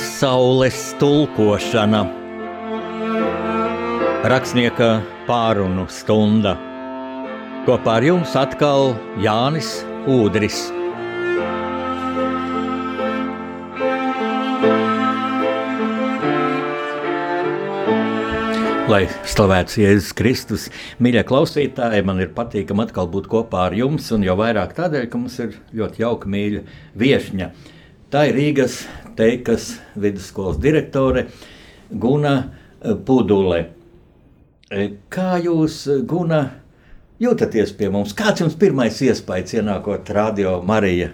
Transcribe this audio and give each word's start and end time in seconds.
Pasaules 0.00 0.94
tulkošana 0.96 1.98
Rakstnieka 4.32 4.86
pārunu 5.26 5.82
stunda 5.92 6.54
Kopā 7.66 7.98
ar 7.98 8.06
jums 8.06 8.32
atkal 8.32 8.94
Jānis 9.20 9.68
Udris. 10.08 10.62
Lai 18.88 19.02
slavēts 19.04 19.76
Jēzus 19.82 20.14
Kristus, 20.16 20.64
mīļie 20.96 21.26
klausītāji, 21.28 22.06
man 22.08 22.24
ir 22.24 22.32
patīkami 22.38 22.86
atkal 22.86 23.12
būt 23.12 23.28
kopā 23.36 23.66
ar 23.66 23.76
jums, 23.76 24.08
un 24.16 24.24
jau 24.24 24.38
vairāk 24.40 24.72
tādēļ, 24.80 25.04
ka 25.12 25.20
mums 25.20 25.36
ir 25.44 25.60
ļoti 25.76 26.06
jauka 26.06 26.32
mīļa 26.32 26.64
viesņa. 27.04 27.50
Tā 28.10 28.24
ir 28.26 28.40
Rīgas 28.40 28.80
teikas 29.20 29.74
vidusskolas 30.00 30.58
direktore 30.62 31.26
Guna 31.90 32.34
Pudule. 33.04 33.64
Kā 35.12 35.34
jūs, 35.42 35.82
Guna, 36.08 36.44
jūtaties 37.20 37.74
pie 37.76 37.90
mums? 37.92 38.14
Kāds 38.16 38.40
jums 38.40 38.56
pirmais 38.56 39.00
iespējas 39.04 39.58
ienākot 39.58 40.08
Radio 40.16 40.60
Marija 40.64 41.10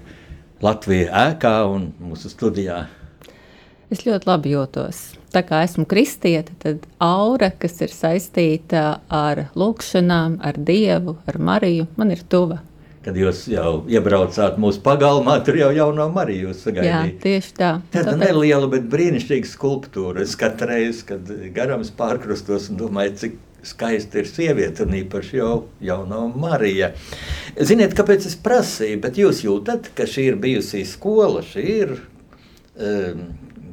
Latvijā 0.62 1.08
ēkā 1.32 1.56
un 1.72 1.90
mūsu 2.04 2.30
studijā? 2.30 2.84
Es 3.90 4.02
ļoti 4.06 4.28
labi 4.28 4.52
jūtos. 4.54 5.02
Tā 5.34 5.42
kā 5.46 5.60
esmu 5.66 5.84
kristieta, 5.88 6.54
tad 6.62 6.86
aura, 7.02 7.50
kas 7.54 7.76
ir 7.84 7.92
saistīta 7.94 8.84
ar 9.12 9.46
lūgšanām, 9.58 10.38
ar 10.42 10.58
Dievu, 10.58 11.18
ar 11.26 11.38
Mariju, 11.38 11.86
man 11.98 12.14
ir 12.14 12.22
tuva. 12.30 12.62
Kad 13.06 13.14
jūs 13.20 13.44
jau 13.46 13.84
iebraucāt 13.86 14.56
mūsu 14.58 14.80
pagalmā, 14.82 15.36
tur 15.46 15.54
jau 15.60 15.68
jauno 15.70 16.08
Mariju 16.10 16.50
sagaidīja. 16.58 17.02
Jā, 17.06 17.18
tieši 17.22 17.52
tā. 17.54 17.68
Tāda 17.94 18.16
Tāpēc... 18.16 18.22
neliela, 18.24 18.66
bet 18.72 18.88
brīnišķīga 18.90 19.50
skulptūra. 19.52 20.24
Es 20.26 20.34
katru 20.40 20.72
reizi, 20.72 21.04
kad 21.12 21.30
garams 21.54 21.92
pārkrustos 21.94 22.66
un 22.72 22.80
domāju, 22.80 23.14
cik 23.22 23.38
skaista 23.66 24.20
ir 24.20 24.28
sieviete, 24.30 24.82
un 24.86 24.98
īpaši 24.98 25.38
jau 25.38 25.54
jauno 25.82 26.26
Marija. 26.34 26.92
Ziniet, 27.70 27.94
kāpēc 27.98 28.26
es 28.26 28.36
prasīju, 28.42 29.00
bet 29.06 29.18
jūs 29.22 29.42
jūtat, 29.46 29.92
ka 29.94 30.06
šī 30.10 30.28
ir 30.32 30.42
bijusī 30.42 30.82
skola, 30.86 31.42
šī 31.46 31.66
ir 31.76 31.94
um, 31.96 33.26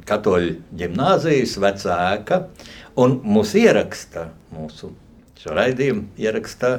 katoļu 0.08 0.56
ģimnāzijas 0.78 1.58
vecā 1.62 1.98
ēka, 2.14 2.44
un 3.00 3.18
mūsu 3.26 3.64
ieraksta, 3.64 4.28
mūsu 4.54 4.94
šo 5.42 5.58
raidījumu 5.58 6.06
ieraksta 6.22 6.76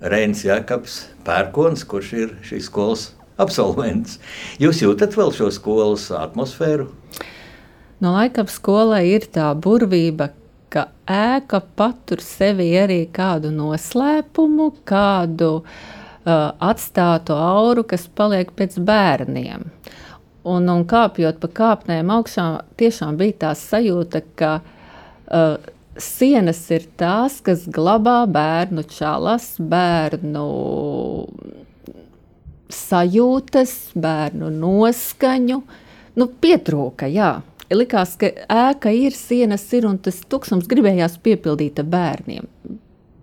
Reinis 0.00 0.44
Jakabs 0.44 1.06
Pērkons, 1.24 1.84
kurš 1.88 2.12
ir 2.16 2.32
šīs 2.44 2.68
skolas 2.68 3.06
absolvents. 3.40 4.18
Jūs 4.60 4.82
jūtat 4.84 5.16
vēl 5.16 5.32
šo 5.34 5.48
skolas 5.54 6.10
atmosfēru? 6.14 6.90
No 8.04 8.12
laikam 8.12 8.48
skolai 8.52 9.06
ir 9.14 9.24
tā 9.32 9.48
burvība, 9.56 10.30
ka 10.68 10.90
ēka 11.08 11.62
patur 11.78 12.20
sevi 12.20 12.68
arī 12.76 13.06
kādu 13.08 13.52
noslēpumu, 13.54 14.68
kādu 14.88 15.52
uh, 15.62 16.50
atstātu 16.60 17.32
auru, 17.32 17.86
kas 17.88 18.04
paliek 18.12 18.52
pēc 18.56 18.76
bērniem. 18.84 19.70
Un, 20.46 20.68
un 20.70 20.84
kāpjot 20.86 21.40
pa 21.42 21.50
kāpnēm 21.60 22.12
augšā, 22.12 22.46
tiešām 22.78 23.16
bija 23.18 23.40
tā 23.46 23.54
sajūta, 23.58 24.22
ka 24.38 24.52
uh, 24.60 25.56
sienas 26.02 26.60
ir 26.74 26.86
tās, 26.98 27.40
kas 27.44 27.66
glabā 27.68 28.24
bērnu 28.30 28.84
čalas, 28.90 29.54
bērnu 29.58 30.46
sajūtas, 32.72 33.74
bērnu 33.98 34.50
noskaņu. 34.54 35.60
Nu, 36.16 36.28
pietrūka, 36.42 37.08
jā. 37.12 37.36
Likās, 37.72 38.14
ka 38.20 38.30
ēka 38.46 38.92
ir, 38.94 39.14
sienas 39.14 39.64
ir 39.74 39.88
un 39.88 39.98
tas 39.98 40.20
tukšums 40.30 40.68
gribējās 40.70 41.18
piepildīt 41.22 41.80
ar 41.82 41.88
bērniem. 41.90 42.50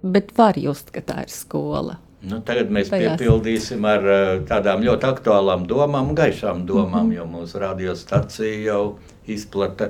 Bet 0.04 0.34
var 0.38 0.60
just, 0.60 0.92
ka 0.92 1.04
tā 1.06 1.24
ir 1.24 1.32
skola. 1.32 1.98
Nu, 2.24 2.40
tagad 2.44 2.70
mēs 2.72 2.92
Tajās. 2.92 3.18
piepildīsim 3.20 3.84
ar 3.88 4.06
uh, 4.08 4.20
tādām 4.48 4.84
ļoti 4.86 5.08
aktuālām 5.10 5.66
domām, 5.68 6.14
gaišām 6.16 6.64
domām, 6.68 7.10
mm 7.10 7.12
-hmm. 7.12 7.16
jo 7.18 7.26
mūsu 7.28 7.60
radiostacija 7.60 8.60
jau 8.64 8.84
izplata 9.28 9.90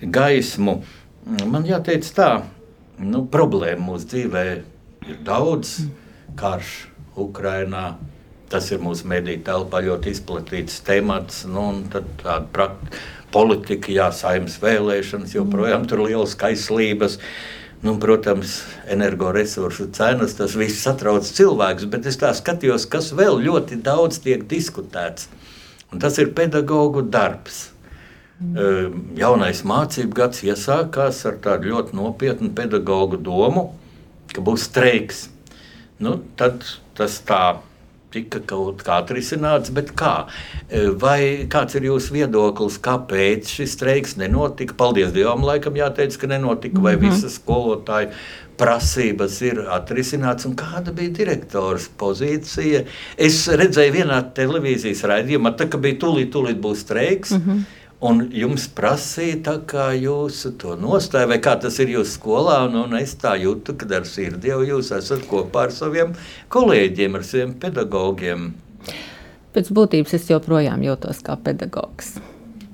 gaismu. 0.00 0.78
Man 1.24 1.64
jāteic 1.64 2.04
tā, 2.12 2.44
nu, 3.00 3.22
problēma 3.32 3.80
mūsu 3.86 4.10
dzīvē 4.12 4.42
ir 5.08 5.22
daudz. 5.24 5.78
Karš 6.36 6.72
Ukrainā, 7.20 7.94
tas 8.50 8.68
ir 8.74 8.82
mūsu 8.82 9.06
mediju 9.08 9.40
telpā 9.46 9.80
ļoti 9.86 10.12
izplatīts 10.12 10.82
temats. 10.84 11.44
Nu, 11.48 11.68
tad 11.92 12.08
tāda 12.20 12.68
politika, 13.34 13.92
jā, 13.94 14.10
saimnes 14.12 14.58
vēlēšanas, 14.62 15.34
joprojām 15.38 15.86
tur 15.88 16.04
lielas 16.04 16.36
kaislības. 16.38 17.18
Nu, 17.84 17.96
protams, 18.00 18.62
energoresursu 18.88 19.90
cenas, 19.96 20.36
tas 20.38 20.56
viss 20.56 20.84
satrauc 20.84 21.28
cilvēkus, 21.28 21.88
bet 21.92 22.08
es 22.08 22.16
tā 22.20 22.30
skatījos, 22.36 22.88
kas 22.88 23.12
vēl 23.16 23.42
ļoti 23.44 23.80
daudz 23.84 24.22
tiek 24.24 24.44
diskutēts. 24.48 25.28
Un 25.92 26.00
tas 26.02 26.16
ir 26.20 26.32
pedagoģu 26.36 27.04
darbs. 27.12 27.73
Mm. 28.40 29.14
Jaunais 29.18 29.62
mācību 29.66 30.16
gads 30.18 30.42
iesākās 30.42 31.20
ar 31.28 31.38
tādu 31.42 31.70
ļoti 31.70 31.94
nopietnu 31.96 32.50
pedagoģu 32.56 33.20
domu, 33.22 33.68
ka 34.34 34.42
būs 34.44 34.66
streiks. 34.70 35.28
Nu, 36.02 36.18
tad 36.38 36.66
tas 36.98 37.20
tā 37.26 37.44
tika 38.14 38.40
kaut 38.46 38.82
kā 38.86 39.00
atrisināts, 39.02 39.72
bet 39.74 39.92
kā? 39.98 40.26
E, 40.68 40.86
vai 41.00 41.46
kāds 41.50 41.74
ir 41.78 41.88
jūsu 41.88 42.14
viedoklis, 42.14 42.78
kāpēc 42.82 43.50
šis 43.56 43.74
streiks 43.78 44.16
nenotika? 44.20 44.76
Paldies 44.78 45.12
Dievam, 45.14 45.44
laikam 45.46 45.78
jāteic, 45.78 46.16
ka 46.20 46.30
nenotika, 46.30 46.80
vai 46.80 46.96
mm 46.96 47.02
-hmm. 47.02 47.10
visas 47.10 47.38
skolotāju 47.40 48.10
prasības 48.58 49.40
ir 49.42 49.64
atrisināts, 49.76 50.46
un 50.46 50.54
kāda 50.54 50.92
bija 50.94 51.10
direktors 51.10 51.88
pozīcija. 51.98 52.84
Es 53.18 53.48
redzēju 53.48 53.92
vienā 53.92 54.20
televīzijas 54.34 55.02
raidījumā, 55.10 55.56
tā, 55.58 55.68
ka 55.68 55.78
bija 55.78 55.98
tūlīt, 56.04 56.30
tūlīt 56.30 56.60
būs 56.60 56.86
streiks. 56.86 57.30
Mm 57.30 57.42
-hmm. 57.46 57.64
Un 58.04 58.20
jums 58.36 58.66
prasīja, 58.76 59.54
kā 59.64 59.86
jūsu 59.96 60.52
to 60.60 60.74
nostāju, 60.76 61.30
vai 61.30 61.38
kā 61.40 61.54
tas 61.60 61.78
ir 61.80 61.94
jūsu 61.94 62.18
skolā. 62.18 62.58
Un, 62.66 62.76
un 62.82 62.98
es 62.98 63.14
tā 63.20 63.32
jūtu, 63.40 63.78
ka 63.80 63.88
ar 63.96 64.04
sirdi 64.08 64.52
jau 64.52 64.60
jūs 64.66 64.92
esat 64.92 65.24
kopā 65.30 65.68
ar 65.68 65.72
saviem 65.72 66.12
kolēģiem, 66.52 67.16
ar 67.16 67.24
saviem 67.24 67.56
pedagogiem. 67.62 68.52
Pēc 69.54 69.72
būtības 69.72 70.16
es 70.18 70.28
joprojām 70.28 70.84
jūtos 70.84 71.22
kā 71.24 71.38
pedagogs. 71.40 72.16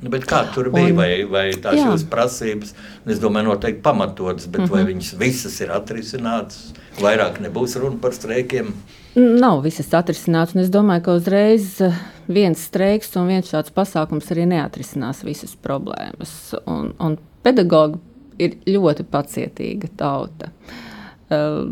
Nu, 0.00 0.10
kā 0.24 0.46
tur 0.54 0.72
bija? 0.72 0.90
Un, 0.94 0.98
vai, 0.98 1.10
vai 1.28 1.46
tās 1.52 1.76
jā. 1.76 1.86
jūsu 1.92 2.08
prasības, 2.10 2.74
es 3.06 3.20
domāju, 3.20 3.52
noteikti 3.52 3.84
pamatotas, 3.84 4.48
bet 4.48 4.62
mm 4.62 4.66
-hmm. 4.66 4.72
vai 4.72 4.82
mhm. 4.82 4.90
viņas 4.92 5.18
visas 5.20 5.60
ir 5.60 5.70
atrisinātas? 5.76 6.72
Vairāk 6.98 7.38
nebūs 7.44 7.76
runa 7.80 8.00
par 8.02 8.14
streikiem. 8.16 8.72
Nav 9.14 9.62
visas 9.64 9.90
atrisināts, 9.96 10.54
un 10.54 10.62
es 10.64 10.70
domāju, 10.72 11.04
ka 11.06 11.16
uzreiz 11.18 11.72
eh, 11.82 11.96
viens 12.30 12.66
streiks 12.68 13.14
un 13.18 13.30
viens 13.30 13.46
šāds 13.46 13.72
pasākums 13.74 14.30
arī 14.34 14.46
neatrisinās 14.50 15.24
visas 15.26 15.56
problēmas. 15.58 16.34
Un, 16.70 16.92
un 16.98 17.16
pedagogi 17.46 17.98
ir 18.40 18.58
ļoti 18.70 19.06
pacietīga 19.10 19.90
tauta. 20.00 20.50
Uh, 21.30 21.66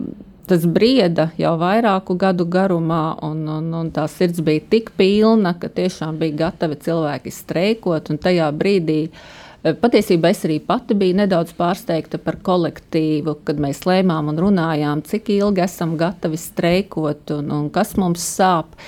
tas 0.48 0.64
brieda 0.68 1.30
jau 1.40 1.54
vairāku 1.60 2.14
gadu 2.18 2.44
garumā, 2.48 3.16
un, 3.24 3.40
un, 3.50 3.72
un 3.74 3.90
tā 3.94 4.04
sirds 4.10 4.42
bija 4.44 4.62
tik 4.70 4.92
pilna, 4.98 5.54
ka 5.58 5.70
tiešām 5.72 6.20
bija 6.20 6.44
gatavi 6.44 6.78
cilvēki 6.84 7.32
streikot, 7.34 8.12
un 8.12 8.20
tajā 8.22 8.50
brīdī 8.56 9.00
uh, 9.08 9.22
patiesībā 9.62 10.30
es 10.30 10.44
arī 10.46 10.58
pati 10.62 10.94
biju 10.98 11.18
nedaudz 11.18 11.52
pārsteigta 11.58 12.20
par 12.22 12.38
kolektīvu, 12.46 13.38
kad 13.46 13.60
mēs 13.62 13.84
lēmām 13.88 14.30
un 14.32 14.40
runājām, 14.44 15.02
cik 15.06 15.32
ilgi 15.34 15.64
esam 15.66 15.96
gatavi 15.98 16.38
streikot 16.38 17.34
un, 17.38 17.52
un 17.54 17.70
kas 17.74 17.96
mums 17.98 18.24
sāp. 18.38 18.78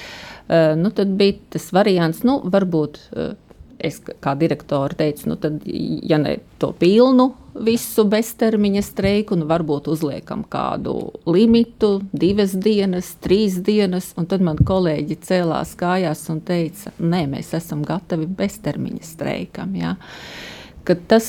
Uh, 0.51 0.75
nu, 0.79 0.91
tad 0.95 1.13
bija 1.19 1.39
tas 1.55 1.69
variants, 1.75 2.25
nu, 2.27 2.41
varbūt 2.51 2.99
uh, 3.15 3.35
es 3.81 4.01
kā 4.03 4.35
direktore 4.39 4.97
teicu, 4.99 5.29
nu, 5.31 5.37
tad, 5.41 5.63
ja 5.65 6.19
ne 6.21 6.37
to 6.61 6.73
pilnu 6.77 7.31
visu 7.67 8.05
beztermiņa 8.11 8.83
streiku, 8.83 9.39
nu, 9.39 9.47
varbūt 9.51 9.89
uzliekam 9.91 10.43
kādu 10.51 10.97
limitu, 11.31 11.97
divas 12.11 12.55
dienas, 12.55 13.15
trīs 13.23 13.59
dienas, 13.67 14.13
un 14.19 14.27
tad 14.31 14.43
man 14.47 14.59
kolēģi 14.59 15.19
cēlās 15.27 15.75
kājās 15.79 16.27
un 16.35 16.43
teica, 16.47 16.95
nē, 16.99 17.25
mēs 17.31 17.55
esam 17.59 17.87
gatavi 17.87 18.29
beztermiņa 18.39 19.07
streikam. 19.07 19.75
Ja? 19.79 19.97
Uh, 19.99 20.60
ka 20.85 20.97
tas, 21.11 21.29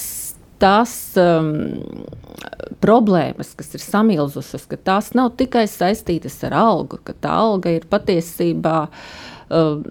tās 0.62 0.94
um, 1.20 1.52
problēmas, 2.84 3.54
kas 3.58 3.74
ir 3.78 3.84
samilzušas, 3.84 4.68
ka 4.70 4.80
tās 4.80 5.12
nav 5.18 5.34
tikai 5.40 5.66
saistītas 5.70 6.38
ar 6.48 6.58
algu, 6.58 7.02
ka 7.06 7.16
tā 7.18 7.34
alga 7.44 7.74
ir 7.78 7.88
patiesībā 7.92 8.78
um, 9.50 9.84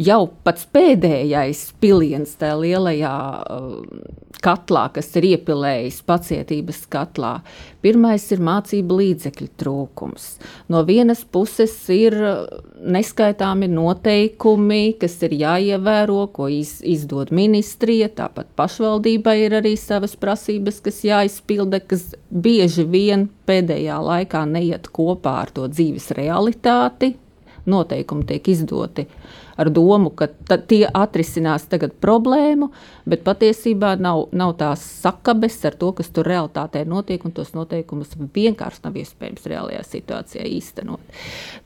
jau 0.00 0.22
pats 0.46 0.66
pēdējais 0.72 1.64
piliens 1.82 2.36
tajā 2.40 2.56
lielajā 2.62 3.16
um, 3.56 4.02
katlā, 4.44 4.86
kas 4.94 5.10
ir 5.20 5.26
iepilējis 5.34 6.00
pacietības 6.08 6.82
katlā. 6.92 7.32
Pirmais 7.84 8.26
ir 8.34 8.42
mācību 8.44 8.98
līdzekļu 9.00 9.48
trūkums. 9.60 10.26
No 10.72 10.82
vienas 10.88 11.22
puses 11.24 11.74
ir 11.94 12.16
neskaitāmi 12.80 13.70
noteikumi, 13.72 14.96
kas 15.00 15.16
ir 15.28 15.36
jāievēro, 15.40 16.26
ko 16.34 16.50
iz, 16.52 16.78
izdod 16.84 17.32
ministrija, 17.36 18.10
tāpat 18.20 18.50
pašvaldībai 18.58 19.36
ir 19.46 19.58
arī 19.62 19.76
savas 19.80 20.16
prasības, 20.20 20.82
kas 20.84 21.00
jāizpilda, 21.06 21.82
kas 21.86 22.10
bieži 22.30 22.84
vien 22.88 23.28
pēdējā 23.48 23.98
laikā 24.10 24.44
neiet 24.48 24.90
kopā 24.92 25.40
ar 25.46 25.54
to 25.56 25.68
dzīves 25.70 26.12
realitāti. 26.18 27.14
Noteikumi 27.70 28.26
tiek 28.28 28.50
izdoti 28.52 29.06
ar 29.60 29.68
domu, 29.70 30.10
ka 30.16 30.28
tie 30.70 30.86
atrisinās 30.88 31.66
tagad 31.68 31.92
problēmu, 32.00 32.70
bet 33.08 33.24
patiesībā 33.26 33.92
nav, 34.00 34.26
nav 34.32 34.54
tās 34.60 34.84
sakabes 35.02 35.58
ar 35.68 35.76
to, 35.80 35.92
kas 35.98 36.08
tur 36.14 36.28
realitātē 36.30 36.86
notiek, 36.88 37.24
un 37.28 37.34
tos 37.36 37.52
noteikumus 37.56 38.16
vienkārši 38.16 38.84
nav 38.86 38.96
iespējams 39.02 39.48
reālajā 39.52 39.82
situācijā 39.86 40.46
īstenot. 40.56 41.18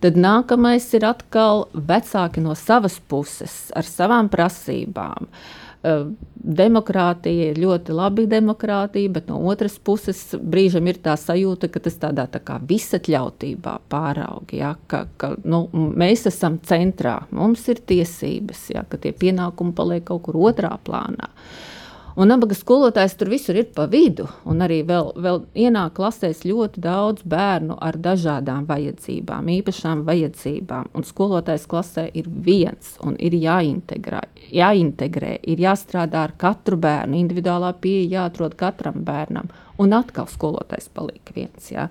Tad 0.03 0.19
nākamais 0.19 0.89
ir 0.99 1.06
atkal 1.06 1.69
vecāki 1.75 2.43
no 2.43 2.56
savas 2.59 2.99
puses 2.99 3.69
ar 3.79 3.87
savām 3.87 4.33
prasībām. 4.33 5.31
Uh, 5.31 5.63
demokrātija 5.84 7.50
ir 7.52 7.60
ļoti 7.60 7.94
labi 7.96 8.25
demokrātija, 8.31 9.12
bet 9.12 9.28
no 9.28 9.40
otras 9.50 9.76
puses 9.78 10.20
brīžam 10.40 10.88
ir 10.88 11.00
tā 11.04 11.16
sajūta, 11.20 11.69
ka 11.72 11.82
tas 11.84 11.98
tādā 12.00 12.26
tā 12.32 12.40
kā 12.44 12.58
visatļautībā 12.64 13.76
pāraug, 13.92 14.54
ja, 14.56 14.75
ka, 14.90 15.04
ka 15.20 15.34
nu, 15.44 15.66
mēs 15.72 16.26
esam 16.31 16.58
centrā, 16.64 17.20
mums 17.32 17.69
ir 17.72 17.84
tiesības, 17.84 18.66
ja, 18.76 18.84
ka 18.88 19.00
tie 19.00 19.14
pienākumi 19.16 19.76
paliek 19.76 20.08
kaut 20.08 20.26
kur 20.28 20.40
otrā 20.50 20.75
plānā. 20.84 21.31
Uh, 21.31 21.74
Un 22.14 22.31
nabaga 22.31 22.55
skolotājs 22.55 23.16
tur 23.19 23.26
visur 23.32 23.56
ir 23.58 23.72
pa 23.75 23.88
vidu. 23.90 24.28
Un 24.46 24.62
arī 24.62 24.84
vēl, 24.87 25.08
vēl 25.19 25.40
ienāk 25.64 25.96
klasēs 25.96 26.44
ļoti 26.46 26.82
daudz 26.84 27.25
bērnu 27.26 27.75
ar 27.82 27.99
dažādām 27.99 28.69
vajadzībām, 28.69 29.50
īpašām 29.56 30.05
vajadzībām. 30.06 30.93
Un 30.94 31.06
skolotājs 31.08 31.66
klasē 31.70 32.05
ir 32.14 32.28
viens 32.28 32.93
un 33.02 33.19
ir 33.19 33.34
jāintegrē, 33.34 34.22
jāintegrē 34.55 35.32
ir 35.43 35.64
jāstrādā 35.66 36.22
ar 36.28 36.37
katru 36.38 36.78
bērnu, 36.78 37.19
individuālā 37.19 37.72
pieeja 37.82 38.20
jāatrod 38.20 38.55
katram 38.62 39.02
bērnam. 39.02 39.50
Un 39.82 39.99
atkal 39.99 40.31
skolotājs 40.31 40.87
paliek 40.94 41.34
viens. 41.34 41.67
Jā. 41.72 41.88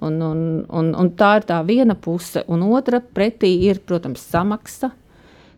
Un, 0.00 0.16
un, 0.24 0.40
un, 0.72 0.94
un 0.96 1.12
tā 1.12 1.34
ir 1.36 1.44
tā 1.50 1.60
viena 1.68 1.92
puse, 1.92 2.46
un 2.48 2.64
otra 2.72 3.02
pretī 3.04 3.52
ir, 3.68 3.84
protams, 3.84 4.24
samaksa 4.32 4.94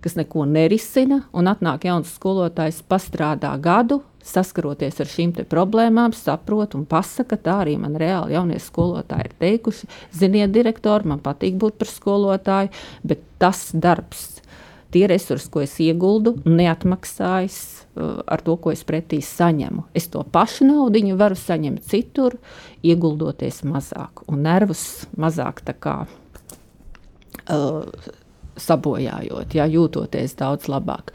kas 0.02 0.16
neko 0.18 0.46
nerisina, 0.50 1.22
un 1.32 1.50
atnāk 1.50 1.86
jauns 1.86 2.10
skolotājs, 2.16 2.82
pastrādā 2.90 3.52
gadu, 3.62 4.02
saskaroties 4.26 5.00
ar 5.02 5.10
šīm 5.10 5.34
problēmām, 5.50 6.14
saprot 6.14 6.76
un 6.78 6.84
pasaka, 6.88 7.38
tā 7.38 7.60
arī 7.64 7.76
man 7.80 7.96
reāli 7.98 8.36
jaunie 8.36 8.58
skolotāji 8.62 9.30
ir 9.30 9.36
teikuši, 9.42 9.90
ziniet, 10.18 10.52
direktori, 10.54 11.10
man 11.12 11.22
patīk 11.22 11.58
būt 11.60 11.78
par 11.80 11.90
skolotāju, 11.90 12.72
bet 13.06 13.24
tas 13.42 13.70
darbs, 13.74 14.42
tie 14.92 15.06
resursi, 15.10 15.50
ko 15.50 15.62
es 15.64 15.74
ieguldu, 15.82 16.36
neatmaksājas 16.46 17.58
uh, 17.96 18.22
ar 18.26 18.42
to, 18.44 18.56
ko 18.60 18.74
es 18.74 18.84
pretī 18.86 19.22
saņemu. 19.24 19.86
Es 19.96 20.10
to 20.12 20.22
pašu 20.22 20.68
naudu 20.68 21.16
varu 21.18 21.38
saņemt 21.38 21.86
citur, 21.88 22.38
ieguldoties 22.82 23.62
mazāk 23.66 24.26
un 24.28 24.44
nervus 24.46 25.06
mazāk 25.16 25.64
kā. 25.80 26.02
Uh, 27.50 27.88
sabojājot, 28.60 29.56
jā, 29.56 29.66
jūtoties 29.70 30.36
daudz 30.38 30.68
labāk. 30.72 31.14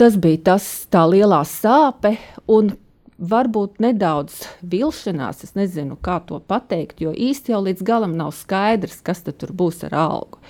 Tas 0.00 0.16
bija 0.16 0.40
tas, 0.52 0.66
tā 0.88 1.04
lielā 1.10 1.42
sāpe 1.44 2.14
un 2.48 2.72
varbūt 3.20 3.80
nedaudz 3.84 4.46
vilšanās. 4.64 5.44
Es 5.44 5.56
nezinu, 5.58 5.98
kā 6.00 6.20
to 6.26 6.40
pateikt, 6.40 7.02
jo 7.04 7.12
īsti 7.12 7.52
jau 7.52 7.60
līdz 7.66 7.84
galam 7.84 8.16
nav 8.16 8.32
skaidrs, 8.36 9.02
kas 9.04 9.22
tur 9.28 9.52
būs 9.52 9.84
ar 9.90 9.96
algu. 10.06 10.40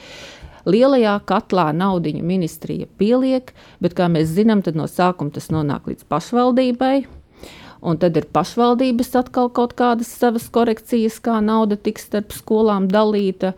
Lielajā 0.68 1.16
katlā 1.26 1.70
naudiņu 1.72 2.22
ministrija 2.22 2.86
pieliek, 3.00 3.54
bet, 3.80 3.96
kā 3.96 4.10
mēs 4.12 4.34
zinām, 4.36 4.62
no 4.76 4.86
sākuma 4.86 5.32
tas 5.32 5.48
nonāk 5.50 5.88
līdz 5.88 6.04
pašvaldībai. 6.12 6.96
Un 7.80 7.96
tad 7.96 8.18
ir 8.20 8.26
pašvaldības 8.28 9.14
atkal 9.16 9.48
kaut 9.56 9.72
kādas 9.78 10.10
savas 10.12 10.50
korekcijas, 10.52 11.16
kā 11.24 11.38
nauda 11.40 11.78
tiks 11.80 12.04
starp 12.10 12.34
skolām 12.36 12.90
dalīta. 12.92 13.54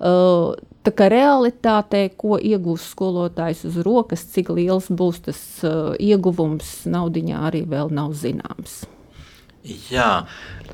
Uh, 0.00 0.56
Tā 0.86 0.92
kā 0.94 1.08
realitātē, 1.10 2.04
ko 2.14 2.36
iegūs 2.38 2.92
skolotājs 2.92 3.64
uz 3.66 3.80
rokas, 3.82 4.22
cik 4.30 4.52
liels 4.54 4.86
būs 4.86 5.24
tas 5.24 5.40
uh, 5.66 5.96
ieguvums, 5.98 6.84
naudiņā 6.86 7.40
arī 7.48 7.64
vēl 7.66 7.90
nav 7.90 8.14
zināms. 8.14 8.84
Jā, 9.90 10.28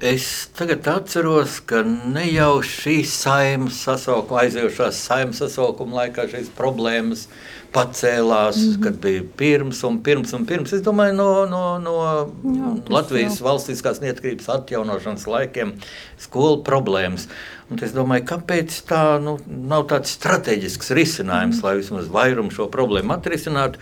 es 0.04 0.26
tagad 0.52 0.84
atceros, 0.90 1.62
ka 1.64 1.80
ne 1.86 2.26
jau 2.28 2.58
šīs 2.66 3.14
saimnes 3.22 3.78
sasaukuma, 3.86 4.42
aizējušās 4.44 5.00
saimnes 5.06 5.40
sasaukuma 5.40 6.02
laikā 6.02 6.26
šīs 6.28 6.50
problēmas 6.58 7.24
pacēlās, 7.72 8.58
mm 8.58 8.66
-hmm. 8.68 8.82
kad 8.84 8.98
bija 9.00 9.22
pirms 9.36 9.80
un 9.88 10.02
pirms 10.04 10.34
un 10.36 10.44
pirms. 10.46 10.72
Es 10.76 10.82
domāju, 10.84 11.16
no, 11.16 11.46
no, 11.46 11.78
no 11.78 11.94
Jā, 12.02 12.74
Latvijas 12.88 13.40
jau. 13.40 13.46
valstiskās 13.48 14.02
neatkarības 14.04 14.48
atjaunošanas 14.58 15.26
laikiem 15.26 15.72
skolu 16.18 16.60
problēmas. 16.62 17.28
Un 17.72 17.80
es 17.80 17.94
domāju, 17.96 18.26
kāpēc 18.28 18.74
tā 18.88 19.02
nu, 19.24 19.38
nav 19.48 19.86
tāds 19.88 20.12
strateģisks 20.18 20.92
risinājums, 20.98 21.60
mm. 21.60 21.64
lai 21.64 21.78
vismaz 21.78 22.10
vairumu 22.12 22.52
šo 22.52 22.68
problēmu 22.72 23.14
atrisinātu. 23.16 23.80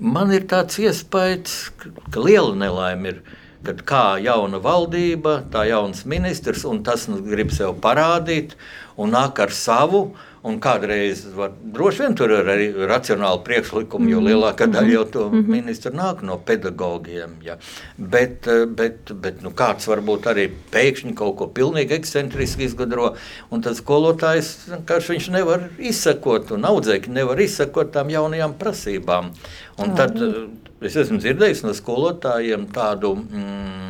Man 0.00 0.34
ir 0.36 0.44
tāds 0.50 0.76
iespējas, 0.82 1.70
ka 1.80 2.20
liela 2.20 2.52
nelaime 2.66 3.14
ir. 3.14 3.22
Kad 3.60 3.82
kā 3.84 4.04
jauna 4.24 4.56
valdība, 4.64 5.42
tā 5.52 5.66
jauns 5.68 6.06
ministrs, 6.08 6.62
un 6.64 6.78
tas 6.80 7.02
nu, 7.12 7.18
grib 7.20 7.50
sev 7.52 7.74
parādīt, 7.84 8.54
un 8.96 9.12
nāk 9.12 9.36
ar 9.44 9.52
savu, 9.52 10.00
uh, 10.06 10.29
Un 10.40 10.56
kādreiz 10.56 11.26
var, 11.36 11.50
droši 11.60 12.00
vien 12.00 12.14
tur 12.16 12.32
ir 12.32 12.46
arī 12.48 12.68
racionāli 12.88 13.42
priekšlikumi, 13.44 14.08
jo 14.08 14.22
mhm. 14.22 14.28
lielākā 14.30 14.70
daļa 14.72 14.94
jau 14.94 15.02
to 15.12 15.24
mhm. 15.28 15.50
ministru 15.52 15.92
nāk 15.92 16.22
no 16.24 16.38
pedagogiem. 16.40 17.34
Ja. 17.44 17.58
Bet, 17.98 18.48
eh, 18.48 18.64
bet, 18.64 19.12
bet 19.20 19.42
nu, 19.44 19.52
kāds 19.56 19.88
varbūt 19.90 20.30
arī 20.32 20.46
pēkšņi 20.72 21.12
kaut 21.18 21.36
ko 21.42 21.50
pilnīgi 21.52 21.98
ekscentriski 21.98 22.64
izgudro, 22.70 23.12
un 23.52 23.66
tas 23.66 23.82
skolotājs 23.82 24.54
vienkārši 24.70 25.16
viņš 25.16 25.28
nevar 25.36 25.68
izsekot, 25.76 26.54
un 26.56 26.64
audzēkļi 26.70 27.18
nevar 27.20 27.44
izsekot 27.44 27.92
tām 27.92 28.08
jaunajām 28.12 28.56
prasībām. 28.60 29.34
Un 29.80 29.96
tad 29.98 30.18
eh, 30.20 30.42
es 30.86 30.96
esmu 31.00 31.20
dzirdējis 31.22 31.64
no 31.66 31.76
skolotājiem 31.76 32.68
tādu. 32.74 33.16
Mm, 33.22 33.80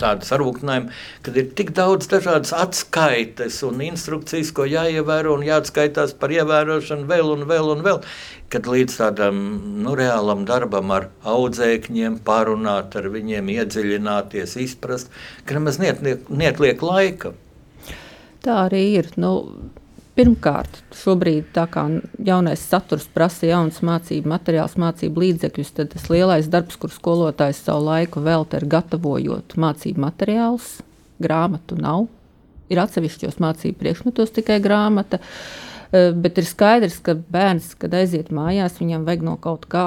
tādu 0.00 0.26
sarūktinājumu, 0.26 0.90
kad 1.22 1.36
ir 1.38 1.50
tik 1.58 1.72
daudz 1.76 2.08
dažādas 2.10 2.52
atskaites 2.56 3.60
un 3.66 3.80
instrukcijas, 3.86 4.50
ko 4.56 4.66
jāievēro 4.68 5.36
un 5.36 5.44
jāatskaitās 5.46 6.16
par 6.20 6.34
ievērošanu 6.34 7.06
vēl 7.10 7.32
un 7.36 7.46
vēl 7.48 7.70
un 7.76 7.84
vēl. 7.86 8.02
Kad 8.52 8.68
līdz 8.70 8.98
tādam 9.00 9.40
nu, 9.84 9.94
reālam 9.98 10.44
darbam 10.48 10.92
ar 10.94 11.08
audzēkņiem, 11.26 12.20
pārunāt 12.26 12.94
ar 12.98 13.10
viņiem, 13.14 13.50
iedziļināties, 13.56 14.58
izprast, 14.66 15.10
ka 15.46 15.58
nemaz 15.58 15.80
neatliek 15.82 16.82
laika. 16.82 17.34
Tā 18.46 18.60
arī 18.68 18.84
ir. 19.00 19.10
Nu, 19.18 19.32
Pirmkārt, 20.16 20.78
šobrīd 20.96 21.50
tā 21.52 21.66
kā 21.68 21.82
jaunais 22.24 22.62
saturs 22.64 23.04
prasa 23.12 23.50
jaunas 23.50 23.82
mācību 23.84 24.30
materiālus, 24.32 24.78
mācību 24.80 25.20
līdzekļus, 25.20 25.72
tad 25.76 25.90
tas 25.92 26.06
lielais 26.08 26.48
darbs, 26.48 26.78
kur 26.80 26.92
skolotājs 26.94 27.60
savu 27.66 27.84
laiku 27.90 28.22
velta, 28.24 28.56
ir 28.56 28.64
gatavojot 28.72 29.58
mācību 29.60 30.00
materiālus. 30.06 30.78
Grāmatu 31.20 31.76
nav. 31.76 32.08
Ir 32.72 32.80
atsevišķos 32.80 33.36
mācību 33.44 33.76
priekšmetos 33.82 34.32
tikai 34.38 34.56
grāmata. 34.64 35.20
E, 35.92 36.08
bet 36.16 36.40
ir 36.40 36.48
skaidrs, 36.48 36.96
ka 37.04 37.18
bērns, 37.20 37.74
kad 37.76 37.92
aiziet 38.00 38.32
mājās, 38.32 38.80
viņam 38.80 39.04
vajag 39.04 39.28
no 39.28 39.36
kaut 39.36 39.68
kā 39.68 39.86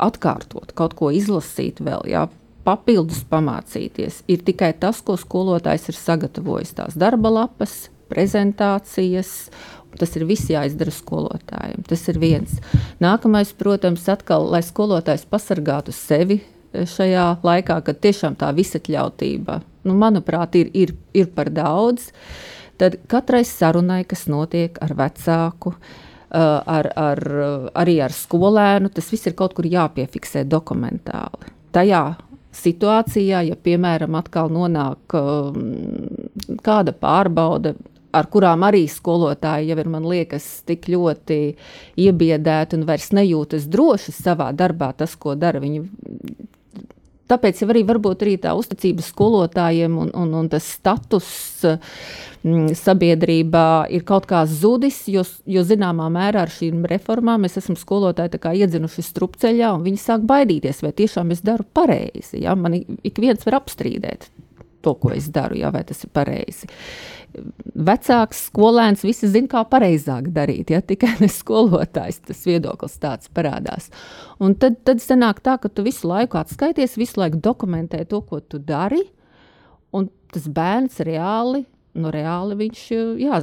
atkārtot, 0.00 0.72
kaut 0.72 0.96
ko 0.96 1.12
izlasīt 1.12 1.84
vēl. 1.84 2.08
Jā, 2.08 2.24
papildus 2.64 3.20
pamācīties. 3.28 4.24
Ir 4.32 4.48
tikai 4.48 4.72
tas, 4.80 5.04
ko 5.04 5.20
skolotājs 5.20 5.90
ir 5.92 6.00
sagatavojis, 6.00 6.78
tās 6.80 6.96
darba 6.96 7.36
lapas, 7.42 7.90
prezentācijas. 8.10 9.50
Tas 9.98 10.14
ir 10.14 10.26
viss 10.28 10.50
jāizdara 10.50 10.92
skolotājiem. 10.94 11.82
Tas 11.88 12.04
ir 12.12 12.20
viens. 12.22 12.52
Nākamais, 13.02 13.50
protams, 13.58 14.06
atkal, 14.12 14.46
lai 14.52 14.62
skolotājs 14.62 15.26
pasargātu 15.30 15.94
sevi 15.94 16.38
eh, 16.40 16.86
šajā 16.86 17.26
laikā, 17.46 17.80
kad 17.86 17.98
tiešām 18.04 18.38
tā 18.38 18.52
visatļautība, 18.54 19.60
nu, 19.88 19.96
manuprāt, 19.98 20.60
ir, 20.60 20.70
ir, 20.74 20.94
ir 21.16 21.32
par 21.34 21.50
daudz. 21.54 22.12
Tad 22.80 23.00
katrai 23.10 23.42
sarunai, 23.44 24.04
kas 24.08 24.24
notiek 24.30 24.78
ar 24.84 24.94
vecāku, 25.02 25.74
eh, 25.74 26.38
ar, 26.38 26.92
ar, 26.94 27.24
arī 27.82 27.98
ar 28.06 28.14
skolēnu, 28.14 28.94
tas 28.94 29.10
viss 29.10 29.26
ir 29.26 29.38
kaut 29.38 29.58
kur 29.58 29.66
jāpiefiksē 29.66 30.46
dokumentāli. 30.46 31.50
Tajā 31.74 32.04
situācijā, 32.56 33.42
ja 33.46 33.56
piemēram 33.56 34.16
atkal 34.18 34.50
nonāk 34.52 35.14
um, 35.14 35.60
kāda 36.66 36.94
pārbaude 36.96 37.76
ar 38.12 38.28
kurām 38.32 38.64
arī 38.66 38.84
skolotāji 38.90 39.70
jau 39.70 39.78
ir, 39.80 39.90
man 39.90 40.06
liekas, 40.10 40.46
tik 40.68 40.88
ļoti 40.90 41.40
iebiedēti 42.00 42.78
un 42.78 42.86
vairs 42.88 43.10
nejūtas 43.16 43.68
droši 43.70 44.14
savā 44.16 44.50
darbā. 44.56 44.92
Tas, 44.98 45.16
ko 45.20 45.36
dara, 45.38 45.62
viņi 45.62 45.84
tāpēc 47.30 47.62
arī 47.66 47.84
varbūt 47.86 48.24
arī 48.24 48.34
tā 48.42 48.54
uzticība 48.58 49.04
skolotājiem 49.06 49.96
un, 50.02 50.10
un, 50.16 50.34
un 50.42 50.50
tas 50.50 50.66
status 50.76 51.30
mm, 51.62 52.72
sabiedrībā 52.78 53.66
ir 53.94 54.04
kaut 54.08 54.26
kā 54.30 54.42
zudis, 54.50 55.02
jo, 55.10 55.24
jo 55.46 55.64
zināmā 55.66 56.08
mērā 56.12 56.44
ar 56.46 56.54
šīm 56.54 56.84
reformām 56.90 57.46
mēs 57.46 57.60
esam 57.60 57.78
skolotāji 57.78 58.40
iedzinuši 58.64 59.06
strupceļā 59.06 59.72
un 59.76 59.86
viņi 59.86 60.02
sāk 60.02 60.26
baidīties, 60.28 60.82
vai 60.86 60.94
tiešām 60.96 61.34
es 61.34 61.44
daru 61.46 61.66
pareizi. 61.74 62.42
Ja? 62.44 62.56
Man 62.58 62.80
ik 62.80 63.22
viens 63.22 63.46
var 63.46 63.60
apstrīdēt 63.62 64.30
to, 64.80 64.94
ko 64.96 65.12
es 65.14 65.28
daru, 65.32 65.58
ja, 65.60 65.70
vai 65.74 65.84
tas 65.86 66.00
ir 66.04 66.12
pareizi. 66.14 66.68
Vecāks 67.80 68.46
skolēns 68.48 69.04
visi 69.06 69.28
zina, 69.30 69.48
kā 69.50 69.62
pareizāk 69.70 70.30
darīt, 70.34 70.72
ja 70.74 70.80
tikai 70.84 71.12
ne 71.22 71.28
skolotājs 71.30 72.20
tas 72.26 72.42
viedoklis 72.48 72.98
tāds 73.02 73.30
parādās. 73.34 73.88
Un 74.42 74.56
tad, 74.60 74.80
tad 74.88 75.02
sanāk 75.04 75.42
tā, 75.44 75.56
ka 75.62 75.70
tu 75.72 75.84
visu 75.86 76.10
laiku 76.10 76.40
atskaities, 76.40 76.98
visu 77.00 77.20
laiku 77.22 77.40
dokumentē 77.42 78.02
to, 78.10 78.22
ko 78.26 78.40
tu 78.40 78.58
dari, 78.58 79.02
un 79.96 80.10
tas 80.32 80.48
bērns 80.50 81.00
reāli, 81.06 81.64
nu 82.00 82.14
reāli 82.14 82.58
viņš, 82.60 82.86
jā, 83.20 83.42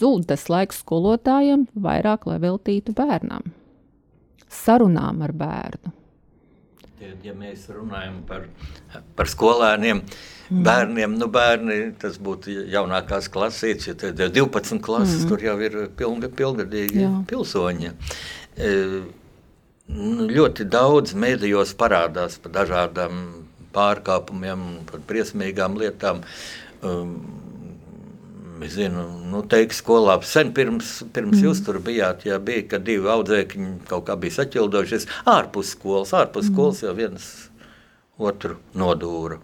zūd 0.00 0.28
tas 0.30 0.48
laiks 0.52 0.82
skolotājiem 0.84 1.68
vairāk, 1.74 2.28
lai 2.28 2.40
veltītu 2.42 2.96
bērnam, 2.96 3.52
sarunām 4.52 5.22
ar 5.24 5.36
bērnu. 5.36 5.94
Ja 7.24 7.34
mēs 7.36 7.66
runājam 7.72 8.20
par, 8.28 8.46
par 9.16 9.30
skolēniem, 9.30 10.02
mm. 10.04 10.62
bērniem, 10.66 11.16
nu 11.20 11.28
bērni, 11.32 11.78
tas 12.00 12.18
būtu 12.22 12.54
jaunākās 12.72 13.30
klasītes, 13.32 13.88
ja 13.90 13.96
tad 13.98 14.20
12 14.20 14.80
klases, 14.84 15.22
mm. 15.22 15.30
tur 15.30 15.44
jau 15.44 15.56
ir 15.64 15.78
pilnga, 15.98 16.30
pilngadīgi 16.40 17.04
Jā. 17.04 17.12
pilsoņi. 17.30 17.94
E, 18.56 18.74
nu, 19.94 20.28
ļoti 20.30 20.68
daudz 20.70 21.16
mēdījos 21.18 21.76
parādās 21.80 22.38
par 22.42 22.56
dažādām 22.60 23.24
pārkāpumiem, 23.74 24.68
par 24.90 25.02
briesmīgām 25.08 25.80
lietām. 25.80 26.22
Um, 26.84 27.16
Es 28.64 28.78
zinu, 28.78 29.02
nu, 29.28 29.42
teikt, 29.44 29.74
skolā 29.76 30.14
sen 30.24 30.52
pirms, 30.56 31.02
pirms 31.12 31.36
mm. 31.36 31.44
jūs 31.44 31.58
tur 31.66 31.80
bijāt, 31.84 32.22
ja 32.24 32.38
bija, 32.40 32.62
kad 32.70 32.84
divi 32.86 33.10
audzēkņi 33.12 33.72
kaut 33.90 34.06
kā 34.08 34.16
bija 34.20 34.38
saķildojušies 34.38 35.08
ārpus 35.28 35.74
skolas, 35.74 36.14
ārpus 36.16 36.48
mm. 36.48 36.54
skolas 36.54 36.80
jau 36.86 36.94
viens 36.96 37.26
otru 38.16 38.56
nodūra. 38.78 39.40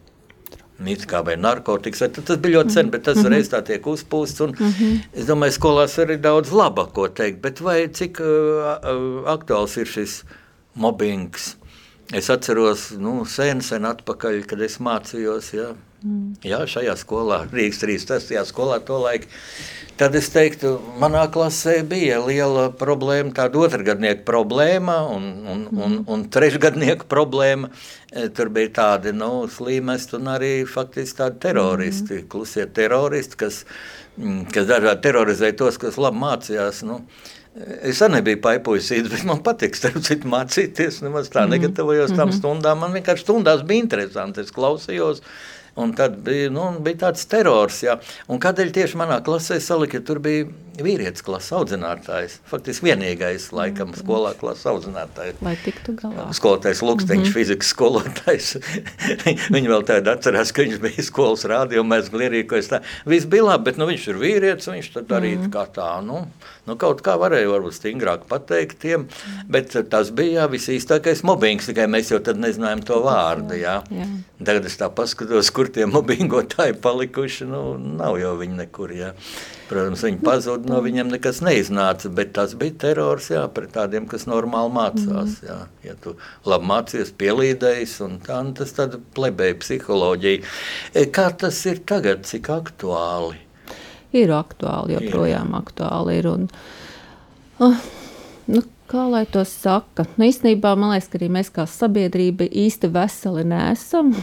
It 0.88 1.04
kā 1.04 1.20
vai 1.20 1.34
narkotikas, 1.36 2.06
tas 2.16 2.38
bija 2.40 2.62
ļoti 2.62 2.72
sen, 2.72 2.88
bet 2.88 3.02
tas 3.04 3.18
mm 3.18 3.24
-hmm. 3.26 3.34
reiz 3.34 3.50
tā 3.52 3.60
tiek 3.62 3.84
uzpūsts. 3.84 4.40
Un, 4.44 4.54
mm 4.58 4.72
-hmm. 4.78 5.00
Es 5.12 5.26
domāju, 5.26 5.52
skolās 5.52 5.98
arī 5.98 6.16
daudz 6.16 6.52
laba, 6.52 6.86
ko 6.86 7.08
teikt, 7.08 7.42
bet 7.42 7.60
vai 7.60 7.88
cik 7.88 8.20
uh, 8.20 9.28
aktuāls 9.34 9.76
ir 9.76 9.86
šis 9.86 10.24
mobbings? 10.74 11.56
Es 12.12 12.30
atceros, 12.30 12.90
nu, 12.98 13.24
sen, 13.24 13.60
sen 13.60 13.84
atpakaļ, 13.84 14.46
kad 14.46 14.60
es 14.60 14.78
mācījos, 14.78 15.52
ja, 15.54 15.74
Mm. 16.00 16.38
Jā, 16.48 16.62
šajā 16.64 16.94
skolā, 16.96 17.42
Rīgas 17.52 17.82
3. 17.82 18.40
skolā, 18.48 18.78
to 18.84 18.96
laiku. 19.02 19.28
Tad 20.00 20.14
es 20.16 20.30
teiktu, 20.32 20.78
manā 20.96 21.26
klasē 21.28 21.82
bija 21.84 22.22
liela 22.24 22.70
problēma, 22.72 23.34
tāda 23.36 23.60
otrgadnieka 23.60 24.24
problēma 24.24 24.94
un, 25.12 25.26
un, 25.44 25.66
mm. 25.66 25.80
un, 25.84 25.98
un 26.08 26.22
trešgadnieka 26.32 27.04
problēma. 27.10 27.68
E, 28.08 28.30
tur 28.32 28.48
bija 28.54 28.70
tādi 28.78 29.12
nu, 29.12 29.44
slimesti 29.52 30.16
un 30.16 30.30
arī 30.32 30.54
faktiski 30.64 31.20
tādi 31.20 31.42
teroristi, 31.44 32.22
mm. 32.22 32.30
klusie 32.32 32.64
teroristi, 32.80 33.36
kas, 33.44 33.60
mm, 34.16 34.48
kas 34.56 34.70
dažādi 34.72 35.04
terorizēja 35.04 35.58
tos, 35.60 35.76
kas 35.84 36.00
labi 36.00 36.24
mācījās. 36.24 36.80
Nu, 36.88 37.02
Es 37.82 37.98
arī 37.98 38.20
nebiju 38.20 38.38
paipojis, 38.44 38.88
bet 39.10 39.24
man 39.26 39.40
patīk 39.42 39.74
citu 39.74 40.28
mācīties. 40.30 41.00
Nemaz 41.02 41.32
tā 41.34 41.42
mm. 41.42 41.56
negatavojos 41.56 42.12
tam 42.12 42.28
mm 42.28 42.30
-hmm. 42.30 42.38
stundām. 42.38 42.78
Man 42.78 42.92
vienkārši 42.94 43.24
stundās 43.26 43.64
bija 43.66 43.82
interesanti. 43.82 44.40
Es 44.40 44.54
klausījos, 44.54 45.18
Un 45.78 45.94
tad 45.96 46.18
bija, 46.26 46.50
nu, 46.52 46.66
bija 46.82 47.06
tāds 47.06 47.28
terors. 47.30 47.82
Jā. 47.86 47.98
Un 48.30 48.40
kādēļ 48.42 48.72
tieši 48.74 48.98
manā 49.00 49.20
klasē 49.24 49.60
salika, 49.62 50.02
tur 50.02 50.18
bija 50.24 50.48
vīrietis 50.84 51.24
klases 51.26 51.52
audzinātājs. 51.56 52.38
Faktiski 52.50 52.88
vienīgais, 52.90 53.50
laikam, 53.56 53.90
mm. 53.90 54.00
skolā 54.02 54.32
klases 54.40 54.66
audzinātājs. 54.70 55.40
Lai 55.44 55.56
tiktu 55.64 55.94
galā. 55.98 56.28
Skolotājs 56.36 56.82
Luksteņš, 56.84 57.20
mm 57.20 57.26
-hmm. 57.26 57.34
fizikas 57.36 57.72
skolotājs. 57.74 58.50
Viņi 59.54 59.72
vēl 59.72 59.84
tādu 59.88 60.12
atcerās, 60.14 60.52
ka 60.52 60.64
viņš 60.66 60.80
bija 60.82 61.04
skolas 61.06 61.44
rādio, 61.48 61.84
mēs 61.86 62.10
glierīkojas 62.12 62.72
tā. 62.72 62.82
Viss 63.08 63.28
bija 63.30 63.50
labi, 63.50 63.68
bet 63.70 63.80
nu, 63.80 63.88
viņš 63.90 64.08
ir 64.10 64.20
vīrietis, 64.20 64.70
viņš 64.70 64.90
tad 64.94 65.14
arī 65.20 65.36
mm 65.36 65.44
-hmm. 65.44 65.52
kā 65.54 65.66
tā, 65.74 65.90
nu, 66.04 66.24
nu, 66.66 66.76
kaut 66.80 67.02
kā 67.06 67.16
varēja 67.20 67.50
varbūt 67.50 67.76
stingrāk 67.76 68.26
pateikt 68.30 68.78
tiem, 68.82 69.06
bet 69.48 69.76
tas 69.90 70.10
bija 70.10 70.42
jā, 70.42 70.48
visīstākais 70.50 71.24
mobbings, 71.26 71.66
tikai 71.70 71.86
mēs 71.90 72.12
jau 72.12 72.20
tad 72.24 72.40
nezinājām 72.40 72.84
to 72.86 73.00
vārdu, 73.04 73.58
jā. 73.58 73.80
jā. 73.90 74.08
Tagad 74.44 74.66
es 74.70 74.76
tā 74.80 74.90
paskatos, 74.94 75.50
kur 75.54 75.68
tie 75.68 75.86
mobbingotāji 75.90 76.78
palikuši, 76.80 77.48
nu, 77.50 77.64
nav 77.78 78.18
jau 78.20 78.36
viņi 78.40 78.62
nekur, 78.64 78.94
jā. 78.96 79.14
Protams, 79.70 80.00
viņi 80.02 80.18
pazuda, 80.26 80.66
no 80.66 80.80
viņiem 80.82 81.12
nekas 81.12 81.38
neiznāca, 81.46 82.10
bet 82.10 82.32
tas 82.34 82.56
bija 82.58 82.74
terors 82.88 83.28
jā, 83.30 83.44
pret 83.54 83.70
tādiem, 83.76 84.08
kas 84.10 84.26
normāli 84.26 84.72
mācās. 84.74 85.36
Jā. 85.46 85.60
Ja 85.86 85.94
tu 86.02 86.16
labi 86.48 86.66
mācies, 86.66 87.12
pielīdējis, 87.20 87.94
un 88.02 88.16
tā, 88.24 88.40
un 88.42 88.50
tas 88.58 88.74
tāda 88.74 88.98
plebeja 89.14 89.60
psiholoģija. 89.62 90.42
E, 90.90 91.06
kā 91.14 91.28
tas 91.38 91.62
ir 91.70 91.84
tagad, 91.86 92.26
cik 92.26 92.50
aktuāli? 92.50 93.38
Ir 94.10 94.34
aktuāli, 94.34 94.98
joprojām 94.98 95.54
ir. 95.54 95.62
aktuāli 95.62 96.18
ir. 96.18 96.30
Un, 96.32 96.50
uh, 97.62 97.88
nu, 98.50 98.66
kā 98.90 99.06
lai 99.06 99.22
to 99.30 99.46
saka? 99.46 100.08
Nu, 100.16 100.26
īstenībā 100.26 100.74
man 100.74 100.96
liekas, 100.96 101.12
ka 101.12 101.22
arī 101.22 101.30
mēs 101.38 101.54
kā 101.54 101.70
sabiedrība 101.70 102.50
īsti 102.50 102.90
veseli 102.98 103.46
nesam 103.54 104.16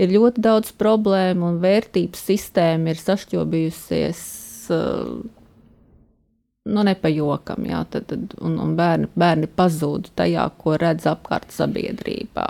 ir 0.00 0.14
ļoti 0.14 0.42
daudz 0.44 0.72
problēmu, 0.78 1.52
un 1.52 1.60
vērtības 1.62 2.26
sistēma 2.30 2.92
ir 2.92 3.00
sašķobījusies. 3.02 4.24
Uh, 4.72 5.22
nu, 6.72 6.84
nepajokam, 6.86 7.66
jā, 7.66 7.82
tad, 7.90 8.06
tad, 8.12 8.36
un, 8.40 8.58
un 8.62 8.76
bērni, 8.78 9.10
bērni 9.18 9.50
pazūd 9.50 10.12
tajā, 10.18 10.46
ko 10.58 10.76
redz 10.80 11.08
apkārt 11.10 11.54
sabiedrībā. 11.54 12.48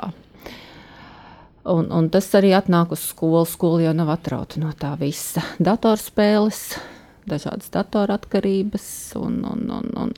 Un, 1.72 1.92
un 1.94 2.08
tas 2.10 2.26
arī 2.34 2.50
atnāk 2.58 2.92
uz 2.96 3.04
skolu. 3.12 3.44
Skola 3.46 3.84
jau 3.84 3.92
nav 3.94 4.10
atrauta 4.16 4.58
no 4.58 4.72
tā 4.74 4.96
visa. 4.98 5.44
Datorspēles, 5.62 6.62
dažādas 7.30 7.70
datoratkarības 7.70 8.88
un, 9.20 9.38
un, 9.46 9.68
un, 9.70 9.92
un 10.02 10.10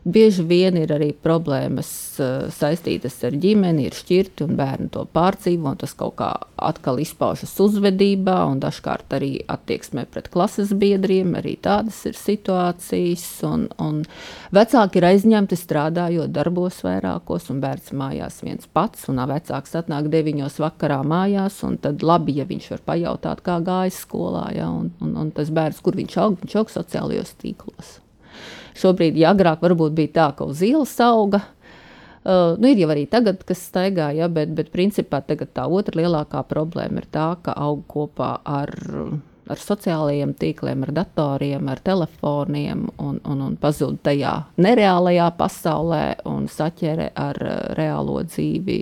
Bieži 0.00 0.46
vien 0.48 0.78
ir 0.80 0.88
arī 0.94 1.10
problēmas 1.12 1.88
uh, 2.22 2.46
saistītas 2.56 3.18
ar 3.28 3.34
ģimeni, 3.36 3.84
ir 3.84 3.96
šķirti 3.98 4.46
un 4.46 4.54
bērni 4.56 4.88
to 4.94 5.02
pārdzīvo. 5.12 5.74
Tas 5.82 5.92
kaut 5.98 6.14
kā 6.16 6.30
atkal 6.56 7.02
izpaužas 7.02 7.52
uzvedībā 7.60 8.38
un 8.48 8.62
dažkārt 8.64 9.12
arī 9.18 9.30
attieksmē 9.44 10.06
pret 10.08 10.32
klases 10.32 10.72
biedriem. 10.72 11.36
Arī 11.36 11.58
tādas 11.60 12.00
ir 12.08 12.16
situācijas. 12.16 13.28
Un, 13.44 13.68
un 13.76 14.00
vecāki 14.56 15.02
ir 15.02 15.10
aizņemti 15.12 15.60
strādājot 15.60 16.32
darbos 16.32 16.80
vairākos, 16.86 17.52
un 17.52 17.60
bērns 17.60 17.92
mājās 17.92 18.40
viens 18.46 18.72
pats. 18.72 19.04
Un 19.12 19.20
vecāks 19.28 19.76
atnāk 19.84 20.08
deviņos 20.08 20.62
vakarā 20.64 21.02
mājās, 21.04 21.60
un 21.68 21.76
tad 21.76 22.00
labi, 22.00 22.40
ja 22.40 22.48
viņš 22.48 22.72
var 22.78 22.86
pajautāt, 22.94 23.44
kā 23.44 23.60
gājas 23.68 24.00
skolā. 24.06 24.48
Ja, 24.56 24.72
un, 24.72 24.94
un, 25.04 25.16
un 25.26 25.34
tas 25.36 25.52
bērns, 25.52 25.84
kur 25.84 26.00
viņš 26.00 26.22
aug, 26.24 26.40
viņš 26.40 26.62
aug 26.62 26.78
sociālajos 26.80 27.36
tīklos. 27.44 27.98
Šobrīd, 28.78 29.18
ja 29.18 29.32
agrāk 29.34 29.62
varbūt 29.64 29.96
bija 29.96 30.14
tā, 30.18 30.28
ka 30.38 30.48
uz 30.50 30.62
ielas 30.66 30.94
auga. 31.04 31.42
Uh, 32.20 32.58
nu, 32.60 32.68
ir 32.68 32.82
jau 32.82 32.90
arī 32.92 33.06
tagad, 33.08 33.40
kas 33.48 33.62
staigā, 33.70 34.10
ja, 34.12 34.28
bet, 34.28 34.52
bet 34.52 34.68
principā 34.74 35.22
tā 35.24 35.64
otra 35.64 36.02
lielākā 36.02 36.42
problēma 36.50 37.00
ir 37.00 37.06
tā, 37.08 37.30
ka 37.40 37.54
aug 37.56 37.86
kopā 37.88 38.34
ar, 38.44 38.74
ar 39.48 39.62
sociālajiem 39.62 40.34
tīkliem, 40.36 40.84
ar 40.84 40.92
datoriem, 40.98 41.70
ar 41.72 41.80
telefoniem 41.80 42.90
un, 43.00 43.22
un, 43.24 43.40
un 43.46 43.56
pazūd 43.60 44.02
tajā 44.04 44.34
nereālajā 44.60 45.30
pasaulē 45.40 46.04
un 46.28 46.44
saķere 46.52 47.08
ar 47.16 47.40
uh, 47.40 47.56
reālo 47.80 48.20
dzīvi 48.28 48.78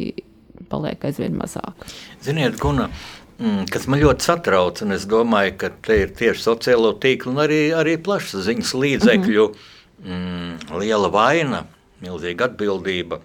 paliek 0.69 1.07
aizvien 1.07 1.39
mazāk. 1.39 1.87
Ziniet, 2.27 2.59
Guna, 2.59 2.91
Mm, 3.39 3.69
kas 3.71 3.85
man 3.87 4.01
ļoti 4.03 4.27
satrauc, 4.27 4.81
un 4.83 4.97
es 4.97 5.05
domāju, 5.07 5.53
ka 5.61 5.69
te 5.87 6.01
ir 6.03 6.15
tieši 6.19 6.43
sociālo 6.43 6.91
tīklu 6.99 7.31
un 7.31 7.45
arī, 7.45 7.61
arī 7.71 7.95
plašsaziņas 8.03 8.73
līdzekļu 8.75 9.45
mm 9.45 9.53
-hmm. 9.53 9.77
Mm, 10.05 10.79
liela 10.81 11.11
vaina, 11.13 11.65
milzīga 12.03 12.49
atbildība. 12.51 13.21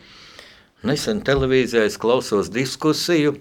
Nesen 0.83 1.21
televīzijā 1.23 1.85
es 1.87 1.97
klausos 2.01 2.49
diskusiju, 2.51 3.37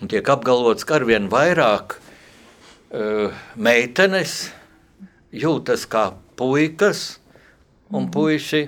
un 0.00 0.10
tiek 0.10 0.28
apgalvots, 0.30 0.86
ka 0.86 1.00
arvien 1.00 1.26
vairāk 1.32 1.96
uh, 1.98 3.34
meitenes 3.56 4.52
jūtas 5.34 5.88
kā 5.90 6.12
puikas 6.38 7.18
un 7.90 8.04
mhm. 8.04 8.12
puiši 8.14 8.62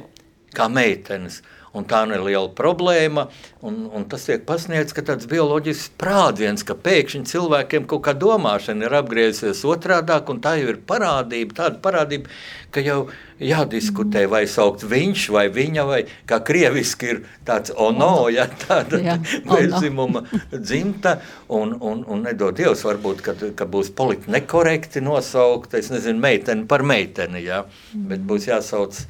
kā 0.57 0.69
meitenes. 0.73 1.43
Un 1.77 1.85
tā 1.89 2.03
ir 2.09 2.25
liela 2.25 2.49
problēma. 2.57 3.29
Un, 3.67 3.87
un 3.91 4.05
tas 4.09 4.23
tiek 4.29 4.45
pasniegts, 4.47 4.95
ka 4.95 5.03
tāds 5.07 5.27
bioloģisks 5.31 5.89
sprādziens, 5.91 6.63
ka 6.67 6.77
pēkšņi 6.79 7.27
cilvēkiem 7.33 7.89
kaut 7.91 8.05
kā 8.07 8.15
domāšana 8.15 8.87
ir 8.87 8.95
apgriezusies 9.01 9.65
otrādi, 9.67 10.15
un 10.31 10.43
tā 10.45 10.55
jau 10.61 10.71
ir 10.71 10.79
parādība, 10.87 11.57
tāda 11.63 11.81
parādība, 11.83 12.31
ka 12.71 12.85
jau 12.85 13.09
jādiskutē, 13.43 14.27
vai 14.31 14.45
saukt 14.49 14.85
viņš 14.87 15.27
vai 15.35 15.47
viņa, 15.53 15.87
vai 15.89 15.99
kā 16.29 16.39
krieviski 16.47 17.11
ir 17.11 17.23
tāds 17.49 17.75
ono, 17.75 18.29
ja 18.33 18.47
tāda 18.47 19.01
bezdzimuma 19.51 20.23
dzimta, 20.53 21.19
un, 21.49 21.75
un, 21.81 22.05
un 22.07 22.25
nedod 22.29 22.57
Dievs, 22.57 22.87
varbūt, 22.87 23.25
kad, 23.27 23.43
ka 23.59 23.67
būs 23.69 23.91
politi 23.97 24.31
nekorekti 24.33 25.03
nosaukt, 25.05 25.75
es 25.75 25.91
nezinu, 25.93 26.23
meiteni 26.23 26.69
par 26.71 26.87
meiteni, 26.87 27.43
ja, 27.49 27.65
bet 27.93 28.23
būs 28.25 28.49
jāsauc 28.53 29.03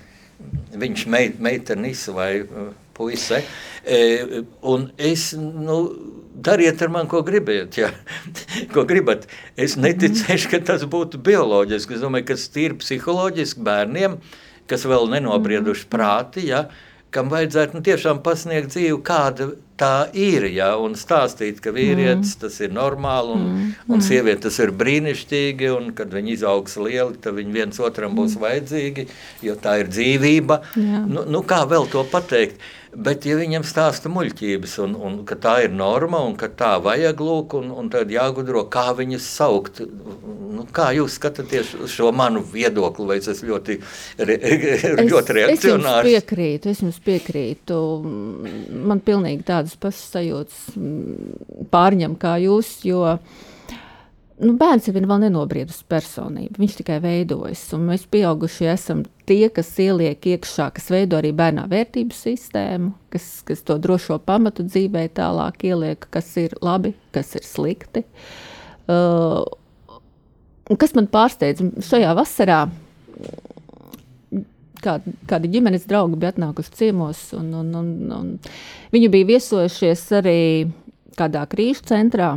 viņš 0.77 1.07
meit, 1.13 1.39
meitenis 1.43 2.07
vai 2.15 2.31
uh, 2.43 2.71
puise. 2.97 3.43
E, 3.87 4.01
un 4.67 4.89
es, 4.99 5.31
nu, 5.37 5.79
dariet 6.35 6.83
ar 6.83 6.93
mani, 6.93 7.11
ko 7.13 7.23
gribat. 7.27 7.79
Ja? 7.79 7.93
ko 8.75 8.87
gribat. 8.89 9.29
Es 9.57 9.79
neticēšu, 9.81 10.51
ka 10.53 10.63
tas 10.73 10.85
būtu 10.89 11.21
bioloģiski. 11.25 11.97
Es 11.97 12.05
domāju, 12.05 12.31
ka 12.31 12.39
tas 12.39 12.51
ir 12.61 12.77
psiholoģiski 12.81 13.65
bērniem, 13.67 14.19
kas 14.71 14.89
vēl 14.89 15.09
nenobrieduši 15.17 15.89
prāti. 15.93 16.49
Ja? 16.51 16.67
kam 17.17 17.31
vajadzētu 17.33 17.79
nu, 17.79 17.85
tiešām 17.87 18.21
pasniegt 18.25 18.75
dzīvi, 18.75 18.99
kāda 19.07 19.51
tā 19.81 20.09
ir. 20.17 20.47
Ja, 20.53 20.71
un 20.81 20.97
stāstīt, 20.99 21.61
ka 21.65 21.73
vīrietis 21.77 22.35
mm. 22.35 22.41
tas 22.45 22.59
ir 22.65 22.73
normāli, 22.77 23.35
un, 23.37 23.45
mm. 23.51 23.75
un 23.93 24.05
sieviete 24.05 24.47
tas 24.49 24.59
ir 24.65 24.73
brīnišķīgi, 24.79 25.71
un 25.75 25.93
kad 25.97 26.15
viņi 26.15 26.35
izaugs 26.39 26.79
lieli, 26.81 27.19
tad 27.23 27.37
viņi 27.39 27.57
viens 27.57 27.83
otram 27.83 28.17
būs 28.19 28.37
mm. 28.37 28.47
vajadzīgi, 28.47 29.07
jo 29.47 29.59
tā 29.61 29.79
ir 29.83 29.93
dzīvība. 29.93 30.61
Jā. 30.75 31.05
Nu, 31.07 31.27
nu, 31.29 31.45
kā 31.47 31.63
vēl 31.69 31.89
to 31.93 32.05
pateikt? 32.13 32.61
Bet, 32.97 33.27
ja 33.29 33.37
viņam 33.37 33.65
stāsta 33.67 34.09
muļķības, 34.09 34.75
un, 34.87 34.95
un 34.97 35.17
ka 35.29 35.37
tā 35.41 35.57
ir 35.67 35.73
norma, 35.77 36.23
un 36.25 36.37
ka 36.39 36.49
tā 36.49 36.77
vajag 36.81 37.19
lūk, 37.21 37.57
un, 37.59 37.69
un 37.77 37.91
tad 37.93 38.13
jāgudro, 38.13 38.63
kā 38.73 38.87
viņas 38.97 39.27
saukt. 39.37 39.83
Nu, 40.57 40.65
kā 40.73 40.89
jūs 40.97 41.19
skatāties 41.19 41.75
uz 41.77 41.93
šo 41.93 42.09
manu 42.17 42.41
viedokli, 42.41 43.09
vai 43.11 43.19
es 43.21 43.29
esmu 43.29 43.51
ļoti, 43.51 43.77
re, 44.25 44.39
ļoti 45.11 45.37
reakcionārs? 45.37 45.59
Es 45.59 45.67
jums 45.69 46.09
piekrītu, 46.09 46.73
es 46.73 46.81
jums 46.87 47.01
piekrītu. 47.05 47.81
Man 48.89 49.05
pilnīgi 49.05 49.45
tādas 49.51 49.77
pašas 49.81 50.17
sajūtas 50.17 50.63
pārņem 51.75 52.17
kā 52.23 52.39
jūs, 52.47 52.79
jo 52.89 53.05
nu, 54.43 54.55
bērns 54.59 54.89
jau 54.89 54.95
ir 54.97 55.07
vēl 55.09 55.23
nenobriedusi 55.27 55.85
personība. 55.89 56.61
Viņš 56.61 56.79
tikai 56.81 56.99
veidojas. 57.05 57.63
Un 57.77 57.87
mēs, 57.91 58.07
pieaugušie, 58.13 58.69
esam 58.73 59.05
tie, 59.29 59.49
kas 59.53 59.71
ieliek 59.83 60.29
iekšā, 60.33 60.69
kas 60.77 60.91
veido 60.93 61.19
arī 61.21 61.33
bērnā 61.37 61.67
vērtību 61.71 62.17
sistēmu, 62.17 62.93
kas, 63.13 63.29
kas 63.49 63.65
to 63.67 63.79
drošo 63.83 64.19
pamatu 64.27 64.67
dzīvē 64.67 65.07
tālāk 65.17 65.67
ieliek, 65.71 66.09
kas 66.13 66.33
ir 66.43 66.57
labi, 66.65 66.95
kas 67.17 67.35
ir 67.39 67.47
slikti. 67.47 68.05
Uh, 68.87 69.43
kas 70.75 70.95
man 70.99 71.09
pārsteidz 71.11 71.65
šajā 71.87 72.13
vasarā? 72.19 72.65
Kādi, 74.87 75.15
kādi 75.27 75.49
ģimenes 75.51 75.87
draugi 75.89 76.19
bija 76.21 76.35
atnākuši 76.35 76.75
ciemos, 76.77 77.23
un, 77.35 77.49
un, 77.59 77.71
un, 77.75 77.89
un 78.13 78.27
viņi 78.93 79.09
bija 79.11 79.31
viesojušies 79.33 80.03
arī 80.21 80.43
kādā 81.17 81.43
krīžu 81.51 81.89
centrā, 81.89 82.35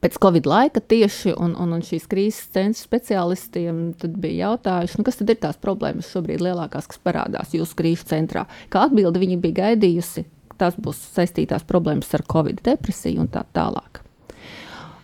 pēc 0.00 0.18
Covid 0.22 0.46
laika 0.48 0.80
tieši, 0.80 1.34
un, 1.36 1.54
un, 1.58 1.74
un 1.76 1.82
šīs 1.84 2.06
krīzes 2.10 2.50
centra 2.54 2.80
speciālistiem 2.80 3.82
bija 4.22 4.48
jautājuši, 4.48 5.00
nu, 5.00 5.06
kas 5.06 5.18
tad 5.20 5.32
ir 5.32 5.40
tās 5.42 5.58
problēmas 5.62 6.10
šobrīd 6.12 6.44
lielākās, 6.44 6.88
kas 6.90 7.02
parādās 7.02 7.56
jūsu 7.56 7.76
krīzes 7.78 8.08
centrā. 8.12 8.46
Kā 8.72 8.86
atbildi 8.88 9.22
viņi 9.22 9.40
bija 9.42 9.58
gaidījusi, 9.62 10.24
tās 10.60 10.78
būs 10.78 11.00
saistītās 11.16 11.66
problēmas 11.68 12.12
ar 12.16 12.24
Covid 12.30 12.62
depresiju 12.64 13.24
un 13.24 13.32
tā 13.32 13.44
tālāk. 13.56 14.02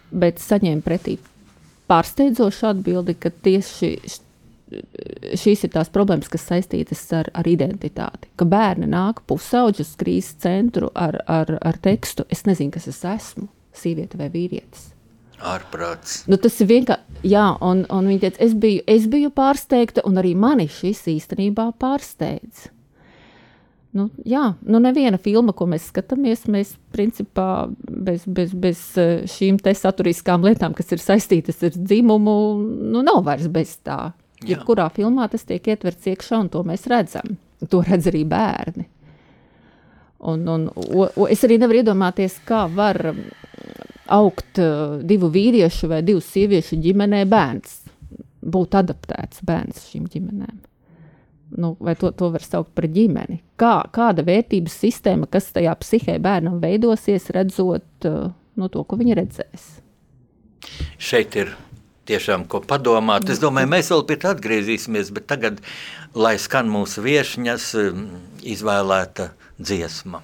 Bet 0.09 0.41
saņēma 0.41 0.85
pretī 0.87 1.19
pārsteidzošu 1.91 2.71
atbildi, 2.71 3.17
ka 3.21 3.33
tieši 3.33 3.93
šīs 5.41 5.63
ir 5.65 5.71
tās 5.73 5.89
problēmas, 5.93 6.29
kas 6.29 6.45
saistītas 6.51 7.01
ar, 7.17 7.31
ar 7.33 7.47
identitāti. 7.49 8.29
Ka 8.37 8.45
bērni 8.49 8.89
nāk 8.93 9.23
pusauģi 9.29 9.85
uz 9.85 9.95
krīzes 10.01 10.37
centru 10.45 10.91
ar, 10.93 11.23
ar, 11.25 11.55
ar 11.65 11.79
tekstu, 11.81 12.29
es 12.29 12.45
nezinu, 12.45 12.75
kas 12.77 12.91
es 12.93 13.01
esmu 13.09 13.49
sieviete 13.79 14.21
vai 14.21 14.31
vīrietis. 14.33 14.91
Ārprāts. 15.39 16.25
Nu, 16.27 16.37
tas 16.43 16.57
ir 16.59 16.67
vienkārši, 16.73 17.21
jā, 17.31 17.45
un, 17.63 17.85
un 17.95 18.09
viņa 18.11 18.25
teica, 18.25 18.43
es 18.43 18.57
biju, 18.59 18.83
es 18.91 19.07
biju 19.11 19.31
pārsteigta, 19.35 20.03
un 20.09 20.19
arī 20.19 20.35
mani 20.35 20.67
šis 20.73 21.05
īstenībā 21.15 21.71
pārsteidz. 21.79 22.67
Nu, 23.97 24.11
jā, 24.29 24.51
nu 24.69 24.81
neviena 24.83 25.17
filma, 25.23 25.55
ko 25.57 25.65
mēs 25.71 25.87
skatāmies, 25.89 26.45
mēs 26.51 26.75
principā 26.93 27.69
bez, 27.79 28.27
bez, 28.27 28.53
bez 28.53 28.83
eh, 29.01 29.23
šīm 29.31 29.57
te 29.65 29.73
saturiskām 29.75 30.45
lietām, 30.45 30.75
kas 30.77 30.93
ir 30.93 31.01
saistītas 31.03 31.63
ar 31.65 31.79
dzimumu, 31.79 32.35
nu 32.93 33.03
nav 33.07 33.23
vairs 33.27 33.49
bez 33.53 33.79
tā. 33.87 34.11
Jebkurā 34.47 34.87
filmā 34.95 35.27
tas 35.33 35.47
tiek 35.47 35.65
ietverts 35.73 36.07
iekšā, 36.13 36.45
un 36.45 36.51
to 36.53 36.63
mēs 36.67 36.87
redzam. 36.91 37.39
To 37.73 37.81
redz 37.83 38.07
arī 38.11 38.23
bērni. 38.29 38.85
Un, 40.19 40.45
un, 40.51 40.67
o, 40.75 41.07
o, 41.09 41.27
es 41.31 41.43
arī 41.47 41.57
nevaru 41.63 41.81
iedomāties, 41.81 42.37
kā 42.47 42.65
var 42.71 43.01
augt 44.15 44.61
uh, 44.63 44.99
divu 45.05 45.31
vīriešu 45.35 45.91
vai 45.91 46.01
divu 46.07 46.23
sieviešu 46.25 46.79
ģimenē 46.85 47.25
bērns, 47.29 47.83
būt 48.43 48.79
adaptēts 48.81 49.45
bērns 49.47 49.87
šīm 49.91 50.09
ģimenēm. 50.13 50.57
Nu, 51.59 51.73
vai 51.81 51.95
to, 51.97 52.11
to 52.13 52.29
var 52.35 52.45
saukt 52.45 52.75
par 52.77 52.85
ģimeni? 52.93 53.39
Kā, 53.61 53.81
kāda 53.93 54.25
vērtības 54.27 54.75
sistēma, 54.83 55.29
kas 55.33 55.49
tajā 55.55 55.73
psihē 55.81 56.19
bērnam 56.21 56.59
veidosies, 56.61 57.31
redzot 57.33 58.09
uh, 58.09 58.29
no 58.61 58.69
to, 58.73 58.85
ko 58.85 58.99
viņi 59.01 59.17
redzēs? 59.17 59.71
Šeit 61.01 61.37
ir 61.41 61.55
tiešām 62.09 62.47
ko 62.51 62.61
padomāt. 62.65 63.29
Es 63.33 63.41
domāju, 63.41 63.71
mēs 63.73 63.93
vēl 63.93 64.05
pie 64.09 64.19
tā 64.21 64.33
atgriezīsimies, 64.37 65.13
bet 65.17 65.29
tagad, 65.31 65.63
lai 66.17 66.37
skan 66.41 66.71
mūsu 66.73 67.05
viesņas, 67.05 67.69
um, 67.83 68.09
izvēlēta 68.45 69.33
dziesma. 69.61 70.23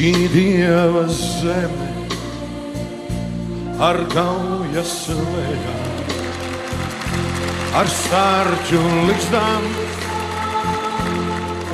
Šī 0.00 0.16
dieva 0.32 1.02
zeme 1.12 1.88
ar 3.84 3.98
gaujas 4.08 4.92
lejām, 5.12 5.98
ar 7.76 7.90
sārķu 7.92 8.80
likstām 9.10 9.66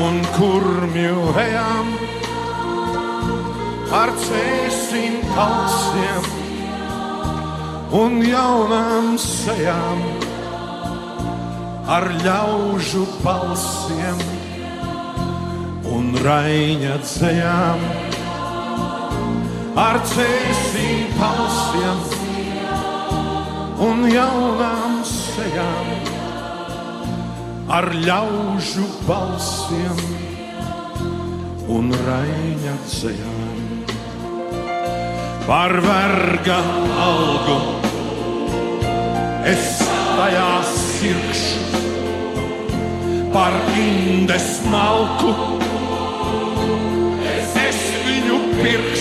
un 0.03 0.19
kurmju 0.35 1.23
ejām, 1.45 1.93
ar 4.01 4.11
cēsim 4.25 5.21
kalsiem 5.37 6.27
un 8.01 8.19
jaunām 8.27 9.13
sejām, 9.23 10.03
ar 12.01 12.09
ļaužu 12.27 13.07
balsiem 13.23 14.27
un 15.95 16.11
raiņa 16.27 16.99
dzējām 17.07 17.89
ar 19.77 19.99
cēsīm 20.09 21.11
palsiem 21.19 21.99
un 23.85 24.07
jaunām 24.09 25.03
sejām, 25.05 25.91
ar 27.77 27.91
ļaužu 28.07 28.87
balsiem 29.05 30.01
un 31.77 31.93
raiņa 32.07 32.77
dzējām. 32.87 33.61
Par 35.47 35.77
verga 35.85 36.57
algu 37.05 37.59
es 39.53 39.69
tajā 39.85 40.51
sirkšu, 40.73 41.83
par 43.37 43.61
indes 43.77 44.55
malku 44.73 45.37
es 47.67 47.83
viņu 48.09 48.41
pirkšu 48.57 48.96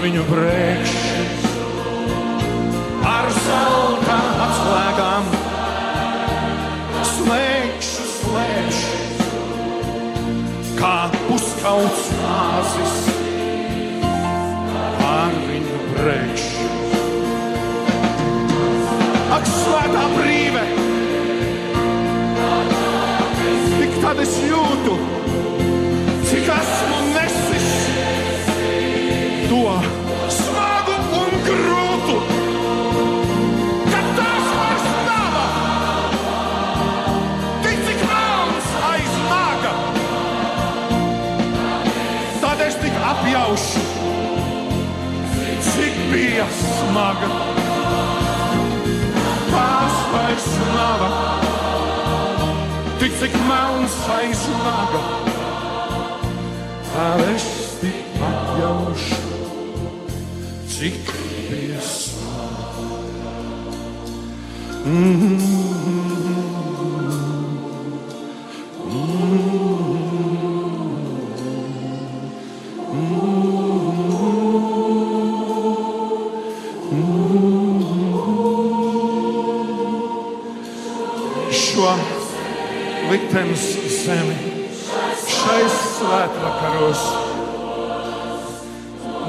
viņu 0.00 0.22
brēkšņus 0.30 1.42
ar 3.04 3.26
zelta 3.36 4.16
atslēgām. 4.46 5.26
Slēgšu, 7.10 8.06
slēgšu, 8.14 8.94
kā 10.80 10.94
uzkauts 11.36 12.06
nāzis 12.22 12.96
ar 15.10 15.36
viņu 15.50 15.82
brēkšņu. 15.92 16.68
Ak, 19.36 19.52
svētā 19.52 20.06
brīve! 20.16 20.64
Tik 23.76 24.00
tad 24.00 24.24
es 24.24 24.38
jūtu! 24.48 25.00
Smaga. 46.90 47.28
Tās 49.50 49.98
vairs 50.12 50.48
nav, 50.74 51.04
tik 52.98 53.14
cik 53.20 53.36
melns 53.46 53.96
aiz 54.16 54.42
naga, 54.64 55.02
tad 56.90 57.24
es 57.28 57.46
tik 57.82 58.22
apjaušu, 58.30 59.22
cik 60.74 61.14
bija 61.50 61.82
smaga. 61.92 63.36
Šo 64.80 65.69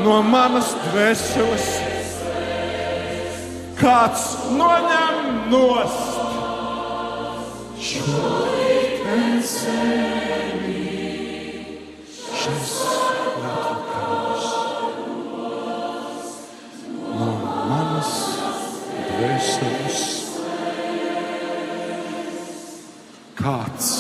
no 0.06 0.22
manas 0.26 0.72
dvēseles 0.88 1.68
kāds 3.80 4.24
noņem 4.58 5.20
nost 5.52 6.18
šo 7.82 8.24
zemi. 9.52 10.86
Šais 12.42 12.74
svētvakaros 12.78 14.50
no 17.18 17.30
manas 17.70 18.16
dvēseles. 19.12 20.02
kāds 23.42 23.91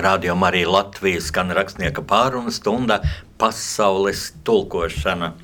Šeit 0.00 0.06
rādījumā 0.08 0.48
arī 0.48 0.60
Latvijas 0.64 1.26
skan 1.28 1.50
rakstnieka 1.52 2.00
pārunu 2.08 2.48
stunda 2.48 3.02
pasaules 3.36 4.30
tulkošana. 4.48 5.34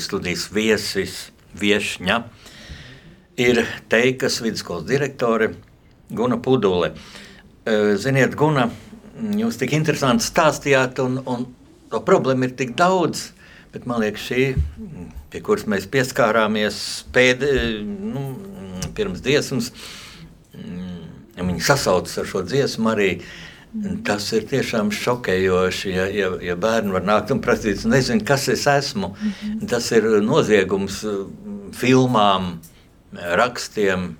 Studijas 0.00 0.46
viesis, 0.48 1.18
viešņa 1.52 2.16
ir 3.44 3.60
Teikas 3.92 4.40
vidusskolas 4.40 4.86
direktore 4.88 5.50
Guna 6.08 6.40
Pudule. 6.40 6.94
Ziniet, 8.00 8.38
Guna, 8.40 8.70
jūs 9.36 9.60
tik 9.60 9.76
interesanti 9.76 10.24
stāstījāt, 10.24 11.04
un, 11.04 11.20
un 11.28 11.44
to 11.92 12.00
problēmu 12.00 12.48
ir 12.48 12.56
tik 12.56 12.72
daudz, 12.80 13.34
bet 13.74 13.84
man 13.84 14.00
liekas, 14.00 14.30
šī, 14.30 14.46
pie 15.28 15.44
kuras 15.44 15.68
mēs 15.68 15.84
pieskārāmies 15.92 16.80
pēd, 17.12 17.44
nu, 17.84 18.30
pirms 18.96 19.20
dziesmas, 19.28 19.74
ja 21.40 21.46
viņi 21.48 21.64
sasaucas 21.64 22.18
ar 22.20 22.28
šo 22.28 22.44
dziesmu 22.46 22.92
arī. 22.92 23.10
Tas 24.06 24.24
ir 24.34 24.48
tiešām 24.50 24.88
šokējoši, 24.90 25.90
ja, 25.94 26.08
ja, 26.10 26.30
ja 26.42 26.56
bērni 26.58 26.90
var 26.90 27.04
nākt 27.06 27.30
un 27.30 27.38
prasīt, 27.42 27.84
nezinu, 27.86 28.24
kas 28.26 28.48
es 28.50 28.66
esmu. 28.66 29.12
Mm 29.12 29.30
-hmm. 29.30 29.68
Tas 29.70 29.90
ir 29.94 30.08
noziegums 30.26 31.04
eh, 31.04 31.20
filmām, 31.72 32.58
rakstiem, 33.12 34.16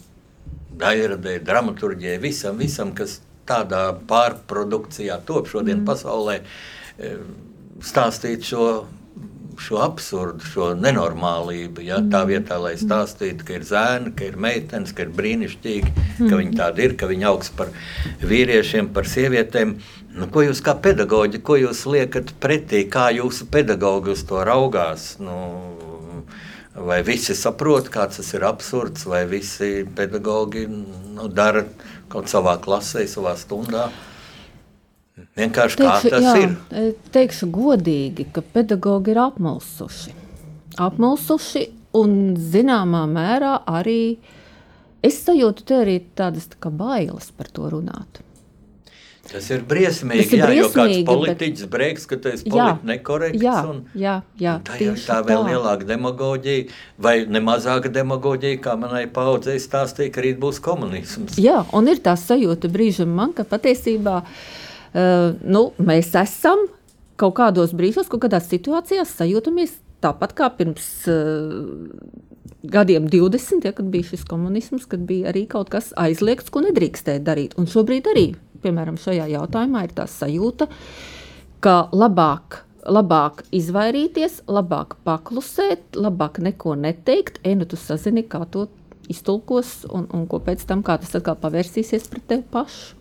daļradē, 0.79 1.41
dramaturģijai, 1.45 2.21
visam, 2.23 2.57
visam, 2.57 2.95
kas 2.95 3.21
tādā 3.47 3.91
pārprodukcijā 4.07 5.19
top 5.27 5.49
šodien 5.49 5.81
mm. 5.81 5.85
pasaulē, 5.85 6.41
eh, 6.99 7.17
stāstīt 7.83 8.47
šo 8.47 8.87
šo 9.61 9.81
absurdu, 9.85 10.44
šo 10.46 10.70
nenormālību. 10.79 11.85
Ja? 11.85 12.01
Tā 12.12 12.25
vietā, 12.29 12.59
lai 12.62 12.75
stāstītu, 12.81 13.46
ka 13.46 13.59
ir 13.59 13.66
zēni, 13.68 14.14
ka 14.16 14.27
ir 14.31 14.38
meitenes, 14.40 14.94
ka 14.96 15.07
ir 15.07 15.14
brīnišķīgi, 15.16 15.94
ka 16.23 16.33
viņi 16.33 16.57
tādi 16.59 16.87
ir, 16.88 16.96
ka 17.01 17.11
viņi 17.11 17.29
augsts 17.31 17.55
par 17.59 17.73
vīriešiem, 18.25 18.90
par 18.96 19.09
sievietēm. 19.11 19.77
Nu, 20.16 20.27
ko 20.33 20.42
jūs 20.46 20.62
kā 20.66 20.75
pedagoģi, 20.83 21.42
ko 21.46 21.59
jūs 21.61 21.85
liekat 21.87 22.35
pretī, 22.42 22.83
kā 22.90 23.11
jūsu 23.14 23.46
pedagogi 23.53 24.14
uz 24.16 24.25
to 24.27 24.42
raugās? 24.46 25.12
Nu, 25.23 25.38
vai 26.75 27.01
visi 27.07 27.37
saprot, 27.38 27.92
kāds 27.92 28.20
tas 28.20 28.35
ir 28.35 28.46
absurds, 28.49 29.07
vai 29.07 29.25
visi 29.31 29.85
pedagogi 29.96 30.66
nu, 30.70 31.29
dara 31.29 31.66
kaut 32.11 32.31
savā 32.33 32.57
klasē, 32.62 33.07
savā 33.11 33.37
stundā? 33.38 33.90
Vienkārši 35.37 35.77
kā 35.81 35.91
Teikšu, 36.01 36.11
tas 36.15 36.23
jā, 36.25 36.35
ir. 36.43 36.57
e, 36.71 36.93
Teikšu 37.15 37.51
godīgi, 37.55 38.27
ka 38.33 38.43
pedagogi 38.55 39.15
ir 39.15 39.23
apmulsuši. 39.27 40.15
Apmulsuši 40.81 41.67
un 42.01 42.17
zināmā 42.39 43.05
mērā 43.11 43.57
arī 43.67 44.01
es 45.03 45.21
sajūtu 45.27 45.65
te 45.67 45.79
arī 45.83 46.01
tādas 46.19 46.51
tā 46.53 46.59
kā 46.63 46.71
bailes 46.71 47.31
par 47.37 47.49
to 47.53 47.71
runāt. 47.73 48.21
Tas 49.31 49.47
ir 49.53 49.61
briesmīgi, 49.69 50.25
Tas 50.25 50.33
ir 50.33 50.41
jā, 50.41 50.47
jo 50.57 50.63
kāds 50.65 50.75
briesmīgi, 50.75 51.05
bet- 51.05 51.11
politiķis 51.11 51.67
brēks, 51.71 52.07
ka 52.11 52.17
tas 52.17 52.41
ir 52.41 52.49
Jā, 52.49 52.53
politiski 52.55 52.89
nekorekts. 52.91 53.43
Jā, 53.45 53.59
un- 53.71 53.85
jā, 53.95 54.15
jā 54.41 54.55
un 54.57 54.63
Tā 54.67 54.79
jau 54.81 54.95
tā 54.95 55.19
vēl 55.29 55.45
lielāka 55.51 55.87
demagoģija, 55.87 56.65
vai 56.99 57.15
ne 57.27 57.39
mazāka 57.41 57.93
demagoģija, 57.93 58.59
kā 58.65 58.75
manai 58.81 59.05
paudzei 59.07 59.59
stāstīja, 59.63 60.11
ka 60.13 60.21
rīt 60.25 60.41
būs 60.41 60.59
komunisms. 60.61 61.37
Jā, 61.39 61.61
un 61.73 61.87
ir 61.89 61.97
tā 62.03 62.17
sajūta 62.19 62.73
brīžam 62.73 63.13
man, 63.15 63.33
ka 63.33 63.45
patiesībā 63.45 64.17
uh, 64.25 64.27
nu, 64.94 65.62
mēs 65.79 66.14
esam 66.18 66.66
kaut 67.20 67.37
kādos 67.38 67.74
brīžos, 67.76 68.09
kaut 68.11 68.24
kādās 68.24 68.48
situācijās 68.50 69.12
sajūtamies 69.20 69.76
tāpat 70.00 70.33
kā 70.37 70.48
pirms 70.57 70.87
uh, 71.12 71.68
gadiem 72.62 73.09
20, 73.09 73.64
ja, 73.64 73.72
kad 73.76 73.90
bija 73.92 74.11
šis 74.11 74.24
komunisms, 74.29 74.87
kad 74.88 75.05
bija 75.09 75.31
arī 75.33 75.46
kaut 75.50 75.70
kas 75.72 75.92
aizliegts, 76.00 76.50
ko 76.53 76.64
nedrīkstēja 76.64 77.22
darīt. 77.24 77.57
Un 77.61 77.68
šobrīd 77.70 78.09
arī, 78.12 78.26
piemēram, 78.64 78.98
šajā 79.00 79.29
jautājumā 79.35 79.87
ir 79.87 79.94
tā 79.96 80.09
sajūta, 80.11 80.68
ka 81.64 81.76
labāk. 81.92 82.64
Labāk 82.81 83.42
izvairīties, 83.53 84.38
labāk 84.48 84.94
paklusēt, 85.05 85.98
labāk 86.00 86.38
neko 86.40 86.72
neteikt. 86.81 87.37
Enu, 87.44 87.66
tu 87.68 87.76
sazini, 87.76 88.24
kā 88.24 88.40
to 88.48 88.70
iztulkos, 89.12 89.83
un, 89.92 90.07
un 90.16 90.24
ko 90.31 90.40
pēc 90.40 90.64
tam, 90.68 90.81
kā 90.87 90.96
tas 91.03 91.12
atkal 91.18 91.37
pavērsīsies 91.42 92.09
pret 92.09 92.24
tevi 92.33 92.46
pašu. 92.55 92.96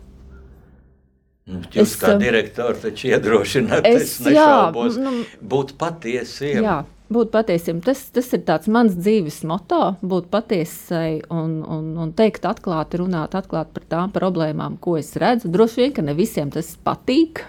Nu, 1.50 1.60
Jūs 1.74 1.82
Es, 1.82 1.96
kā 1.98 2.12
um, 2.14 2.20
direktors 2.22 2.82
taču 2.84 3.08
iedrošināt, 3.10 3.86
es- 3.88 4.02
es 4.02 4.26
nešaubos, 4.28 4.96
jā, 4.96 5.02
nu- 5.02 5.24
būt 5.54 5.72
patiesiem. 5.80 6.60
Jā, 6.62 6.76
būt 7.10 7.32
patiesam. 7.34 7.80
Tas, 7.82 8.04
tas 8.14 8.28
ir 8.36 8.44
tāds 8.46 8.68
mans 8.70 8.94
dzīves 8.94 9.40
moto, 9.50 9.96
būt 10.02 10.28
patiesai 10.30 11.22
un, 11.30 11.56
un, 11.66 11.90
un 11.98 12.12
teikt 12.12 12.46
atklāti, 12.46 13.00
runāt 13.02 13.34
atklāti 13.34 13.74
par 13.74 13.88
tām 13.90 14.12
problēmām, 14.14 14.78
ko 14.78 14.96
es 15.00 15.10
redzu. 15.18 15.50
Droši 15.50 15.82
vien, 15.82 15.92
ka 15.92 16.02
ne 16.06 16.14
visiem 16.14 16.52
tas 16.54 16.76
patīk, 16.86 17.42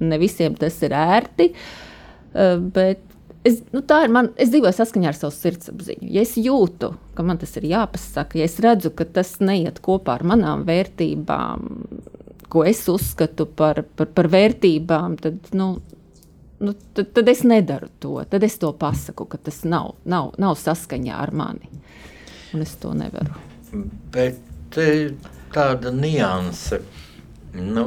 ne 0.00 0.18
visiem 0.22 0.54
tas 0.54 0.78
ir 0.86 0.94
ērti, 0.94 1.50
eh, 2.34 2.56
bet 2.58 3.00
es, 3.44 3.62
nu, 3.72 3.80
tā 3.82 4.04
ir 4.04 4.10
man, 4.14 4.28
es 4.36 4.50
dzīvoju 4.52 4.74
saskaņā 4.76 5.08
ar 5.10 5.16
savu 5.18 5.32
sirdsapziņu. 5.34 6.06
Ja 6.14 6.22
es 6.22 6.36
jūtu, 6.38 6.92
ka 7.16 7.22
man 7.26 7.38
tas 7.40 7.56
ir 7.56 7.66
jāpasaka, 7.70 8.38
ja 8.38 8.44
es 8.46 8.58
redzu, 8.62 8.90
ka 8.94 9.04
tas 9.04 9.38
neiet 9.40 9.80
kopā 9.82 10.14
ar 10.18 10.24
manām 10.26 10.62
vērtībām, 10.68 11.97
ko 12.48 12.64
es 12.64 12.82
uzskatu 12.88 13.46
par, 13.46 13.82
par, 13.96 14.10
par 14.14 14.28
vērtībām, 14.32 15.16
tad, 15.22 15.50
nu, 15.56 15.70
nu, 16.60 16.74
tad, 16.96 17.12
tad 17.16 17.28
es 17.28 17.44
nedaru 17.46 17.90
to. 18.00 18.16
Tad 18.30 18.44
es 18.46 18.58
to 18.60 18.72
pasaku, 18.76 19.28
ka 19.28 19.40
tas 19.48 19.62
nav, 19.68 19.94
nav, 20.08 20.32
nav 20.40 20.56
saskaņā 20.60 21.16
ar 21.16 21.34
mani. 21.36 21.70
Un 22.54 22.64
es 22.64 22.76
to 22.80 22.94
nevaru. 22.96 23.36
Bet 24.14 24.40
te 24.72 24.88
tāda 25.52 25.92
nianse. 25.92 26.80
Nu, 27.58 27.84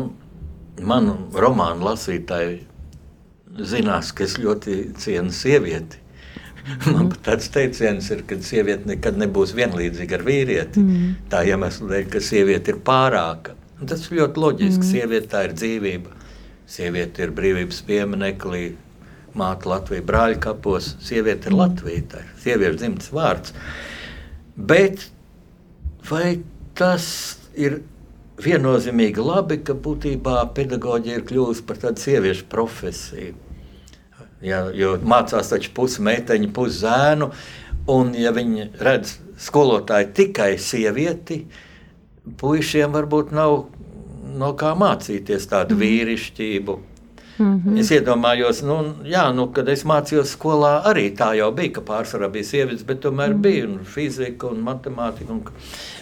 manu 0.81 1.17
romānu 1.37 1.85
lasītāji 1.89 2.61
zinās, 3.67 4.11
ka 4.15 4.25
es 4.25 4.37
ļoti 4.41 4.83
cienu 5.01 5.33
sievieti. 5.35 5.99
Man 6.93 7.09
pat 7.09 7.23
tāds 7.25 7.49
teiciens 7.53 8.11
ir, 8.13 8.21
ka 8.29 8.37
sieviete 8.45 8.89
nekad 8.89 9.17
nebūs 9.17 9.55
vienlīdzīga 9.57 10.19
ar 10.19 10.25
vīrieti. 10.27 10.83
Mm. 10.83 11.15
Tā 11.31 11.41
iemesla 11.49 11.89
dēļ, 11.95 12.05
ka 12.13 12.21
sieviete 12.23 12.75
ir 12.75 12.81
pārāka. 12.85 13.55
Un 13.81 13.89
tas 13.89 14.03
ir 14.05 14.19
ļoti 14.19 14.41
loģiski. 14.43 14.83
Mm. 14.83 14.89
Sieviete 14.91 15.31
tā 15.31 15.43
ir 15.47 15.55
dzīvība. 15.57 16.17
Sieviete 16.69 17.25
ir 17.25 17.33
brīvības 17.35 17.81
piemineklis, 17.87 18.75
māte 19.35 19.69
Latvijas 19.71 20.05
brāļa 20.07 20.41
kapos. 20.43 20.93
Sieviete 21.03 21.49
ir 21.49 21.57
Latvija, 21.57 22.03
tā 22.13 22.21
ir 22.21 22.35
sieviešu 22.43 22.81
dzimtes 22.83 23.11
vārds. 23.15 23.55
Bet 24.55 25.07
vai 26.09 26.41
tas 26.77 27.07
ir 27.57 27.81
viennozīmīgi 28.41 29.23
labi, 29.23 29.59
ka 29.65 29.73
būtībā 29.77 30.37
pedagoģija 30.55 31.19
ir 31.19 31.25
kļuvusi 31.29 31.65
par 31.67 31.81
tādu 31.81 32.05
sieviešu 32.05 32.47
profesiju? 32.51 33.33
Ja, 34.41 34.63
jo 34.73 34.95
mācās 35.05 35.51
taču 35.51 35.69
pusi 35.77 36.01
meiteņu, 36.05 36.49
pusi 36.55 36.81
zēnu, 36.81 37.27
un 37.93 38.15
ja 38.17 38.31
viņi 38.33 38.71
redz 38.81 39.19
skolotāju 39.41 40.09
tikai 40.17 40.55
sievieti, 40.61 41.43
puišiem 42.37 42.93
varbūt 42.93 43.33
nav 43.35 43.65
no 44.37 44.53
kā 44.57 44.71
mācīties 44.77 45.49
tādu 45.51 45.75
mm. 45.75 45.83
vīrišķību. 45.83 46.79
Mm 47.41 47.61
-hmm. 47.65 47.79
Es 47.79 47.91
iedomājos, 47.91 48.61
nu, 48.61 48.75
jā, 49.05 49.23
nu, 49.33 49.47
kad 49.47 49.69
es 49.69 49.83
mācījos 49.85 50.35
skolā, 50.35 50.81
arī 50.85 51.07
tā 51.17 51.31
jau 51.37 51.51
bija, 51.51 51.71
ka 51.73 51.81
pārsvarā 51.81 52.29
bija 52.31 52.43
sievietes, 52.43 52.83
bet 52.85 52.99
tomēr 53.01 53.33
mm. 53.33 53.41
bija 53.41 53.67
un 53.67 53.79
fizika 53.83 54.47
un 54.47 54.61
matemātika. 54.61 55.31
Un 55.31 55.41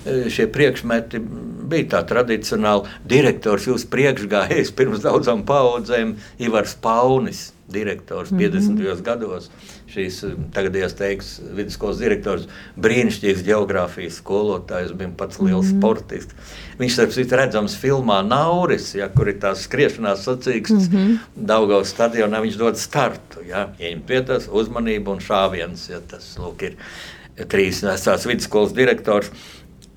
e, 0.06 0.30
šie 0.30 0.48
priekšmeti 0.48 1.22
bija 1.70 1.86
tā 1.94 2.04
tradicionāli. 2.12 2.90
Direktors, 3.06 3.68
jūs 3.68 3.86
priekšgājējs 3.86 4.72
pirms 4.78 5.00
daudzām 5.00 5.46
paudzēm, 5.46 6.16
Ivars 6.40 6.76
Paunis 6.76 7.54
direktors 7.74 8.32
mm 8.32 8.40
-hmm. 8.40 8.52
50. 8.52 9.02
gados. 9.02 9.50
Šīs 9.90 10.20
tagadējās 10.54 10.94
teiks, 11.00 11.30
vidusskolas 11.58 11.98
direktors, 12.02 12.46
brīnišķīgs 12.78 13.42
geogrāfijas 13.48 14.20
skolotājs, 14.22 14.94
bija 14.98 15.10
pats 15.18 15.40
liels 15.42 15.72
mm 15.72 15.80
sportists. 15.80 16.56
Viņš 16.80 16.96
starp 16.96 17.14
citu 17.16 17.38
redzams 17.40 17.76
filmā 17.80 18.20
Nauris, 18.26 18.92
ja, 18.96 19.08
kur 19.14 19.32
ir 19.32 19.40
tās 19.42 19.64
skriešanās 19.66 20.26
sacīks, 20.28 20.74
mm 20.76 20.90
-hmm. 20.94 21.46
Daugavas 21.50 21.94
stadionā 21.94 22.42
viņš 22.44 22.58
dod 22.60 22.78
startu, 22.78 23.46
ja, 23.48 23.70
ieņem 23.80 24.04
vietās 24.08 24.50
uzmanību 24.52 25.16
un 25.16 25.24
šāviens, 25.24 25.90
ja 25.90 26.02
tas, 26.02 26.36
lūk, 26.38 26.64
ir 26.64 27.48
trīs 27.48 27.84
vecās 27.84 28.28
vidusskolas 28.28 28.74
direktors. 28.76 29.32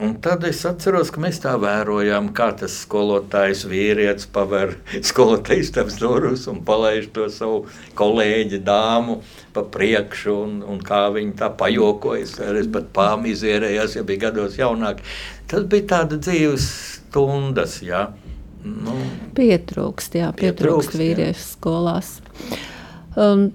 Un 0.00 0.14
tad 0.24 0.44
es 0.48 0.62
atceros, 0.66 1.10
ka 1.12 1.20
mēs 1.20 1.38
tā 1.42 1.52
vērojām, 1.60 2.30
kā 2.34 2.48
tas 2.58 2.74
skolotājs 2.86 3.66
vīrietis 3.68 4.26
paver 4.32 4.74
skolotājas 5.10 5.70
tās 5.76 5.98
durvis 6.00 6.46
un 6.50 6.62
palaiž 6.66 7.10
to 7.14 7.28
savu 7.30 7.66
kolēģi 7.98 8.62
dāmu 8.64 9.20
pa 9.52 9.66
priekšu, 9.74 10.34
un, 10.46 10.58
un 10.64 10.80
kā 10.82 11.04
viņi 11.12 11.36
tā 11.38 11.52
pajokojas. 11.60 12.38
Es 12.62 12.72
pat 12.72 12.88
pāmizierējos, 12.96 13.98
ja 13.98 14.04
bija 14.08 14.28
gados 14.28 14.58
jaunāk. 14.58 15.04
Tas 15.50 15.68
bija 15.68 15.90
tāda 15.96 16.18
dzīves 16.18 16.68
stundas, 16.96 17.78
jā. 17.84 18.06
Nu, 18.64 18.94
pietrūkst, 19.36 20.16
jā, 20.16 20.30
pietrūkst, 20.32 20.94
pietrūkst 20.94 21.00
vīriešu 21.00 21.42
jā. 21.42 21.48
skolās. 21.50 22.14
Um, 23.18 23.50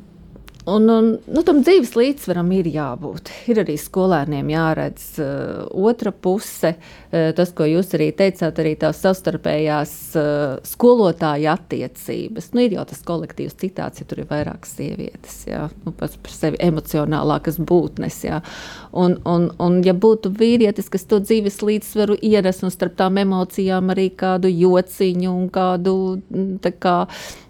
Un, 0.67 0.89
un, 0.91 1.05
nu, 1.31 1.41
tam 1.47 1.61
dzīves 1.63 1.93
līdzsvaram 1.95 2.49
ir 2.57 2.67
jābūt. 2.67 3.29
Ir 3.47 3.61
arī 3.61 3.77
skolēniem 3.79 4.49
jāredz 4.51 5.05
uh, 5.23 5.61
otra 5.79 6.11
puse. 6.11 6.73
Uh, 7.07 7.29
tas, 7.37 7.53
ko 7.55 7.63
jūs 7.69 7.93
arī 7.95 8.09
teicāt, 8.17 8.59
arī 8.59 8.73
tās 8.81 8.99
savstarpējās 9.05 9.93
uh, 10.19 10.57
skolotāja 10.67 11.55
attiecības. 11.55 12.51
Nu, 12.51 12.65
ir 12.65 12.75
jau 12.75 12.83
tas 12.89 12.99
kolektīvs 13.07 13.55
citāts, 13.63 14.03
ja 14.03 14.09
tur 14.09 14.25
ir 14.25 14.27
vairākas 14.27 14.75
sievietes, 14.75 15.39
jā, 15.47 15.63
nu, 15.85 15.95
pats 15.95 16.19
par 16.19 16.35
sevi 16.35 16.59
emocionālākas 16.67 17.61
būtnes. 17.63 18.19
Jā. 18.27 18.43
Un, 18.91 19.21
un, 19.23 19.47
un, 19.63 19.79
ja 19.87 19.95
būtu 19.95 20.35
vīrietis, 20.35 20.91
kas 20.91 21.07
to 21.07 21.23
dzīves 21.23 21.63
līdzsvaru 21.63 22.19
ienes 22.27 22.59
un 22.67 22.75
starp 22.75 22.99
tām 22.99 23.23
emocijām 23.23 23.95
arī 23.95 24.09
kādu 24.19 24.51
jociņu 24.51 25.31
un 25.31 25.47
kādu 25.47 25.97
mm, 26.19 26.55
tā 26.67 26.75
kā. 26.75 27.01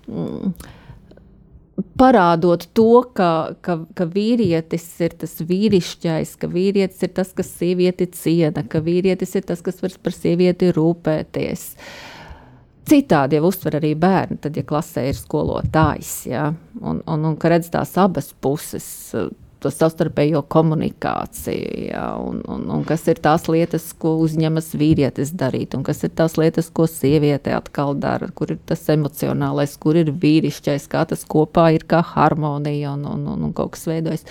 Mm, 0.05 0.53
parādot 1.97 2.65
to, 2.73 3.03
ka, 3.17 3.29
ka, 3.61 3.79
ka 3.97 4.07
vīrietis 4.09 4.85
ir 5.05 5.15
tas 5.21 5.37
vīrišķais, 5.45 6.35
ka 6.41 6.49
vīrietis 6.51 7.05
ir 7.05 7.13
tas, 7.19 7.33
kas 7.37 7.51
sievieti 7.59 8.09
ciena, 8.17 8.63
ka 8.65 8.81
vīrietis 8.83 9.35
ir 9.37 9.45
tas, 9.49 9.61
kas 9.65 9.81
var 9.83 9.93
par 10.03 10.15
sievieti 10.15 10.71
rūpēties. 10.73 11.67
Citādi 12.87 13.37
jau 13.37 13.49
uztver 13.49 13.77
arī 13.81 13.91
bērni, 13.99 14.39
tad, 14.41 14.57
ja 14.57 14.63
klasē 14.65 15.03
ir 15.09 15.17
skolotājs, 15.17 16.13
ja, 16.31 16.47
un, 16.79 17.01
un, 17.03 17.25
un 17.27 17.35
ka 17.37 17.51
redz 17.51 17.69
tās 17.73 17.91
abas 17.99 18.31
puses 18.41 18.87
to 19.63 19.71
savstarpējo 19.73 20.43
komunikāciju, 20.53 21.87
ja, 21.89 22.05
un, 22.21 22.43
un, 22.51 22.67
un 22.75 22.85
kas 22.87 23.07
ir 23.09 23.19
tās 23.23 23.47
lietas, 23.49 23.89
ko 23.97 24.15
uzņemas 24.21 24.71
vīrietis 24.77 25.33
darīt, 25.37 25.75
un 25.77 25.83
kas 25.87 26.03
ir 26.05 26.13
tās 26.17 26.37
lietas, 26.37 26.69
ko 26.69 26.85
sieviete 26.89 27.55
atkal 27.57 27.95
dara, 27.97 28.29
kur 28.37 28.53
ir 28.53 28.61
tas 28.69 28.85
emocionālais, 28.93 29.75
kur 29.81 29.97
ir 29.97 30.13
vīrišķais, 30.13 30.87
kā 30.91 31.03
tas 31.09 31.25
kopā 31.25 31.71
ir 31.75 31.87
kā 31.89 32.03
harmonija 32.15 32.93
un, 32.93 33.05
un, 33.09 33.29
un, 33.33 33.45
un 33.49 33.53
kaut 33.57 33.75
kas 33.75 33.87
veidojas. 33.89 34.27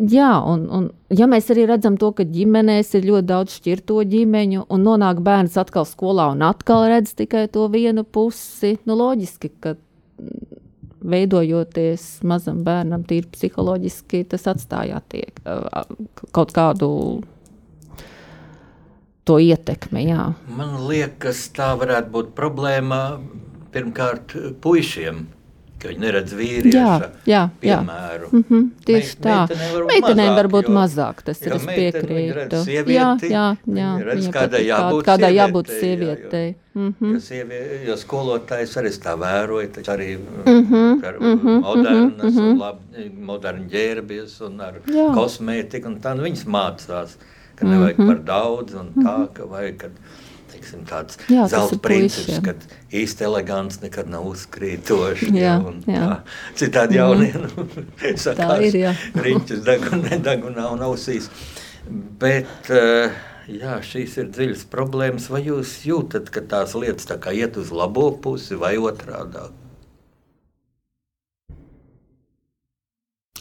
Jā, 0.00 0.30
un, 0.48 0.62
un 0.72 0.86
ja 1.12 1.26
mēs 1.28 1.50
arī 1.52 1.66
redzam 1.68 1.96
to, 2.00 2.12
ka 2.16 2.24
ģimenēs 2.24 2.94
ir 2.96 3.08
ļoti 3.08 3.26
daudz 3.28 3.56
šķirto 3.58 4.04
ģimeņu, 4.08 4.64
un 4.72 4.86
nonāk 4.86 5.20
bērns 5.24 5.58
atkal 5.60 5.84
skolā 5.88 6.30
un 6.32 6.44
atkal 6.46 6.86
redz 6.88 7.12
tikai 7.18 7.48
to 7.52 7.66
vienu 7.72 8.06
pusi, 8.06 8.78
nu 8.88 8.96
loģiski, 8.96 9.50
ka 9.60 9.74
veidojoties 11.00 12.06
mazam 12.28 12.62
bērnam, 12.66 13.04
tīri 13.08 13.28
psiholoģiski, 13.32 14.24
tas 14.32 14.46
atstāja 14.50 15.00
attiek, 15.00 15.40
kaut 16.36 16.54
kādu 16.56 16.90
to 19.28 19.38
ietekmi. 19.40 20.06
Jā. 20.10 20.30
Man 20.56 20.76
liekas, 20.88 21.46
tā 21.56 21.72
varētu 21.80 22.14
būt 22.14 22.32
problēma 22.38 23.00
pirmkārt 23.74 24.34
puišiem 24.62 25.26
ka 25.80 25.88
viņi 25.88 26.02
neredz 26.02 26.34
vīrieša 26.36 26.76
jā, 26.76 27.08
jā, 27.26 27.42
piemēru. 27.60 28.26
Jā. 28.28 28.32
Mm 28.32 28.44
-hmm, 28.48 28.64
tieši 28.84 29.14
Meit, 29.16 29.24
tā. 29.24 29.36
Meitenēm 29.90 30.34
var 30.36 30.48
būt 30.52 30.68
mazāk, 30.68 31.22
tas 31.24 31.40
ir, 31.42 31.54
es 31.56 31.64
piekrītu. 31.66 32.60
Jā, 32.68 33.08
jā, 33.24 33.46
jā. 33.80 33.90
Redz, 34.04 34.28
kādai 34.34 34.60
jābūt 34.66 35.04
kādai 35.08 35.32
jābūt 35.34 35.72
sievietei. 35.80 36.48
Jā, 36.48 36.54
mm 36.74 36.94
-hmm. 37.00 37.14
jo, 37.14 37.20
sievie, 37.20 37.60
jo 37.86 37.96
skolotājs 37.96 38.76
arī 38.76 38.92
tā 39.06 39.16
vēroja, 39.24 39.68
taču 39.74 39.90
arī 39.96 40.18
mm 40.18 40.62
-hmm, 40.70 41.06
ar 41.06 41.20
mm 41.20 41.38
-hmm, 41.38 41.60
modernas 41.60 42.34
mm 42.34 42.38
-hmm. 42.38 42.50
un 42.50 42.58
labi, 42.58 43.10
modernu 43.20 43.64
ģērbies 43.70 44.40
un 44.46 44.60
ar 44.60 44.74
jā. 44.86 45.14
kosmētiku 45.14 45.86
un 45.86 46.00
tā, 46.00 46.14
nu 46.16 46.22
viņas 46.22 46.44
mācās, 46.46 47.16
ka 47.54 47.66
nevajag 47.66 47.98
mm 47.98 48.04
-hmm. 48.04 48.08
par 48.08 48.24
daudz 48.24 48.74
un 48.74 48.88
tā, 49.04 49.18
mhm. 49.18 49.32
ka 49.32 49.44
vajag, 49.44 49.76
kad 49.76 49.90
teiksim, 50.60 50.84
tāds 50.88 51.18
jā, 51.30 51.46
zelta 51.48 51.78
princips, 51.82 52.40
ka 52.44 52.54
īsti 52.92 53.24
elegants 53.24 53.80
nekad 53.82 54.10
nav 54.10 54.26
uzkrītošs. 54.28 55.30
Jā, 55.32 55.56
jā, 55.86 55.94
jā. 55.94 56.10
Citādi 56.58 56.98
jaunie 56.98 57.32
nu, 57.42 57.66
sakās, 58.24 58.76
riņķis 59.14 59.64
degun, 59.64 60.04
nedegunā 60.08 60.68
un 60.74 60.84
ausīs. 60.84 61.30
Bet 62.20 62.70
uh, 62.70 63.14
jā, 63.48 63.78
šīs 63.82 64.18
ir 64.20 64.28
dziļas 64.34 64.66
problēmas. 64.70 65.30
Vai 65.32 65.44
jūs 65.46 65.80
jūtat, 65.88 66.30
ka 66.30 66.44
tās 66.44 66.76
lietas 66.76 67.08
tā 67.08 67.16
kā 67.20 67.32
iet 67.34 67.56
uz 67.60 67.72
labo 67.72 68.10
pusi 68.12 68.58
vai 68.60 68.76
otrādāk? 68.78 69.56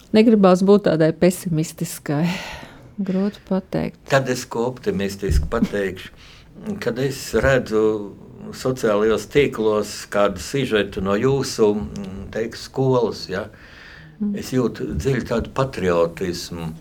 Negribās 0.10 0.64
būt 0.66 0.88
tādai 0.88 1.12
pesimistiskai. 1.14 2.24
Grūti 3.00 3.40
pateikt. 3.48 4.00
Tad 4.10 4.28
es 4.34 4.42
ko 4.50 4.66
optimistiski 4.72 5.46
pateikšu 5.52 6.10
kad 6.84 7.00
es 7.02 7.22
redzu 7.38 7.84
sociālajos 8.56 9.28
tīklos 9.32 9.94
kādu 10.12 10.42
sižetu 10.42 11.04
no 11.06 11.16
jūsu 11.18 11.72
mm, 11.76 12.30
teiks, 12.34 12.66
skolas, 12.70 13.26
ja, 13.30 13.48
es 14.38 14.52
jūtu 14.54 14.94
dziļu 14.96 15.26
tādu 15.30 15.54
patriotismu. 15.56 16.72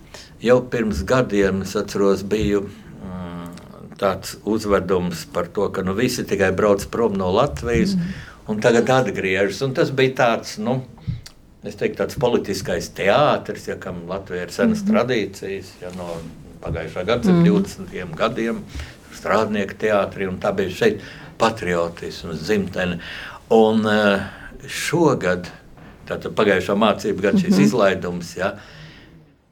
Jau 0.42 0.58
pirms 0.70 1.02
gadiem 1.08 1.62
es 1.66 1.74
atceros, 1.78 2.24
biju 2.26 2.64
mm, 2.68 3.94
tāds 4.00 4.36
uzvedums 4.48 5.26
par 5.34 5.50
to, 5.52 5.68
ka 5.74 5.84
nu, 5.86 5.96
visi 5.98 6.26
tikai 6.28 6.52
brauc 6.56 6.86
prom 6.92 7.16
no 7.18 7.30
Latvijas 7.34 7.96
mm. 7.96 8.18
un 8.52 8.62
tagad 8.64 8.90
atgriežas. 9.00 9.62
Un 9.66 9.76
tas 9.76 9.92
bija 9.94 10.16
tāds, 10.22 10.56
nu, 10.62 10.80
es 11.66 11.78
teiktu, 11.78 12.00
tāds 12.02 12.18
politiskais 12.20 12.92
teātris, 12.96 13.70
ja 13.70 13.78
kam 13.80 14.06
Latvija 14.10 14.48
ir 14.48 14.54
senas 14.54 14.84
mm. 14.84 14.92
tradīcijas, 14.92 15.74
ja 15.84 15.94
no 15.98 16.14
pagājušā 16.58 17.04
gadsimta 17.06 17.44
mm. 17.44 17.66
20 17.92 18.16
gadiem 18.18 18.62
strādnieku 19.18 19.76
teātrī, 19.78 20.28
un 20.30 20.40
tā 20.42 20.54
bija 20.56 20.74
šeit 20.82 21.04
patriotisms, 21.38 22.42
dzimtene. 22.46 22.98
Un 23.54 23.86
eh, 23.88 24.26
šogad 24.68 25.50
tātad 26.08 26.34
pagājušā 26.36 26.76
mācību 26.78 27.24
gada 27.24 27.38
šis 27.38 27.50
mm 27.50 27.56
-hmm. 27.58 27.66
izlaidums. 27.66 28.36
Ja? 28.36 28.54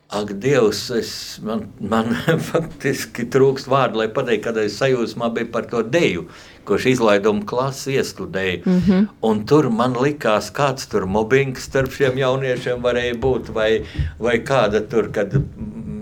Ak, 0.09 0.29
Dievs, 0.39 0.85
es, 0.95 1.41
man, 1.43 1.65
man 1.83 2.13
faktiski 2.51 3.25
trūkst 3.27 3.67
vārdu, 3.67 3.99
lai 3.99 4.07
pateiktu, 4.15 4.45
kad 4.45 4.61
es 4.63 4.77
sajūsmā 4.79 5.33
biju 5.35 5.49
par 5.51 5.67
to 5.71 5.83
deju, 5.83 6.29
ko 6.67 6.79
šī 6.79 6.93
izlaiduma 6.95 7.43
klase 7.47 7.97
iestudēja. 7.97 8.61
Mm 8.65 8.81
-hmm. 8.87 9.09
Un 9.27 9.43
tur 9.47 9.71
man 9.71 9.99
likās, 9.99 10.53
kāds 10.55 10.87
tur 10.91 11.07
mobbings 11.07 11.67
starp 11.67 11.91
šiem 11.91 12.19
jauniešiem 12.19 12.83
varēja 12.83 13.19
būt, 13.19 13.51
vai, 13.55 13.83
vai 14.19 14.39
kāda 14.39 14.81
tur, 14.91 15.11
kad 15.13 15.35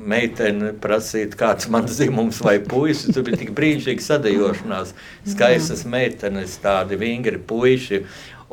meitene 0.05 0.73
prasīt, 0.81 1.35
kāds 1.39 1.69
man 1.73 1.89
dzimums 1.89 2.41
vai 2.45 2.59
puisis. 2.61 3.15
Tur 3.15 3.25
bija 3.27 3.41
tik 3.41 3.55
brīnišķīgi 3.57 4.05
sadejošanās, 4.05 4.93
skaistas 5.33 5.85
meitenes, 5.89 6.59
tādi 6.63 6.99
vingri 7.01 7.39
puiši. 7.39 8.05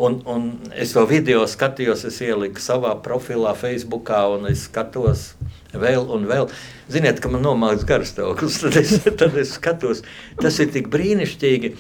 Un, 0.02 0.16
un 0.26 0.46
es 0.74 0.96
to 0.96 1.04
video 1.06 1.44
skatījos, 1.46 2.08
es 2.10 2.16
ieliku 2.26 2.62
savā 2.64 2.96
profilā, 3.06 3.52
Facebookā, 3.54 4.24
un 4.34 4.48
es 4.50 4.64
skatos 4.66 5.36
vēl 5.78 6.08
un 6.16 6.26
vēl. 6.26 6.50
Ziniet, 6.90 7.22
ka 7.22 7.30
man 7.30 7.46
nomāks 7.46 7.86
garstāvoklis, 7.86 8.58
tad, 8.64 8.80
es, 8.82 8.96
tad 9.06 9.38
es 9.38 9.54
skatos, 9.60 10.02
tas 10.42 10.58
ir 10.64 10.72
tik 10.74 10.90
brīnišķīgi. 10.96 11.76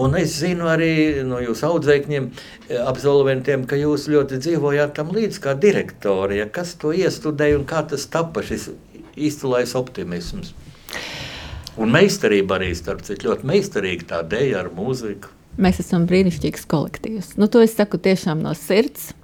Un 0.00 0.16
es 0.16 0.38
zinu 0.40 0.70
arī 0.72 1.20
no 1.28 1.42
jūsu 1.44 1.68
audzēkņiem, 1.68 2.30
absolventiem, 2.80 3.68
ka 3.68 3.76
jūs 3.80 4.08
ļoti 4.12 4.40
dzīvojāt 4.40 4.96
tam 4.96 5.12
līdzi 5.12 5.44
kā 5.44 5.52
direktori. 5.60 6.40
Ja, 6.40 6.48
kas 6.48 6.78
to 6.80 6.96
iestudēja 6.96 7.60
un 7.60 7.68
kā 7.68 7.84
tas 7.92 8.08
tapa 8.08 8.44
šis 8.44 8.70
izcilais 9.16 9.76
optimisms? 9.76 10.56
Un 11.76 11.92
meistarība 11.92 12.56
arī, 12.56 12.72
starp 12.76 13.04
citu, 13.04 13.28
ļoti 13.28 13.52
meistarīga 13.52 14.14
tā 14.14 14.24
dēļa 14.32 14.62
ar 14.64 14.72
mūziku. 14.80 15.35
Mēs 15.56 15.80
esam 15.80 16.04
brīnišķīgs 16.08 16.66
kolektīvs. 16.68 17.34
Nu, 17.40 17.48
to 17.48 17.62
es 17.64 17.76
saku 17.76 18.00
tiešām 18.02 18.42
no 18.44 18.52
sirds 18.56 19.14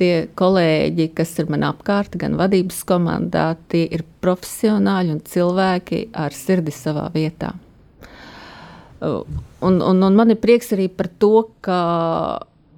tie 0.00 0.26
kolēģi, 0.38 1.08
kas 1.16 1.34
ir 1.38 1.50
man 1.52 1.66
apkārt, 1.68 2.16
gan 2.18 2.36
vadības 2.40 2.80
komandā, 2.88 3.52
tie 3.70 3.84
ir 3.86 4.04
profesionāļi 4.24 5.16
un 5.16 5.20
cilvēki 5.26 6.06
ar 6.18 6.34
sirdi 6.34 6.74
savā 6.74 7.08
vietā. 7.14 7.52
Un, 9.02 9.78
un, 9.82 9.98
un 10.06 10.16
man 10.16 10.30
ir 10.32 10.40
prieks 10.42 10.72
arī 10.74 10.88
par 10.90 11.10
to, 11.22 11.48
ka 11.64 11.78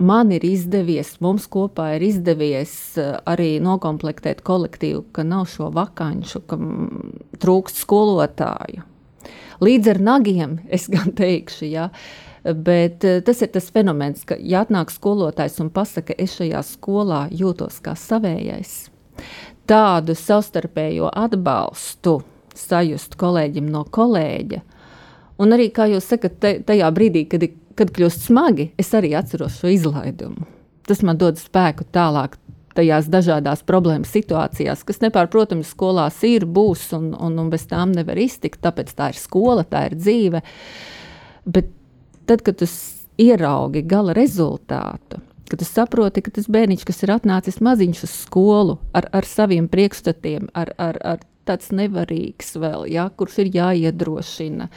man 0.05 0.33
ir 0.35 0.44
izdevies, 0.49 1.14
mums 1.25 1.47
kopā 1.53 1.92
ir 1.97 2.07
izdevies 2.09 2.75
arī 3.29 3.57
noklāpēt 3.62 4.42
kolektīvu, 4.44 5.05
ka 5.14 5.25
nav 5.29 5.47
šo 5.53 5.70
vakanču, 5.75 6.42
ka 6.49 6.59
trūkst 7.44 7.85
skolotāju. 7.85 8.85
Līdz 9.64 9.92
ar 9.92 10.01
nagiem 10.03 10.59
es 10.73 10.88
gan 10.90 11.12
teikšu, 11.16 11.68
ja, 11.70 11.90
uh, 11.92 12.23
Bet 12.44 13.04
eh, 13.04 13.22
tas 13.24 13.40
ir 13.40 13.48
tas 13.54 13.70
fenomens, 13.72 14.24
ka, 14.28 14.37
ja 14.37 14.64
atnāk 14.64 14.92
skolotājs 14.92 15.57
un 15.64 15.70
pasaka, 15.72 16.16
es 16.20 16.37
šajā 16.37 16.61
skolā 16.74 17.24
jūtos 17.33 17.78
kā 17.85 17.94
savējais, 17.96 18.74
tādu 19.70 20.16
savstarpējo 20.18 21.09
atbalstu 21.09 22.18
sajust 22.54 23.16
kolēģim 23.20 23.70
no 23.72 23.87
kolēģa. 23.88 24.61
Un 25.40 25.57
arī, 25.57 25.70
kā 25.74 25.88
jūs 25.90 26.07
sakat, 26.12 26.37
tajā 26.68 26.90
brīdī, 26.94 27.24
kad, 27.30 27.46
kad 27.78 27.90
kļūst 27.96 28.28
smagi, 28.28 28.68
es 28.78 28.92
arī 28.94 29.14
atceros 29.18 29.57
šo 29.62 29.72
izlaidumu. 29.72 30.44
Tas 30.85 31.00
man 31.02 31.16
dod 31.18 31.40
spēku 31.40 31.87
tālāk 31.90 32.37
tajās 32.76 33.09
dažādās 33.11 33.62
problēmas 33.66 34.12
situācijās, 34.14 34.83
kas 34.87 35.00
nepārprotami 35.02 35.64
skolās 35.66 36.20
ir, 36.26 36.44
būs 36.44 36.90
un, 36.96 37.12
un, 37.14 37.38
un 37.40 37.48
bez 37.50 37.64
tām 37.70 37.94
nevar 37.94 38.18
iztikt. 38.20 38.61
Tāpēc 38.62 38.92
tā 38.98 39.11
ir 39.14 39.18
skola, 39.18 39.64
tā 39.64 39.87
ir 39.88 39.96
dzīve. 39.98 40.42
Bet 41.44 41.72
tad, 42.26 42.42
kad 42.46 42.58
tu 42.60 42.68
ieraugi 43.20 43.84
gala 43.87 44.14
rezultātu, 44.16 45.20
kad 45.48 45.60
tu 45.60 45.66
saproti, 45.68 46.22
ka 46.24 46.32
tas 46.34 46.48
bērniņš, 46.50 46.84
kas 46.88 47.04
ir 47.04 47.14
atnācis 47.14 47.60
maziņš 47.64 48.02
uz 48.06 48.16
skolu 48.24 48.78
ar, 48.96 49.08
ar 49.12 49.28
saviem 49.28 49.68
priekšstatiem, 49.70 50.50
ar, 50.56 50.72
ar, 50.78 50.98
ar 51.04 51.22
tāds 51.48 51.70
nevarīgs 51.76 52.56
vēl, 52.60 52.87
ja, 52.90 53.08
kurš 53.12 53.42
ir 53.44 53.52
jāiedrošina, 53.54 54.68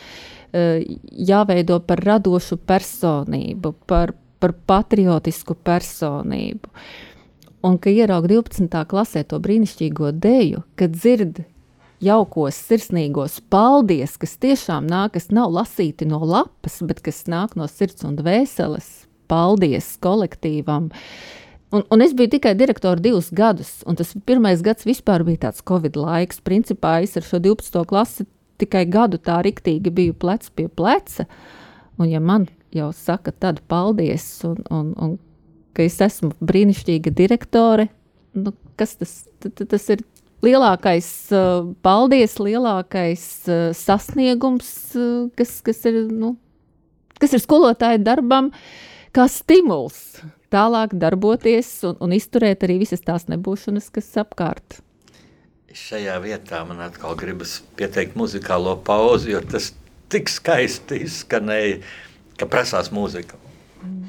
eh, 0.54 0.86
jāveido 1.12 1.80
par 1.80 2.04
radošu 2.04 2.60
personību, 2.68 3.74
par, 3.88 4.14
par 4.40 4.54
patriotisku 4.68 5.56
personību. 5.56 6.74
Un 7.66 7.78
ka 7.82 7.90
ieraug 7.90 8.28
12. 8.30 8.84
klasē 8.86 9.24
to 9.28 9.40
brīnišķīgo 9.42 10.12
deju, 10.14 10.64
kad 10.76 10.94
dzird 10.94 11.42
jaukos, 12.04 12.58
sirsnīgos 12.70 13.40
paldies, 13.52 14.18
kas 14.22 14.38
tiešām 14.42 14.88
nāk, 14.90 15.16
kas 15.18 15.30
nav 15.34 15.52
lasīti 15.54 16.08
no 16.10 16.22
lapas, 16.26 16.80
bet 16.86 17.02
kas 17.06 17.26
nāk 17.30 17.58
no 17.58 17.68
sirds 17.72 18.06
un 18.08 18.18
dvēseles. 18.20 19.08
Paldies 19.28 19.96
kolektīvam! 20.04 20.92
Un, 21.76 21.84
un 21.92 22.02
es 22.04 22.14
biju 22.16 22.32
tikai 22.38 22.54
direktors 22.56 23.04
divus 23.04 23.28
gadus, 23.36 23.82
un 23.84 23.98
tas 24.00 24.14
pirmais 24.30 24.62
gads 24.64 24.88
vispār 24.88 25.26
bija 25.28 25.48
tāds 25.48 25.66
Covid 25.68 25.98
laiks. 26.00 26.40
Principā 26.40 27.02
es 27.04 27.18
ar 27.20 27.26
šo 27.28 27.42
12. 27.44 27.82
klasi 27.90 28.24
tikai 28.62 28.86
gadu 28.88 29.20
tā 29.20 29.42
riktīgi 29.44 29.92
biju 29.92 30.16
plec 30.16 30.48
pie 30.56 30.70
pleca. 30.72 31.28
Un, 31.98 32.08
ja 32.08 32.22
man 32.24 32.48
jau 32.72 32.94
saka 32.96 33.34
tādu 33.36 33.66
paldies, 33.68 34.30
un, 34.48 34.62
un, 34.72 34.94
un 34.96 35.18
ka 35.76 35.84
es 35.84 36.00
esmu 36.02 36.32
brīnišķīga 36.40 37.12
direktore, 37.18 37.90
nu, 38.38 38.54
kas 38.80 38.96
tas, 39.02 39.18
tas 39.44 39.90
ir 39.92 40.06
lielākais 40.46 41.10
uh, 41.36 41.70
paldies, 41.86 42.38
lielākais 42.42 43.24
uh, 43.50 43.70
sasniegums, 43.78 44.70
uh, 44.98 45.28
kas, 45.38 45.60
kas, 45.66 45.84
ir, 45.90 46.04
nu, 46.12 46.36
kas 47.22 47.34
ir 47.38 47.44
skolotāja 47.44 48.02
darbam, 48.02 48.52
kā 49.16 49.28
stimuls 49.32 50.20
tālāk 50.54 50.96
darboties 50.96 51.72
un, 51.88 51.98
un 52.04 52.14
izturēt 52.16 52.64
arī 52.68 52.80
visas 52.84 53.04
tās 53.04 53.28
nebūšanas, 53.32 53.90
kas 53.94 54.14
apkārt. 54.22 54.80
Šajā 55.78 56.16
vietā 56.24 56.64
man 56.66 56.80
atkal 56.82 57.18
gribas 57.20 57.60
pieteikt 57.78 58.16
muzikālo 58.18 58.78
pauzi, 58.88 59.34
jo 59.36 59.42
tas 59.46 59.74
tik 60.10 60.32
skaisti 60.32 61.04
izskanēja, 61.06 61.82
ka 62.40 62.48
prasās 62.50 62.90
mūzika. 62.96 63.38
Mm. 63.84 64.08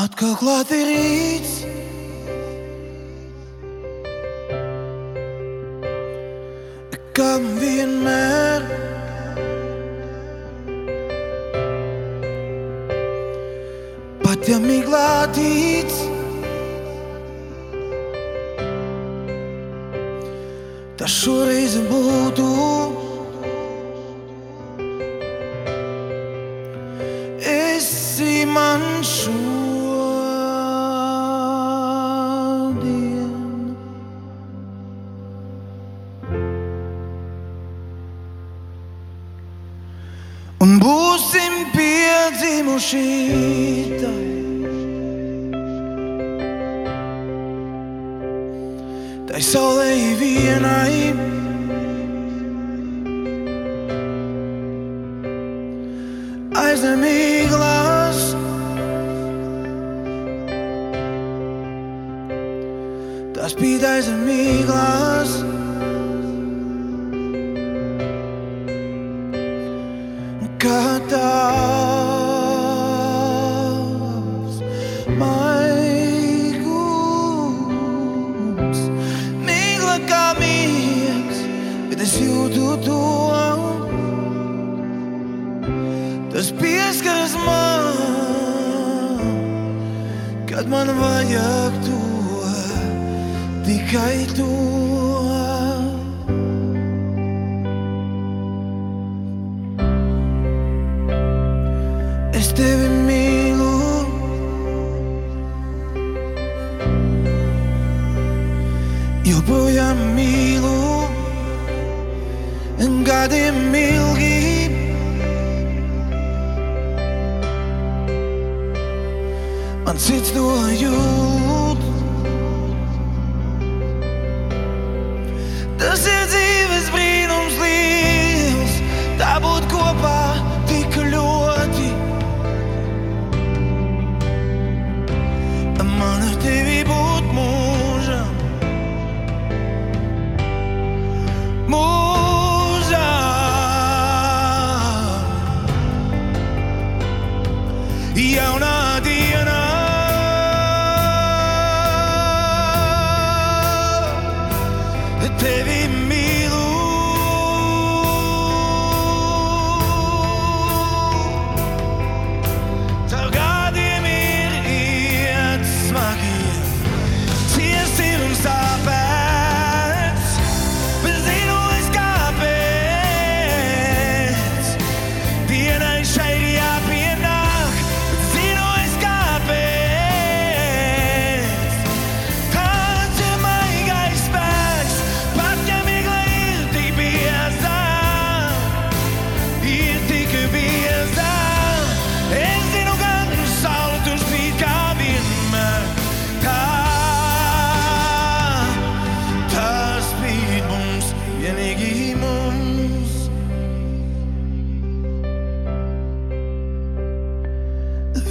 Atkal 0.00 0.32
klāt 0.40 0.70
ir 0.72 0.86
rīts. 0.88 1.56
Kam 7.20 7.42
vienmēr 7.60 8.62
pat 14.22 14.48
ja 14.48 14.60
miglātīts, 14.62 15.98
tas 21.02 21.18
šoreiz 21.18 21.76
būtu. 21.90 22.48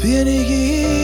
wenige 0.03 0.98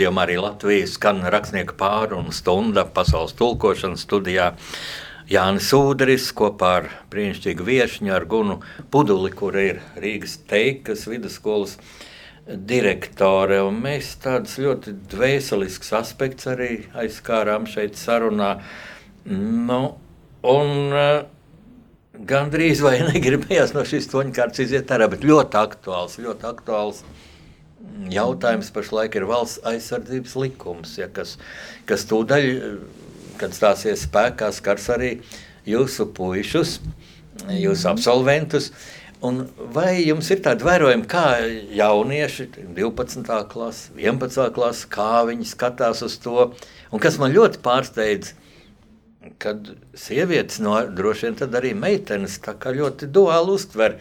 Radio 0.00 0.16
arī 0.16 0.38
Latvijas 0.40 0.94
skan 0.96 1.18
rakstnieku 1.28 1.74
pāri 1.76 2.14
un 2.16 2.30
stunda 2.32 2.86
pasaules 2.88 3.34
tulkošanas 3.36 4.00
studijā. 4.06 4.46
Jānis 5.28 5.68
Udris 5.76 6.30
kopā 6.32 6.70
ar 6.78 6.88
brīnišķīgu 7.12 7.66
viesņu 7.66 8.14
ar 8.16 8.24
Gunu 8.24 8.56
Puduli, 8.88 9.28
kur 9.28 9.58
ir 9.60 9.82
Rīgas 10.00 10.38
teikas 10.48 11.04
vidusskolas 11.04 11.76
direktore. 12.48 13.60
Un 13.60 13.76
mēs 13.84 14.14
tādus 14.24 14.56
ļoti 14.64 14.96
dvēselisks 15.12 15.92
aspekts 16.00 16.48
arī 16.48 16.86
aizskārām 16.96 17.68
šeit 17.68 18.00
sarunā. 18.00 18.54
Nu, 19.28 19.82
un, 20.40 20.76
uh, 20.96 21.26
Gandrīz 22.16 22.80
vai 22.80 23.02
negribējās 23.04 23.76
no 23.76 23.84
šīs 23.84 24.08
toņkārtas 24.16 24.64
iziet 24.64 24.96
ārā, 24.96 25.12
bet 25.12 25.28
ļoti 25.28 25.60
aktuāls, 25.60 26.22
ļoti 26.24 26.54
aktuāls 26.56 27.04
jautājums 28.10 28.70
pašlaik 28.74 29.18
ir 29.18 29.26
valsts 29.28 29.60
aizsardzības 29.68 30.36
likums, 30.40 30.96
ja, 31.00 31.08
kas, 31.12 31.36
kas 31.88 32.06
tūdaļ, 32.10 32.48
kad 33.40 33.54
stāsies 33.56 34.06
spēkā, 34.06 34.50
skars 34.54 34.88
arī 34.94 35.12
jūsu 35.68 36.08
puišus, 36.16 36.78
jūsu 37.50 37.90
absolventus. 37.92 38.70
Un 39.20 39.42
vai 39.74 40.00
jums 40.00 40.30
ir 40.32 40.40
tādi 40.40 40.64
vērojumi, 40.64 41.04
kā 41.04 41.24
jaunieši, 41.76 42.46
12. 42.76 43.26
klase, 43.52 43.90
11. 44.00 44.46
klase, 44.56 44.86
kā 44.88 45.26
viņi 45.28 45.48
skatās 45.50 46.00
uz 46.06 46.16
to? 46.24 46.46
Un 46.88 47.02
kas 47.02 47.18
man 47.20 47.34
ļoti 47.34 47.60
pārsteidz, 47.60 48.32
kad 49.38 49.68
sievietes, 49.94 50.58
no, 50.64 50.74
droši 50.96 51.28
vien 51.28 51.34
tad 51.36 51.56
arī 51.58 51.74
meitenes, 51.76 52.38
tā 52.40 52.54
kā 52.56 52.72
ļoti 52.72 53.08
duāli 53.12 53.52
uztver. 53.52 53.98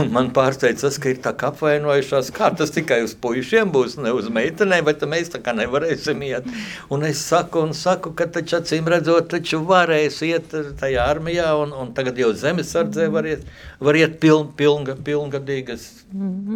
Un 0.00 0.08
man 0.14 0.30
pārsteidz 0.34 0.82
tas, 0.82 0.96
ka 0.98 1.12
ir 1.12 1.18
tā 1.22 1.30
kā 1.38 1.50
apvainojušās, 1.52 2.30
kā 2.34 2.48
tas 2.58 2.72
tikai 2.74 3.02
uz 3.04 3.12
puišiem 3.20 3.70
būs, 3.74 3.98
ne 4.02 4.10
uz 4.16 4.30
meitenēm, 4.34 4.86
bet 4.88 5.04
mēs 5.06 5.28
tā 5.34 5.42
kā 5.44 5.52
nevarēsim 5.54 6.24
iet. 6.26 6.48
Un 6.94 7.04
es 7.06 7.20
saku, 7.28 7.62
un 7.68 7.76
saku 7.76 8.14
ka 8.18 8.26
taču 8.34 8.56
acīm 8.58 8.88
redzot, 8.90 9.28
taču 9.34 9.60
varēs 9.68 10.22
iet 10.26 10.56
tajā 10.80 11.04
armijā, 11.04 11.52
un, 11.60 11.76
un 11.76 11.92
tagad 11.94 12.18
jau 12.18 12.32
zemesardzē 12.32 13.10
var 13.14 13.28
iet, 13.28 13.44
var 13.78 14.00
iet 14.00 14.18
piln, 14.24 14.48
pilnga, 14.58 14.96
pilngadīgas 15.06 15.86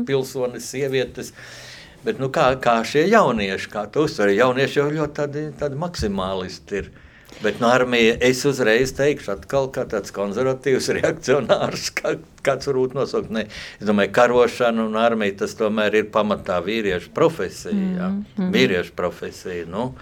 pilsonis, 0.08 0.72
sievietes. 0.72 1.30
Bet 2.02 2.18
nu, 2.18 2.32
kā, 2.34 2.48
kā 2.58 2.80
šie 2.88 3.04
jaunieši, 3.12 3.70
kā 3.70 3.86
tu 3.92 4.08
uztver, 4.08 4.32
jaunieši 4.34 4.80
jau 4.80 4.90
ļoti 4.90 5.18
tādi, 5.20 5.46
tādi 5.60 5.78
maksimālisti 5.78 6.80
ir. 6.80 6.92
Bet 7.42 7.60
no 7.62 7.70
armijas 7.72 8.18
es 8.22 8.42
uzreiz 8.46 8.92
teikšu, 8.98 9.32
atkal, 9.36 9.68
kā 9.74 9.86
tāds 9.90 10.14
konservatīvs 10.14 10.90
reakcionārs, 10.98 11.88
kā, 11.96 12.16
kāds 12.46 12.68
varbūt 12.70 12.96
nosaukt. 12.98 13.32
Ne. 13.34 13.46
Es 13.80 13.88
domāju, 13.88 14.12
karošana 14.18 14.86
un 14.86 14.98
armija 15.00 15.40
tas 15.44 15.56
tomēr 15.58 16.02
ir 16.02 16.10
pamatā 16.14 16.60
vīriešu 16.64 17.14
profesija. 17.14 18.10
Mm 18.10 18.24
-hmm. 18.36 18.52
Vīriešu 18.52 18.92
profesija. 18.96 19.66
Nu, 19.66 19.92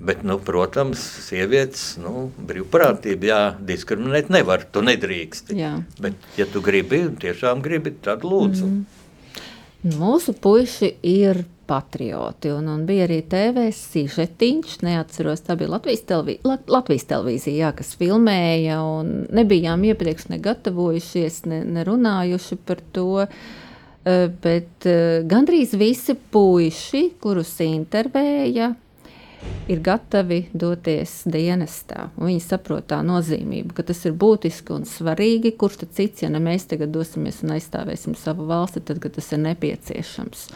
Bet, 0.00 0.22
nu, 0.22 0.36
protams, 0.38 1.00
sievietes 1.26 1.96
nu, 1.98 2.30
brīvprātība, 2.46 3.26
jā, 3.26 3.40
diskriminēt 3.58 4.28
nevar. 4.30 4.62
Tu 4.62 4.82
nedrīksti. 4.86 5.56
Jā. 5.58 5.72
Bet, 5.98 6.14
ja 6.38 6.46
tu 6.46 6.62
gribi, 6.62 7.00
tiešām 7.18 7.62
gribi, 7.64 7.90
tad 7.90 8.22
lūdzu. 8.22 8.66
Mm. 8.66 8.97
Mūsu 9.96 10.34
puiši 10.34 10.88
ir 11.06 11.44
patrioti. 11.68 12.50
Un, 12.52 12.68
un 12.72 12.84
bija 12.88 13.06
arī 13.06 13.20
TV 13.28 13.68
sižetiņš, 13.76 14.78
neatceros, 14.86 15.44
tā 15.46 15.56
bija 15.60 15.74
Latvijas, 15.76 16.02
televī, 16.08 16.38
Lat, 16.48 16.64
Latvijas 16.72 17.06
televīzija, 17.10 17.68
jā, 17.68 17.70
kas 17.78 17.92
filmēja. 18.00 18.80
Nebijām 19.38 19.84
iepriekš 19.90 20.28
negatavojušies, 20.32 21.42
ne, 21.52 21.62
nerunājuši 21.78 22.60
par 22.68 22.82
to. 22.96 23.26
eh, 23.28 24.28
Bet 24.42 24.88
eh, 24.88 25.22
gandrīz 25.28 25.76
visi 25.78 26.16
puiši, 26.16 27.04
kurus 27.20 27.54
intervēja, 27.64 28.72
ir 29.68 29.82
gatavi 29.84 30.40
doties 30.52 31.22
dienestā. 31.28 32.08
Viņi 32.18 32.40
saprot 32.42 32.88
tā 32.90 33.00
nozīmību, 33.06 33.74
ka 33.76 33.84
tas 33.90 34.04
ir 34.08 34.16
būtiski 34.18 34.74
un 34.76 34.88
svarīgi. 34.88 35.54
Kurš 35.60 35.82
tad 35.84 35.94
cits, 35.98 36.24
ja 36.24 36.32
ne 36.32 36.40
mēs 36.42 36.68
tagad 36.70 36.92
dosimies 36.94 37.42
un 37.44 37.56
aizstāvēsim 37.58 38.16
savu 38.18 38.48
valsti, 38.48 38.84
tad, 38.84 39.02
kad 39.04 39.16
tas 39.18 39.32
ir 39.34 39.42
nepieciešams. 39.44 40.48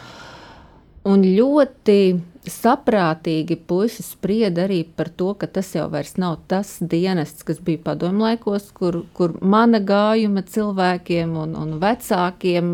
Un 1.08 1.24
ļoti 1.26 2.20
saprātīgi 2.46 3.56
puiši 3.66 4.04
sprieda 4.06 4.64
arī 4.66 4.80
par 4.96 5.08
to, 5.14 5.32
ka 5.38 5.46
tas 5.50 5.68
jau 5.74 5.88
nav 6.18 6.36
tas 6.50 6.76
dienests, 6.78 7.42
kas 7.46 7.58
bija 7.62 7.78
padomu 7.82 8.22
laikos, 8.22 8.70
kur, 8.74 9.02
kur 9.14 9.34
mana 9.40 9.78
gājuma 9.82 10.42
cilvēkiem 10.46 11.36
un, 11.42 11.54
un 11.58 11.76
vecākiem, 11.82 12.72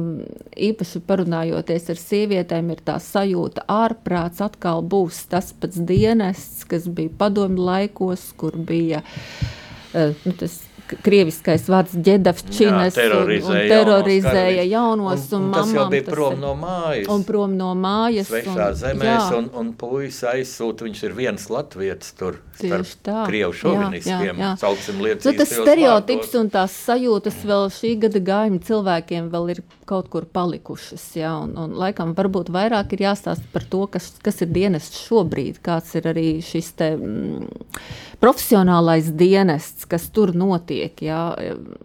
īpaši 0.57 1.03
parunājoties 1.09 1.89
ar 1.89 2.01
sievietēm, 2.05 2.71
ir 2.73 2.85
tā 2.85 2.99
sajūta, 3.01 3.65
ārprāts 3.69 4.45
atkal 4.45 4.85
būs 4.85 5.27
tas 5.33 5.53
pats 5.53 5.81
dienests, 5.81 6.65
kas 6.69 6.89
bija 6.89 7.13
padomu 7.17 7.65
laikos, 7.69 8.31
kur 8.37 8.57
bija 8.57 9.01
uh, 9.05 10.13
nu, 10.25 10.37
tas 10.37 10.68
krieviskais 11.05 11.67
vārds 11.69 11.95
ģedavčinas 12.07 12.95
terorizēja 12.97 13.49
un, 13.49 13.63
un 13.63 13.73
terorizēja 13.73 14.65
jaunos 14.69 14.79
jaunos 14.79 15.33
un, 15.33 15.39
Un, 15.39 15.49
un 15.49 15.53
tas 15.55 15.73
jau 15.73 15.79
mamām 15.85 15.91
bija 15.93 16.05
tas 16.09 16.15
prom 16.15 16.33
ir- 16.33 16.41
no 16.43 16.53
mājas. 16.55 17.09
Un 17.15 17.25
prom 17.25 17.57
no 17.57 17.71
mājas. 17.75 18.29
Svešā 18.31 18.55
un- 18.69 18.79
zemēs, 18.83 19.31
jā. 19.31 19.39
un, 19.39 19.51
un 19.63 19.73
puisis 19.79 20.23
aizsūta. 20.33 20.85
Viņš 20.89 21.03
ir 21.09 21.13
viens 21.19 21.49
latviečs 21.51 22.15
tur. 22.19 22.41
Tieši 22.59 22.97
tā. 23.07 23.27
Krievu 23.29 23.53
Jā, 23.53 23.59
šovinistiem. 23.61 24.23
jā, 24.27 24.35
jā. 24.39 24.99
Lietas. 25.03 25.25
Nu, 25.29 25.33
tas 25.39 25.49
stereotips 25.53 26.27
vārdos. 26.33 26.41
un 26.41 26.51
tās 26.51 26.73
sajūtas 26.87 27.39
vēl 27.47 27.67
šī 27.71 27.93
gada 28.05 28.21
gājuma 28.21 28.61
cilvēkiem 28.69 29.31
vēl 29.31 29.51
ir 29.55 29.63
kaut 29.89 30.09
kur 30.13 30.25
palikušas. 30.27 31.05
Jā, 31.17 31.33
un, 31.43 31.55
un, 31.57 31.73
laikam, 31.79 32.15
varbūt 32.19 32.51
vairāk 32.53 32.93
ir 32.99 33.07
jāstāsta 33.07 33.45
par 33.53 33.63
to, 33.71 33.87
kas, 33.87 34.11
kas 34.23 34.43
ir 34.43 34.49
dienests 34.53 35.07
šobrīd, 35.09 35.61
kāds 35.65 35.95
ir 35.97 36.03
arī 36.11 36.27
šis 36.45 36.73
te, 36.77 36.91
mm, 36.97 37.49
profesionālais 38.23 39.11
dienests, 39.15 39.87
kas 39.89 40.09
tur 40.15 40.33
notiek. 40.37 40.95
Jā, 41.05 41.21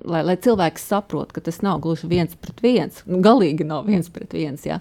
lai, 0.05 0.23
lai 0.25 0.35
cilvēks 0.41 0.87
saprot, 0.93 1.31
ka 1.35 1.41
tas 1.45 1.61
nav 1.65 1.79
gluži 1.83 2.09
viens 2.11 2.33
pret 2.35 2.63
viens. 2.63 3.03
Nu, 3.05 3.21
galīgi 3.23 3.65
nav 3.67 3.85
viens 3.89 4.09
pret 4.09 4.33
viens. 4.33 4.63
Jā. 4.67 4.79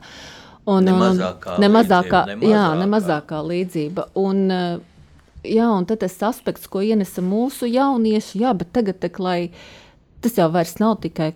Un, 0.65 0.85
Ne 0.85 0.93
un- 0.93 1.01
un- 1.03 1.17
mazākā 1.19 1.59
ne 1.59 1.69
mazākā, 1.69 2.21
līdzība, 2.29 2.39
ne 2.39 2.47
jā, 2.47 2.67
ne 2.79 2.87
mazākā. 2.87 3.23
mazākā 3.27 3.39
līdzība. 3.51 4.05
Un, 4.15 4.51
eh, 4.51 4.79
Jā, 5.43 5.67
un 5.75 5.87
tas 5.91 6.21
aspekts, 6.23 6.69
ko 6.71 6.85
ienesa 6.87 7.23
mūsu 7.25 7.67
jaunieši, 7.67 8.45
jā, 8.45 8.53
bet 8.55 8.71
tagad, 8.77 9.01
tak, 9.03 9.19
lai 9.19 9.51
tas 10.23 10.37
jau 10.39 10.47
vairs 10.55 10.77
nav 10.79 11.01
tikai, 11.03 11.33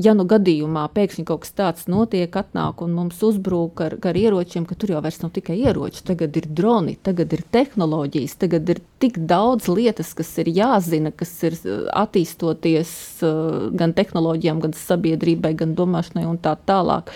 ja 0.00 0.14
nu 0.16 0.24
gadījumā 0.24 0.86
pēkšņi 0.94 1.26
kaut 1.28 1.42
kas 1.44 1.52
tāds 1.58 1.90
notiek, 1.92 2.32
atnāk 2.40 2.80
un 2.80 2.94
mums 2.96 3.20
uzbrūk 3.26 3.82
ar, 3.84 3.98
ar 4.00 4.16
ieročiem, 4.16 4.64
ka 4.64 4.78
tur 4.80 4.94
jau 4.94 5.02
vairs 5.04 5.20
nav 5.20 5.34
tikai 5.36 5.58
ieroči, 5.60 6.06
tagad 6.08 6.38
ir 6.40 6.48
droni, 6.48 6.96
tagad 7.04 7.36
ir 7.36 7.44
tehnoloģijas, 7.52 8.38
tagad 8.40 8.72
ir 8.72 8.80
tik 9.00 9.16
daudz 9.24 9.68
lietas, 9.72 10.12
kas 10.16 10.30
ir 10.42 10.50
jāzina, 10.52 11.12
kas 11.16 11.32
ir 11.46 11.56
eh, 11.56 11.86
attīstoties 11.96 12.92
eh, 13.24 13.38
gan 13.80 13.94
tehnoloģijām, 13.96 14.60
gan 14.60 14.76
sabiedrībai, 14.76 15.54
gan 15.58 15.72
domāšanai 15.78 16.26
un 16.28 16.36
tā 16.42 16.52
tālāk. 16.68 17.08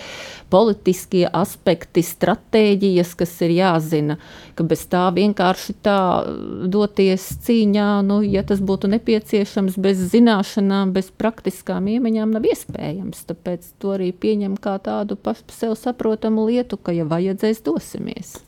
Politiskie 0.53 1.25
aspekti, 1.29 2.03
stratēģijas, 2.05 3.13
kas 3.19 3.33
ir 3.45 3.55
jāzina, 3.57 4.17
ka 4.57 4.65
bez 4.67 4.85
tā 4.89 5.05
vienkārši 5.15 5.77
tā 5.85 5.99
eh, 6.25 6.67
doties 6.73 7.29
cīņā, 7.45 7.89
nu, 8.09 8.19
ja 8.25 8.45
tas 8.47 8.63
būtu 8.65 8.89
nepieciešams, 8.95 9.77
bez 9.81 10.01
zināšanām, 10.13 10.95
bez 10.95 11.13
praktiskām 11.13 11.91
iemaņām, 11.95 12.33
nav 12.35 12.49
iespējams. 12.49 13.25
Tāpēc 13.29 13.73
to 13.81 13.95
arī 13.99 14.09
pieņem 14.11 14.57
kā 14.61 14.79
tādu 14.83 15.19
pašu 15.19 15.53
sev 15.53 15.77
saprotamu 15.79 16.49
lietu, 16.49 16.81
ka, 16.81 16.95
ja 16.95 17.05
vajadzēs, 17.09 17.61
dosimies. 17.65 18.39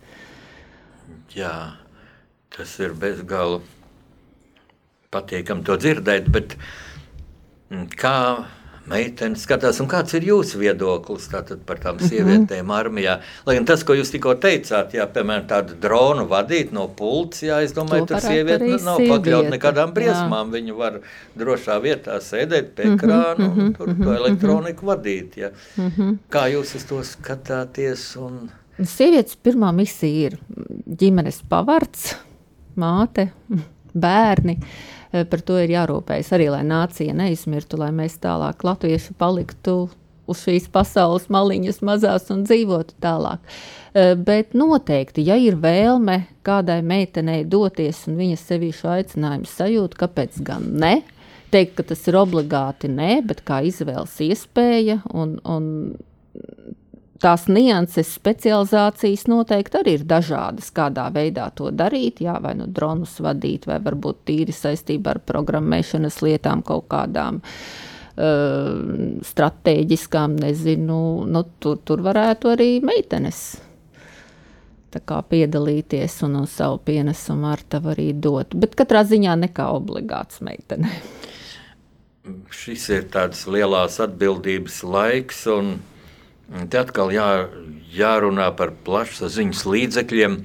Jā, 1.38 1.78
tas 2.58 2.80
ir 2.84 2.94
bezgalīgi 2.98 3.74
patīkami 5.14 5.64
to 5.68 5.78
dzirdēt. 5.80 6.28
Bet 6.34 6.56
mm, 7.72 7.86
kā 8.00 8.16
meitene 8.88 9.36
skatās, 9.40 9.82
un 9.84 9.88
kāds 9.92 10.14
ir 10.16 10.24
jūsu 10.30 10.60
viedoklis 10.62 11.26
tātad, 11.32 11.60
par 11.68 11.80
tām 11.84 11.98
Mhm. 12.00 12.08
sievietēm 12.08 12.70
armijā? 12.72 13.18
Lai 13.46 13.56
gan 13.58 13.66
tas, 13.68 13.84
ko 13.84 13.94
jūs 13.98 14.12
tikko 14.14 14.36
teicāt, 14.40 14.94
jā, 14.96 15.04
piemēram, 15.12 15.48
tādu 15.48 15.76
dronu 15.84 16.24
vadīt 16.28 16.72
no 16.76 16.88
pults, 16.88 17.42
jā, 17.44 17.62
es 17.64 17.74
domāju, 17.76 18.08
tur 18.08 18.22
sieviete 18.24 18.64
nu, 18.68 18.78
nav 18.84 19.00
pakļaut 19.00 19.50
nekādām 19.52 19.92
jā. 19.92 19.96
briesmām. 19.98 20.52
Viņa 20.56 20.78
var 20.78 21.00
drošā 21.40 21.80
vietā 21.84 22.20
sēdēt 22.24 22.76
pie 22.76 22.86
Mhm, 22.86 22.96
ekrāna 23.00 23.50
un 23.58 23.74
tur 23.74 23.88
to 23.96 24.14
elektroniku 24.16 24.86
vadīt. 24.88 25.36
Jā. 25.36 25.52
Kā 26.32 26.48
jūs 26.52 26.76
uz 26.76 26.84
to 26.88 27.02
skatāties? 27.04 28.16
Un... 28.20 28.50
Sievietes 28.80 29.36
pirmā 29.36 29.74
misija 29.76 30.32
ir 30.32 30.38
ģimenes 30.88 31.42
pavards, 31.50 32.14
māte, 32.80 33.30
bērni. 34.08 34.58
Eh, 35.12 35.26
Par 35.30 35.44
to 35.46 35.60
ir 35.62 35.74
jārūpējas 35.76 36.34
arī, 36.38 36.50
lai 36.54 36.64
nācija 36.68 37.16
neizmirtu, 37.18 37.80
lai 37.82 37.92
mēs 37.96 38.20
tālāk 38.24 38.66
latvieši 38.68 39.16
paliktu 39.18 39.88
uz 40.28 40.44
šīs 40.44 40.68
pasaules 40.72 41.30
maliņas 41.32 41.80
mazās 41.88 42.28
un 42.34 42.44
dzīvotu 42.48 42.98
tālāk. 43.04 43.44
Eh, 43.94 44.16
Bet 44.16 44.56
noteikti, 44.58 45.26
ja 45.28 45.38
ir 45.40 45.60
vēlme 45.64 46.26
kādai 46.48 46.82
meitenei 46.84 47.44
doties 47.48 48.06
un 48.08 48.18
viņa 48.20 48.40
sevī 48.42 48.74
šo 48.76 48.92
aicinājumu 48.98 49.48
sajūt, 49.48 49.96
kāpēc 50.00 50.42
gan 50.48 50.74
ne? 50.80 51.00
Teikt, 51.52 51.78
ka 51.78 51.84
tas 51.94 52.02
ir 52.10 52.18
obligāti 52.20 52.90
nē, 52.92 53.22
bet 53.24 53.46
kā 53.48 53.62
izvēles 53.64 54.18
iespēja 54.26 55.00
un, 55.16 55.38
un 55.48 55.70
tās 57.22 57.48
nianses, 57.52 58.10
specializācijas 58.18 59.26
noteikti 59.32 59.80
arī 59.82 59.98
ir 60.00 60.06
dažādas. 60.08 60.70
Kādā 60.76 61.08
veidā 61.14 61.50
to 61.58 61.72
darīt, 61.74 62.22
jā, 62.26 62.38
vai 62.44 62.54
nu 62.60 62.68
dronus 62.70 63.18
vadīt, 63.24 63.68
vai 63.70 63.80
varbūt 63.84 64.24
tīri 64.30 64.56
saistībā 64.56 65.16
ar 65.16 65.22
programmēšanas 65.28 66.22
lietām, 66.26 66.64
kaut 66.68 66.88
kādām 66.94 67.42
uh, 67.42 68.82
stratēģiskām, 69.32 70.38
nezinu, 70.44 71.00
nu, 71.30 71.46
tur, 71.62 71.80
tur 71.86 72.04
varētu 72.06 72.54
arī 72.56 72.72
meitenes. 72.86 73.46
Kā 74.98 75.20
piedalīties 75.30 76.16
un 76.26 76.40
uz 76.40 76.56
savu 76.58 76.80
pienesumu 76.82 77.52
ar 77.52 77.62
tevi 77.70 77.92
arī 77.92 78.06
dot. 78.18 78.56
Bet 78.58 78.74
katrā 78.80 79.04
ziņā 79.06 79.36
nekā 79.44 79.68
obligāts 79.76 80.42
meitenei. 80.42 80.96
šis 82.52 82.88
ir 82.96 83.06
tāds 83.14 83.44
lielās 83.52 84.00
atbildības 84.04 84.82
laiks, 84.88 85.44
un 85.54 85.78
te 86.72 86.80
atkal 86.80 87.12
jā, 87.16 87.28
jārunā 87.94 88.50
par 88.58 88.74
plašsaziņas 88.88 89.66
līdzekļiem. 89.68 90.40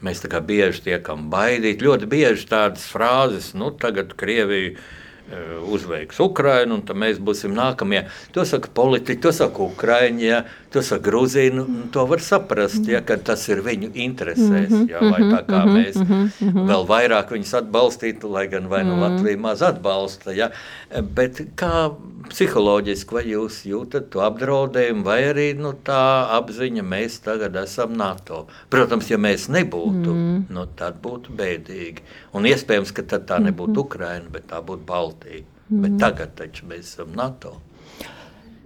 Mēs 0.00 0.22
tā 0.22 0.30
kā 0.32 0.40
bieži 0.44 0.86
tiekam 0.86 1.28
baidīti. 1.32 1.84
Ļoti 1.84 2.08
bieži 2.08 2.48
tādas 2.48 2.86
frāzes, 2.88 3.50
nu, 3.58 3.68
tagad 3.76 4.14
Krievija 4.20 4.72
eh, 4.72 5.58
uzveiks 5.60 6.20
Ukrainu, 6.24 6.78
un 6.78 6.86
tad 6.88 7.00
mēs 7.00 7.20
būsim 7.20 7.52
nākamie. 7.56 8.06
To 8.36 8.46
saka 8.48 8.72
politiķi, 8.72 9.20
to 9.26 9.34
saka 9.36 9.66
Ukraiņi, 9.66 10.24
ja, 10.24 10.44
to 10.72 10.82
saka 10.86 11.02
Grūzija. 11.08 11.54
Nu, 11.54 11.64
to 11.92 12.04
var 12.10 12.22
saprast, 12.24 12.86
ja, 12.88 13.00
ka 13.06 13.16
tas 13.30 13.42
ir 13.50 13.62
viņu 13.66 13.90
interesēs. 14.06 14.74
Ja, 14.90 15.02
lai 15.04 15.22
tā 15.26 15.42
kā 15.48 15.64
mēs 15.68 15.98
vēl 16.40 16.86
vairāk 16.88 17.34
viņus 17.34 17.56
atbalstītu, 17.62 18.30
lai 18.30 18.46
gan 18.52 18.68
vai 18.70 18.82
nu 18.86 18.98
Latvija 19.00 19.40
maz 19.40 19.64
atbalsta. 19.66 20.34
Ja. 20.36 20.50
Bet 20.90 21.42
kā 21.58 21.90
psiholoģiski 22.30 23.16
vai 23.16 23.24
jūs 23.28 23.60
jūtat 23.66 24.10
to 24.14 24.22
apdraudējumu, 24.24 25.04
vai 25.06 25.18
arī 25.30 25.48
nu, 25.58 25.72
tā 25.86 26.00
apziņa, 26.38 26.84
mēs 26.86 27.20
tagad 27.24 27.58
esam 27.60 27.96
NATO? 27.98 28.44
Protams, 28.70 29.10
ja 29.10 29.18
mēs 29.20 29.48
nebūtu, 29.52 30.14
mm. 30.14 30.44
nu, 30.54 30.66
tad 30.78 31.00
būtu 31.02 31.34
bēdīgi. 31.38 32.06
Un 32.38 32.46
iespējams, 32.50 32.94
ka 32.94 33.06
tad 33.14 33.26
tā 33.30 33.40
nebūtu 33.42 33.82
Ukraina, 33.84 34.30
bet 34.30 34.46
tā 34.52 34.62
būtu 34.62 34.86
Baltija. 34.86 35.42
Mm. 35.70 35.82
Bet 35.84 35.98
tagad 36.02 36.38
taču 36.38 36.66
mēs 36.70 36.94
esam 36.94 37.12
NATO. 37.18 37.56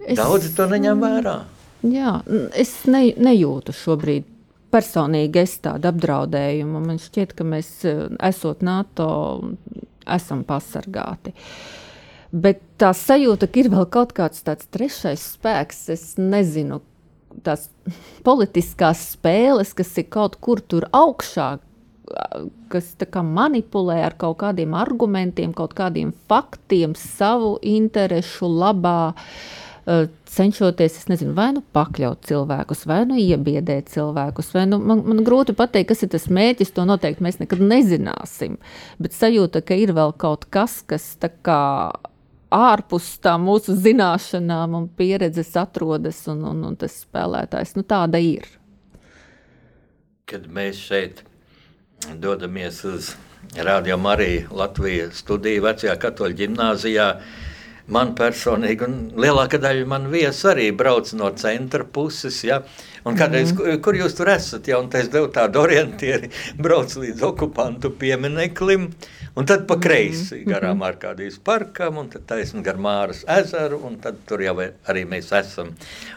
Es- 0.05 0.17
Daudzi 0.17 0.53
to 0.57 0.69
neņem 0.69 1.01
vērā. 1.01 1.37
Jā, 1.83 2.21
es 2.55 2.71
ne, 2.87 3.09
nejūtu 3.17 3.75
šobrīd 3.75 4.31
personīgi 4.75 5.41
es 5.43 5.57
tādu 5.63 5.89
apdraudējumu. 5.91 6.81
Man 6.83 6.99
šķiet, 7.01 7.35
ka 7.37 7.47
mēs, 7.47 7.69
eh, 7.87 8.07
esot 8.29 8.63
NATO, 8.65 9.07
esam 10.05 10.43
pasargāti. 10.47 11.33
Bet 12.35 12.61
tā 12.77 12.91
sajūta, 12.91 13.47
ka 13.47 13.59
ir 13.61 13.69
vēl 13.71 13.87
kaut 13.89 14.11
kāds 14.13 14.43
tāds 14.43 14.67
trešais 14.67 15.23
spēks, 15.37 15.89
es 15.89 16.15
nezinu, 16.17 16.81
tās 17.43 17.69
politiskās 18.23 19.15
spēles, 19.15 19.73
kas 19.75 19.97
ir 19.97 20.09
kaut 20.09 20.39
kur 20.41 20.59
tur 20.59 20.87
augšā, 20.91 21.59
kas 22.69 22.95
manipulē 23.23 24.03
ar 24.03 24.13
kaut 24.17 24.37
kādiem 24.37 24.75
argumentiem, 24.77 25.53
kaut 25.53 25.73
kādiem 25.73 26.13
faktiem, 26.29 26.93
savu 26.95 27.57
interesu 27.61 28.45
labā, 28.45 29.15
eh, 29.15 29.64
cenšoties, 29.85 30.97
es 30.97 31.09
nezinu, 31.11 31.35
vai 31.37 31.51
nu 31.53 31.61
pakļaut 31.75 32.25
cilvēkus, 32.25 32.85
vai 32.89 33.03
nu 33.05 33.19
iebiedēt 33.21 33.91
cilvēkus. 33.93 34.49
vai 34.55 34.65
Nu, 34.69 34.79
man, 34.81 35.03
man 35.05 35.21
grūti 35.25 35.53
pateikt, 35.53 35.91
kas 35.91 36.01
ir 36.03 36.09
tas 36.15 36.25
mērķis, 36.25 36.73
to 36.73 36.87
noteikti 36.89 37.23
mēs 37.23 37.37
nekad 37.41 37.61
nezināsim. 37.61 38.57
Bet 38.97 39.13
sajūta, 39.13 39.61
ka 39.61 39.77
ir 39.77 39.93
vēl 39.93 40.15
kaut 40.17 40.47
kas, 40.49 40.79
kas 40.89 41.13
tā 41.21 41.29
kā 41.45 41.61
ārpus 42.55 43.15
tā 43.21 43.35
mūsu 43.41 43.75
zināšanām 43.77 44.75
un 44.79 44.89
pieredzes 44.89 45.53
atrodas, 45.59 46.23
un, 46.31 46.43
un, 46.49 46.65
un 46.71 46.75
tas 46.79 46.97
spēlētājs, 47.05 47.75
nu 47.77 47.85
tāda 47.85 48.21
ir. 48.21 48.47
Kad 50.25 50.47
mēs 50.49 50.81
šeit 50.81 51.21
dodamies 52.21 52.81
uz 52.89 53.13
Radio 53.55 53.97
Mariju 54.01 54.49
Latvijas 54.57 55.21
studiju 55.21 55.63
vecajā 55.67 55.93
katoļu 56.01 56.39
ģimnāzijā, 56.41 57.09
man 57.91 58.15
personīgi, 58.17 58.87
un 58.87 58.95
lielākā 59.21 59.59
daļa 59.61 59.85
man 59.89 60.09
viesu 60.13 60.51
arī 60.53 60.71
brauc 60.75 61.11
no 61.17 61.29
centra 61.37 61.85
puses, 61.85 62.41
ja, 62.47 62.61
Un 63.05 63.13
kādreiz, 63.13 63.51
mm. 63.53 63.81
kur 63.85 63.93
jūs 63.93 64.15
tur 64.17 64.31
esat? 64.33 64.65
Ja, 64.65 64.79
un 64.81 64.87
es 64.97 65.11
devu 65.13 65.27
tādu 65.33 65.59
orientieri, 65.61 66.31
braucu 66.57 67.03
līdz 67.03 67.21
okupantu 67.27 67.91
piemineklim, 68.01 68.87
un 69.37 69.49
tad 69.49 69.67
pa 69.69 69.77
kreisi 69.81 70.39
garām 70.47 70.81
Arkādijas 70.87 71.37
parkam, 71.37 71.99
un 72.01 72.09
tad 72.09 72.25
taisni 72.31 72.63
gar 72.65 72.79
Māras 72.81 73.21
ezeru, 73.29 73.77
un 73.85 73.99
tad 74.01 74.23
tur 74.25 74.41
jau 74.41 74.55
arī 74.57 75.03
mēs 75.11 75.29
esam. 75.37 75.69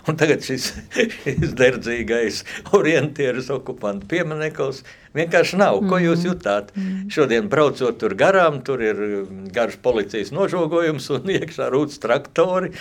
Un 0.09 0.17
tagad 0.17 0.47
šis, 0.47 0.71
šis 1.19 1.53
derdzīgais 1.59 2.41
orientieris 2.79 3.53
okupantu 3.53 4.09
piemineklis 4.15 4.81
vienkārši 5.19 5.61
nav. 5.61 5.83
Ko 5.93 6.01
jūs 6.01 6.25
jutāt? 6.25 6.73
Šodien 7.13 7.53
braucot 7.53 8.01
tur 8.01 8.17
garām, 8.17 8.63
tur 8.65 8.81
ir 8.85 9.05
garš 9.53 9.77
policijas 9.85 10.33
nožogojums 10.33 11.13
un 11.19 11.29
iekšā 11.37 11.69
rūtas 11.75 12.01
traktori 12.01 12.73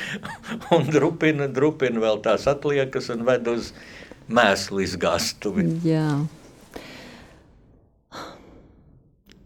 un 0.72 0.88
drupina, 0.96 1.52
drupina 1.52 2.08
vēl 2.08 2.24
tās 2.24 2.48
atliekas 2.48 3.12
un 3.12 3.28
ved 3.28 3.52
uz 3.52 3.74
mēslu 4.28 4.84
izgāstuvi. 4.86 5.68
Jā. 5.88 6.08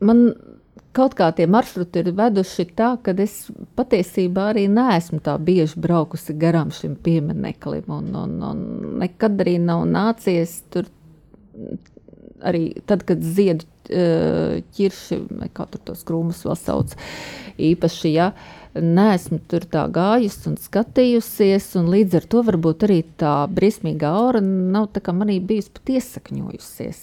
Man 0.02 0.24
kaut 0.98 1.16
kā 1.16 1.30
tie 1.36 1.46
maršruti 1.48 2.02
ir 2.02 2.12
veduši 2.18 2.66
tā, 2.76 2.96
ka 3.04 3.14
es 3.24 3.46
patiesībā 3.78 4.50
arī 4.52 4.66
neesmu 4.72 5.22
tā 5.24 5.38
bieži 5.40 5.80
braukusi 5.82 6.36
garām 6.40 6.74
šim 6.76 6.98
piemineklim. 7.04 7.88
Un, 7.88 8.10
un, 8.24 8.38
un 8.50 8.66
nekad 9.04 9.40
arī 9.44 9.58
nav 9.62 9.86
nācies 9.90 10.62
tur 10.74 10.90
arī 12.42 12.72
tad, 12.90 13.06
kad 13.08 13.22
ziedu 13.22 13.68
ķirši, 13.92 15.20
kā 15.56 15.66
tur 15.70 15.82
tos 15.90 16.04
krūmus 16.08 16.44
vēl 16.48 16.58
sauc, 16.58 16.96
īpaši, 17.62 18.12
ja, 18.14 18.32
neesmu 18.76 19.40
tur 19.52 19.66
tā 19.68 19.86
gājusi 19.92 20.48
un 20.52 20.58
skatījusies, 20.60 21.72
un 21.80 21.90
līdz 21.92 22.20
ar 22.22 22.28
to 22.32 22.44
varbūt 22.48 22.86
arī 22.88 23.00
tā 23.20 23.34
briesmīgā 23.52 24.12
aura 24.22 24.42
nav 24.44 24.92
tā 24.96 25.04
kā 25.04 25.16
manī 25.16 25.40
bijusi 25.44 25.74
pat 25.76 25.92
iesakņojusies. 25.98 27.02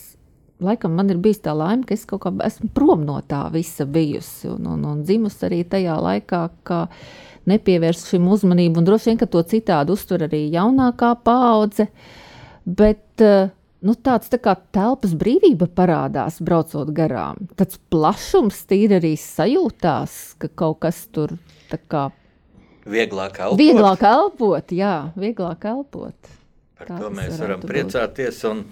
Laikam 0.64 0.96
man 0.98 1.12
ir 1.12 1.20
bijusi 1.22 1.44
tā 1.44 1.54
laime, 1.54 1.84
ka 1.86 1.94
es 1.94 2.06
kaut 2.08 2.24
kā 2.24 2.32
esmu 2.46 2.70
prom 2.74 3.04
no 3.06 3.20
tā 3.22 3.44
visa 3.54 3.86
bijusi 3.86 4.48
un, 4.50 4.64
un, 4.66 4.86
un 4.90 5.04
dzimusi 5.06 5.44
arī 5.46 5.60
tajā 5.68 5.98
laikā, 6.02 6.40
ka 6.66 6.80
nepievērst 7.48 8.10
šim 8.10 8.26
uzmanību, 8.32 8.80
un 8.80 8.88
droši 8.88 9.12
vien, 9.12 9.20
ka 9.20 9.28
to 9.30 9.44
citādi 9.46 9.94
uztver 9.94 10.26
arī 10.26 10.42
jaunākā 10.52 11.12
paudze, 11.24 11.86
bet 12.66 13.22
uh, 13.24 13.52
nu, 13.84 13.94
tāds 13.94 14.32
tā 14.32 14.40
kā 14.42 14.56
telpas 14.74 15.14
brīvība 15.18 15.68
parādās, 15.70 16.40
braucot 16.44 16.90
garām. 16.96 17.46
Tāds 17.58 17.78
plašums 17.92 18.64
tīri 18.68 18.98
arī 18.98 19.14
sajūtās, 19.20 20.18
ka 20.42 20.50
kaut 20.58 20.82
kas 20.84 21.04
tur 21.14 21.36
tā 21.70 21.80
kā 21.88 22.08
Vieglāk 22.88 23.36
elpot. 23.44 23.60
vieglāk 23.60 24.02
elpot, 24.08 24.72
jā, 24.72 25.12
vieglāk 25.16 25.66
elpot. 25.68 26.32
Par 26.78 26.88
Tā 26.88 27.02
to 27.02 27.10
mēs 27.12 27.36
varam 27.42 27.60
priecāties. 27.60 28.44
un 28.48 28.64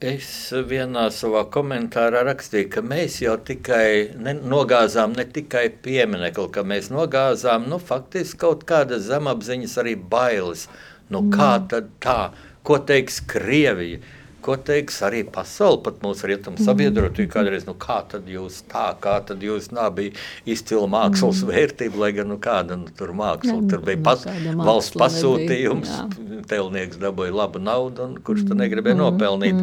Es 0.00 0.48
vienā 0.64 1.10
savā 1.12 1.42
komentārā 1.52 2.22
rakstīju, 2.24 2.70
ka 2.72 2.80
mēs 2.80 3.18
jau 3.20 3.34
tikai 3.36 4.14
ne, 4.16 4.32
nogāzām 4.32 5.12
ne 5.12 5.26
tikai 5.28 5.66
pieminiektu, 5.84 6.46
ka 6.54 6.62
mēs 6.64 6.88
nogāzām 6.88 7.66
nu, 7.68 7.76
faktiski 7.76 8.38
kaut 8.40 8.64
kādas 8.64 9.04
zemapziņas, 9.10 9.74
arī 9.82 9.92
bailes. 10.14 10.70
Nu, 11.12 11.26
kā 11.28 11.50
tad 11.68 11.90
tā? 12.00 12.30
Ko 12.64 12.78
teiks 12.80 13.20
Krievija? 13.28 14.00
Ko 14.40 14.56
teiks 14.56 14.96
arī 15.04 15.20
pasaule, 15.28 15.82
pat 15.84 15.98
mūsu 16.04 16.28
rietumu 16.30 16.60
sabiedrotība? 16.64 17.28
Kādreiz, 17.34 17.66
nu, 17.68 17.74
kā 17.80 17.98
tad 18.08 18.28
jūs 18.30 18.62
tā, 18.70 18.86
kā 19.02 19.18
tad 19.28 19.42
jūs 19.44 19.68
nā, 19.76 19.90
bija 19.92 20.14
izcila 20.48 20.88
mākslas 20.90 21.42
vērtība, 21.48 22.00
lai 22.00 22.10
gan 22.16 22.30
nu, 22.32 22.38
kāda 22.40 22.78
nu, 22.80 22.88
tur 22.96 23.12
māksla, 23.16 23.58
Jā, 23.58 23.68
tur 23.72 23.84
bija 23.84 24.00
nu, 24.00 24.06
pas, 24.06 24.24
valsts 24.64 24.96
pasūtījums, 25.00 25.92
nebija, 26.08 26.44
telnieks 26.52 27.00
dabūja 27.02 27.36
labu 27.36 27.60
naudu, 27.60 28.06
un 28.08 28.20
kurš 28.24 28.46
to 28.48 28.56
negribēja 28.56 29.00
nopelnīt. 29.02 29.60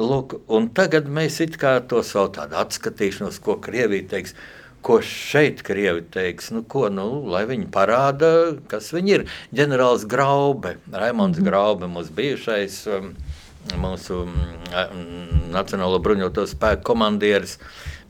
Lūk, 0.00 0.40
un 0.50 0.70
tagad 0.74 1.10
mēs 1.12 1.38
it 1.44 1.58
kā 1.60 1.76
to 1.86 2.02
savu 2.06 2.32
tādu 2.34 2.58
atskatīšanos, 2.60 3.38
ko 3.44 3.60
Krievija 3.62 4.08
teiks. 4.16 4.34
Ko 4.80 4.96
šeit 5.04 5.58
krievi 5.60 6.00
teiks? 6.08 6.46
Nu, 6.56 6.62
ko, 6.64 6.86
nu, 6.88 7.04
lai 7.28 7.42
viņi 7.44 7.66
parāda, 7.68 8.30
kas 8.70 8.86
viņi 8.96 9.12
ir. 9.12 9.24
Ģenerālis 9.52 10.06
Graube, 10.08 10.78
Raimons 10.88 11.42
Graube, 11.44 11.84
mūsu 11.92 12.14
bijušais 12.16 12.78
um, 12.88 13.10
mūsu 13.80 14.24
mm, 14.26 15.50
Nacionālo 15.54 15.98
bruņoto 16.02 16.46
spēku 16.48 16.84
komandieris, 16.92 17.58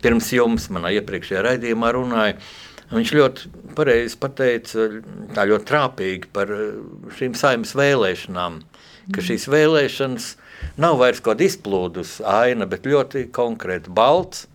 pirms 0.05 0.31
jums, 0.35 0.69
manā 0.73 0.93
iepriekšējā 0.99 1.45
raidījumā, 1.47 1.93
runāja. 1.97 2.37
Viņš 2.91 3.11
ļoti 3.15 3.51
pareizi 3.79 4.19
pateica, 4.19 4.87
tā 5.37 5.47
ļoti 5.47 5.69
trāpīgi 5.69 6.31
par 6.35 6.51
eh, 6.55 6.71
šīm 7.19 7.37
saimnes 7.39 7.77
vēlēšanām, 7.79 8.61
ka 9.15 9.25
šīs 9.25 9.47
vēlēšanas 9.51 10.31
nav 10.83 10.99
vairs 11.01 11.23
kaut 11.23 11.37
kāda 11.37 11.47
izplūdus 11.47 12.19
aina, 12.27 12.67
bet 12.71 12.89
ļoti 12.91 13.29
konkrēti 13.35 13.95
balts 13.95 14.50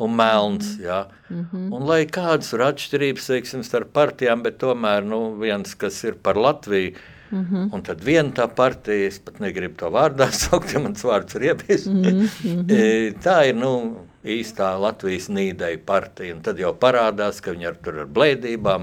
un 0.00 0.16
melns. 0.16 0.74
Jā. 0.80 1.04
Un 1.30 1.86
lai 1.86 2.02
kādas 2.10 2.54
ir 2.56 2.64
atšķirības 2.66 3.30
teiksim, 3.32 3.64
starp 3.66 3.92
partijām, 3.96 4.42
bet 4.46 4.58
tomēr 4.62 5.04
nu, 5.06 5.22
viens, 5.40 5.76
kas 5.78 6.02
ir 6.08 6.20
par 6.22 6.40
Latviju, 6.40 6.96
Mm 7.30 7.46
-hmm. 7.46 7.74
Un 7.74 7.82
tad 7.82 8.00
viena 8.04 8.30
tā 8.30 8.48
partija, 8.54 9.06
es 9.06 9.18
pat 9.18 9.38
negribu 9.38 9.74
to 9.76 9.86
vārdā 9.86 10.30
saukt, 10.42 10.72
ja 10.74 10.80
mans 10.80 11.04
vārds 11.04 11.36
ir 11.36 11.42
iebies. 11.42 11.86
Mm 11.86 12.02
-hmm. 12.02 13.14
tā 13.26 13.48
ir 13.48 13.54
nu, 13.54 13.96
īstā 14.24 14.80
Latvijas 14.80 15.28
nīdeja 15.28 15.78
partija. 15.86 16.34
Un 16.34 16.42
tad 16.42 16.58
jau 16.58 16.74
parādās, 16.74 17.40
ka 17.40 17.52
viņi 17.52 17.66
ar, 17.66 17.76
tur 17.84 18.00
ar 18.00 18.06
blēdībām, 18.06 18.82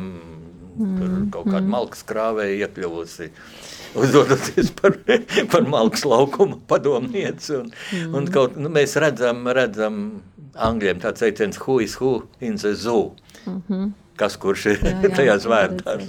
mm 0.78 0.98
-hmm. 0.98 1.30
kaut 1.30 1.46
kāda 1.46 1.68
malkas 1.68 2.06
krāvēja 2.08 2.68
iekļuvusi. 2.68 3.30
Uzdodoties 3.96 4.72
par, 4.82 4.98
par 5.52 5.64
malkas 5.64 6.06
laukuma 6.06 6.58
padomnieci. 6.68 7.56
Un, 7.56 7.72
mm. 7.92 8.16
un 8.16 8.28
kaut, 8.28 8.58
nu, 8.58 8.70
mēs 8.70 9.00
redzam, 9.00 9.48
redzam 9.48 10.22
angļiem 10.58 11.02
tāds 11.04 11.24
teiciens, 11.24 11.60
who 11.64 11.80
is 11.84 11.98
who 12.00 12.28
in 12.40 12.58
the 12.58 12.74
zoo. 12.76 13.16
Mm 13.46 13.62
-hmm. 13.70 13.92
Kas 14.16 14.38
kurš 14.38 14.66
ir 14.66 14.80
Jā, 14.84 15.02
jā, 15.02 15.16
tajās 15.18 15.46
jā, 15.46 15.50
vērtās? 15.50 16.04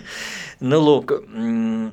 nu, 0.70 0.78
lūk, 0.80 1.12
mm, 1.28 1.90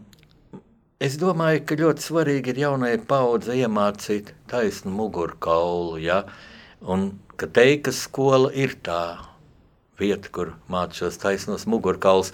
es 0.99 1.17
domāju, 1.17 1.65
ka 1.65 1.75
ļoti 1.75 2.01
svarīgi 2.01 2.49
ir 2.49 2.57
jaunai 2.57 2.97
paudzei 2.97 3.61
iemācīt 3.63 4.33
taisnu 4.47 4.91
mugurkaulu. 4.91 5.97
Ja? 5.97 6.23
Un 6.81 7.19
ka 7.35 7.47
teikas 7.47 8.03
skola 8.07 8.51
ir 8.53 8.75
tā 8.83 9.29
vieta, 9.99 10.31
kur 10.31 10.53
mācās 10.71 11.19
taisnos 11.19 11.65
mugurkauls. 11.69 12.31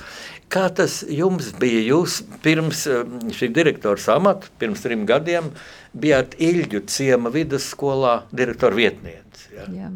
Kā 0.53 0.67
tas 0.73 1.01
jums 1.09 1.51
bija? 1.59 1.81
Jūs 1.89 2.21
pirms 2.45 2.85
eh, 2.91 3.03
šī 3.35 3.51
direktora 3.55 4.15
amata, 4.15 4.49
pirms 4.61 4.85
trim 4.85 5.05
gadiem, 5.09 5.51
bijāt 5.95 6.37
Ilģu 6.41 6.85
ciema 6.91 7.31
vidusskolā 7.33 8.21
direktora 8.35 8.77
vietniece. 8.77 9.24
Ja? 9.55 9.65
Jā. 9.71 9.89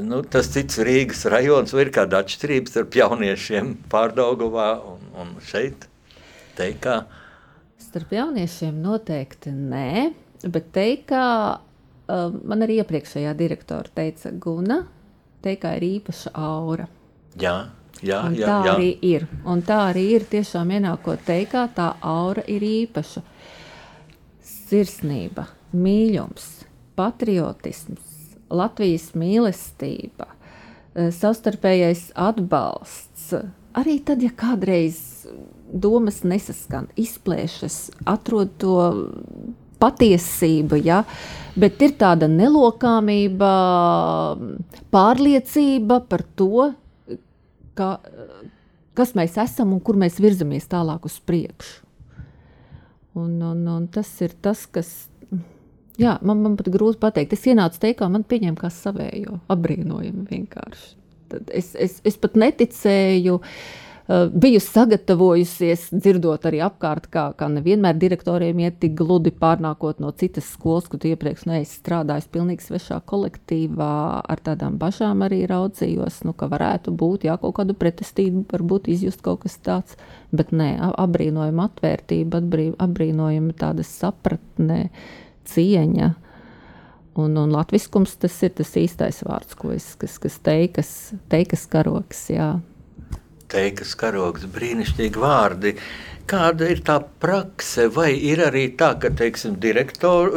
Nu, 0.00 0.22
tas 0.24 0.48
cits 0.48 0.78
Rīgas 0.80 1.26
rajons, 1.28 1.74
ir 1.76 1.90
kāda 1.92 2.22
atšķirība 2.22 2.70
starp 2.72 2.94
jauniešiem 2.96 3.74
Pārdaugavā 3.92 4.70
un, 4.88 5.02
un 5.20 5.34
šeit? 5.44 5.84
Teikā. 6.56 7.02
Starp 7.80 8.14
jauniešiem 8.16 8.78
noteikti 8.80 9.52
nē, 9.52 10.12
bet 10.48 10.70
teikā, 10.72 11.26
uh, 11.58 12.38
man 12.40 12.64
arī 12.64 12.78
iepriekšējā 12.80 13.34
direktora 13.36 13.92
teica, 13.92 14.32
Guna, 14.32 14.78
teikā 15.44 15.74
ir 15.76 15.86
īpaša 15.98 16.32
aura. 16.40 16.88
Jā, 17.40 17.56
jā, 18.00 18.22
Un 18.30 18.38
jā, 18.38 18.48
tā 18.48 18.56
jā. 18.64 18.76
arī 18.78 18.88
ir. 19.12 19.26
Un 19.44 19.60
tā 19.66 19.82
arī 19.90 20.06
ir. 20.16 20.24
Tiešām 20.32 20.72
ienākot 20.78 21.20
teikā, 21.28 21.66
tā 21.76 21.90
aura 22.00 22.44
ir 22.48 22.64
īpaša. 22.64 23.24
Sirsnība, 24.52 25.50
mīlestības, 25.76 26.48
patriotisms, 26.96 28.11
Latvijas 28.52 29.10
mīlestība, 29.18 30.28
eh, 30.94 31.10
savstarpējais 31.14 32.10
atbalsts. 32.14 33.32
Arī 33.72 33.98
tad, 34.04 34.22
ja 34.22 34.30
kādreiz 34.36 35.26
domas 35.72 36.22
nesaskan, 36.28 36.90
izplēšas, 37.00 37.90
atrod 38.04 38.52
to 38.60 38.76
patiesību, 39.82 40.78
ja? 40.84 41.02
bet 41.58 41.80
ir 41.84 41.96
tāda 42.00 42.28
nelokāmība, 42.30 43.52
pārliecība 44.92 46.00
par 46.08 46.24
to, 46.36 46.68
ka, 47.78 47.96
kas 48.96 49.14
mēs 49.18 49.38
esam 49.40 49.72
un 49.76 49.80
kur 49.84 49.98
mēs 50.00 50.20
virzamies 50.22 50.68
tālāk 50.70 51.08
uz 51.08 51.18
priekšu. 51.24 51.80
Un, 53.12 53.34
un, 53.44 53.66
un 53.68 53.88
tas 53.92 54.08
ir 54.24 54.32
tas, 54.40 54.64
kas. 54.72 54.92
Jā, 56.00 56.16
man, 56.24 56.40
man 56.44 56.56
pat 56.56 56.70
grūti 56.72 57.00
pateikt. 57.02 57.34
Es 57.36 57.46
ienācu 57.50 57.80
teikā, 57.82 58.08
man 58.12 58.24
pieņēma 58.28 58.58
kā 58.58 58.72
savējo. 58.72 59.42
Apbrīnojami 59.52 60.24
vienkārši. 60.30 60.92
Tad 61.32 61.52
es, 61.52 61.72
es, 61.76 61.98
es 62.08 62.18
pat 62.20 62.36
neticēju 62.40 63.40
Uh, 64.08 64.26
biju 64.34 64.58
sagatavojusies, 64.60 65.84
dzirdot 65.94 66.42
arī 66.48 66.58
apkārt, 66.66 67.04
kā, 67.14 67.28
kā 67.38 67.46
nevienmēr 67.46 67.94
direktoriem 68.02 68.58
iet 68.64 68.80
tik 68.82 68.96
gludi 68.98 69.30
pārnākot 69.30 70.00
no 70.02 70.10
citas 70.18 70.48
skolas, 70.56 70.88
kur 70.90 71.06
iepriekš 71.06 71.44
neesmu 71.46 71.76
strādājis 71.78 72.26
pilnīgi 72.34 72.66
svešā 72.66 72.98
kolektīvā. 73.06 73.92
Ar 74.26 74.42
tādām 74.42 74.80
bažām 74.82 75.22
arī 75.22 75.44
raudzījos, 75.46 76.24
nu, 76.26 76.34
ka 76.34 76.50
varētu 76.50 76.90
būt 76.98 77.28
jā, 77.28 77.38
kaut 77.38 77.54
kāda 77.60 77.78
pretestība, 77.78 78.42
varbūt 78.50 78.90
izjust 78.90 79.22
kaut 79.22 79.44
kas 79.46 79.54
tāds. 79.62 79.94
Bet 80.34 80.50
nē, 80.50 80.72
apbrīnojama 80.98 81.70
atvērtība, 81.70 82.42
apbrīnojama 82.82 83.54
tāda 83.62 83.86
sapratne, 83.86 84.88
cieņa. 85.48 86.12
Un, 87.22 87.36
un 87.36 87.50
latviskums 87.52 88.14
tas 88.22 88.38
ir 88.46 88.54
tas 88.56 88.70
īstais 88.80 89.20
vārds, 89.26 89.56
ko 89.58 89.74
es, 89.74 89.92
kas, 90.00 90.16
kas 90.22 90.38
teikas, 90.40 90.92
teikas 91.32 91.66
karoks, 91.68 92.30
jā 92.32 92.54
teikas 93.52 93.92
karogs, 93.98 94.46
brīnišķīgi 94.54 95.20
vārdi. 95.20 95.76
Kāda 96.30 96.68
ir 96.70 96.80
tā 96.86 96.96
prakse, 97.20 97.88
vai 97.92 98.12
ir 98.14 98.40
arī 98.46 98.68
tā, 98.78 98.92
ka 99.02 99.10
teiksim, 99.18 99.58
direktor, 99.60 100.30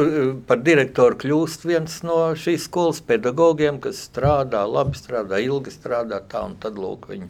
par 0.49 0.63
direktoru 0.65 1.19
kļūst 1.21 1.67
viens 1.69 1.99
no 2.07 2.17
šīs 2.41 2.65
skolas 2.67 3.03
pedagogiem, 3.05 3.77
kas 3.83 4.01
strādā, 4.09 4.65
labi 4.67 4.97
strādā, 4.99 5.39
ilgi 5.45 5.71
strādā, 5.75 6.19
tā 6.31 6.41
un 6.49 6.57
tad 6.61 6.81
lūk 6.81 7.07
viņi. 7.13 7.29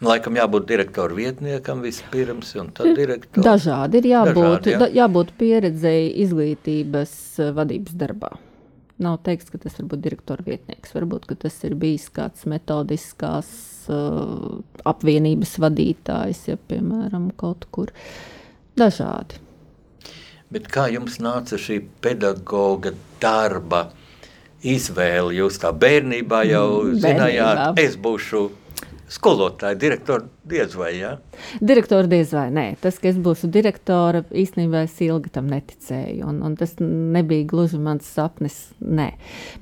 Laikam 0.00 0.36
jābūt 0.38 0.64
direktora 0.64 1.12
vietniekam 1.12 1.82
vispirms, 1.84 2.54
un 2.56 2.70
tad 2.72 2.94
direktoram. 2.96 3.44
Dažādi 3.44 4.00
ir 4.00 4.06
jābūt, 4.14 4.62
Dažādi, 4.64 4.72
jā. 4.72 4.88
jābūt 5.02 5.34
pieredzēji 5.40 6.06
izglītības 6.24 7.12
eh, 7.36 7.50
vadības 7.58 7.98
darbā. 8.00 8.30
Nav 9.00 9.18
teikts, 9.24 9.52
ka 9.52 9.60
tas 9.60 9.76
var 9.76 9.90
būt 9.92 10.02
direktora 10.04 10.44
vietnieks. 10.44 10.94
Varbūt 10.96 11.28
tas 11.40 11.54
ir 11.68 11.76
bijis 11.80 12.08
kāds 12.12 12.44
metodiskās 12.48 13.48
uh, 13.88 14.58
apvienības 14.84 15.54
vadītājs, 15.64 16.42
ja 16.50 16.58
piemēram 16.68 17.30
kaut 17.40 17.64
kur 17.72 17.94
dažādi. 18.76 19.40
Bet 20.52 20.68
kā 20.68 20.90
jums 20.92 21.16
nāca 21.22 21.56
šī 21.56 21.78
pedagoga 22.04 22.92
darba 23.22 23.86
izvēle? 24.60 25.32
Jūs 25.38 25.60
tā 25.62 25.72
bērnībā 25.72 26.42
jau 26.50 26.66
mm, 26.82 27.00
zinājāt, 27.00 27.80
es 27.80 27.96
būšu 27.96 28.44
skolotāja, 29.10 29.78
direktora 29.78 30.24
diez 30.48 30.74
vai. 30.78 30.92
Ja? 31.00 31.16
Direktora 31.60 32.08
diez 32.10 32.32
vai 32.34 32.48
nē. 32.54 32.66
Tas, 32.82 33.00
ka 33.02 33.10
es 33.10 33.18
būšu 33.20 33.50
direktora, 33.52 34.22
īstenībā 34.30 34.84
es 34.86 34.96
ilgi 35.04 35.32
tam 35.34 35.50
neticēju. 35.50 36.26
Un, 36.30 36.40
un 36.46 36.56
tas 36.60 36.76
nebija 36.80 37.48
gluži 37.50 37.80
mans 37.82 38.06
sapnis. 38.06 38.62
Nē. 38.80 39.10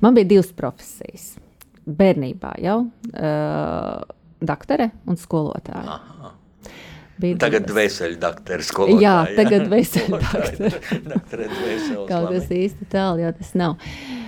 Man 0.03 0.17
bija 0.17 0.29
divas 0.35 0.53
profesijas 0.55 1.33
bērnībā 1.89 2.53
jau 2.61 2.83
uh, 2.85 4.03
doktere 4.39 4.91
un 5.09 5.17
skolotāja. 5.17 5.97
Aha. 5.97 6.35
Bija 7.19 7.35
tagad 7.41 7.65
dvēseli 7.67 8.15
doktora 8.21 8.63
skolotāja. 8.63 9.01
Jā, 9.03 9.17
tagad 9.35 9.65
dvēseli 9.67 10.13
doktora. 11.11 11.49
Kaut 12.07 12.31
kas 12.31 12.53
īsti 12.53 12.87
tālu, 12.93 13.25
jā, 13.25 13.33
tas 13.35 13.51
nav. 13.59 13.75
Uh, 13.75 14.18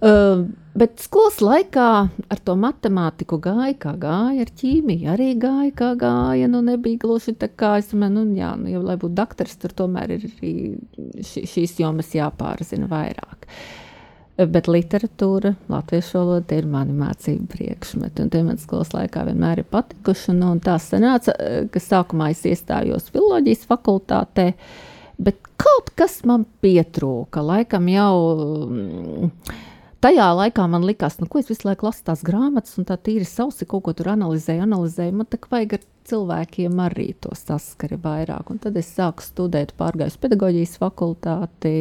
bet 0.00 1.00
skolas 1.00 1.38
laikā 1.40 1.86
ar 2.32 2.42
to 2.44 2.56
matemātiku 2.60 3.38
gāja, 3.40 3.72
kā 3.80 3.94
gāja, 4.00 4.44
ar 4.44 4.52
ķīmiju 4.60 5.08
arī 5.14 5.30
gāja, 5.40 5.72
kā 5.78 5.94
gāja. 6.00 6.50
Nu, 6.52 6.60
nebija 6.66 7.00
gluži 7.06 7.36
tā 7.38 7.48
kā 7.48 7.76
es 7.80 7.92
domāju, 7.92 8.18
nu, 8.18 8.26
jā, 8.36 8.52
nu, 8.60 8.68
jau, 8.74 8.84
lai 8.84 8.98
būtu 9.00 9.16
doktors, 9.16 9.56
tur 9.62 9.72
tomēr 9.84 10.18
ir 10.18 10.28
šīs 11.24 11.80
jomas 11.80 12.12
jāpārzina 12.16 12.90
vairāk. 12.92 13.46
Uh, 13.46 13.82
Bet 14.36 14.66
literatūra, 14.68 15.54
latviešu 15.72 16.18
valoda 16.18 16.58
ir 16.58 16.66
mani 16.68 16.92
mācību 16.92 17.46
priekšmeti. 17.54 18.20
Un 18.20 18.32
tie 18.32 18.42
man 18.44 18.58
skolas 18.60 18.90
laikā 18.92 19.22
vienmēr 19.30 19.62
ir 19.62 19.68
patikuši. 19.70 20.34
Nu, 20.36 20.50
tā 20.60 20.74
sanāca, 20.82 21.32
ka 21.72 21.80
sākumā 21.80 22.28
es 22.34 22.42
iestājos 22.44 23.08
filozofijas 23.14 23.64
fakultātē, 23.70 24.50
bet 25.16 25.40
kaut 25.56 25.88
kas 25.96 26.18
man 26.28 26.44
pietrūka. 26.60 27.40
Laikam 27.48 27.88
jau 27.88 28.12
mm, 28.68 29.30
tajā 30.04 30.28
laikā 30.36 30.66
man 30.70 30.86
likās, 30.86 31.18
nu, 31.20 31.28
ko 31.30 31.40
es 31.40 31.50
visu 31.50 31.68
laiku 31.68 31.88
lasu 31.88 32.04
tās 32.06 32.24
grāmatas, 32.26 32.76
un 32.80 32.86
tā 32.88 32.98
tīri 33.00 33.26
sausi 33.28 33.68
kaut 33.68 33.86
ko 33.86 33.94
tur 33.96 34.12
analizēju, 34.14 34.64
analizēju. 34.66 35.14
Man 35.18 35.28
tā 35.30 35.40
kā 35.42 35.52
vajag 35.52 35.78
ar 35.78 35.86
cilvēkiem 36.10 36.82
arī 36.86 37.10
to 37.20 37.34
saskari 37.38 37.98
vairāk. 38.00 38.50
Un 38.52 38.60
tad 38.62 38.76
es 38.78 38.90
sāku 38.96 39.24
studēt 39.24 39.74
pārgājus 39.78 40.18
pedagoģijas 40.22 40.76
fakultāti 40.82 41.76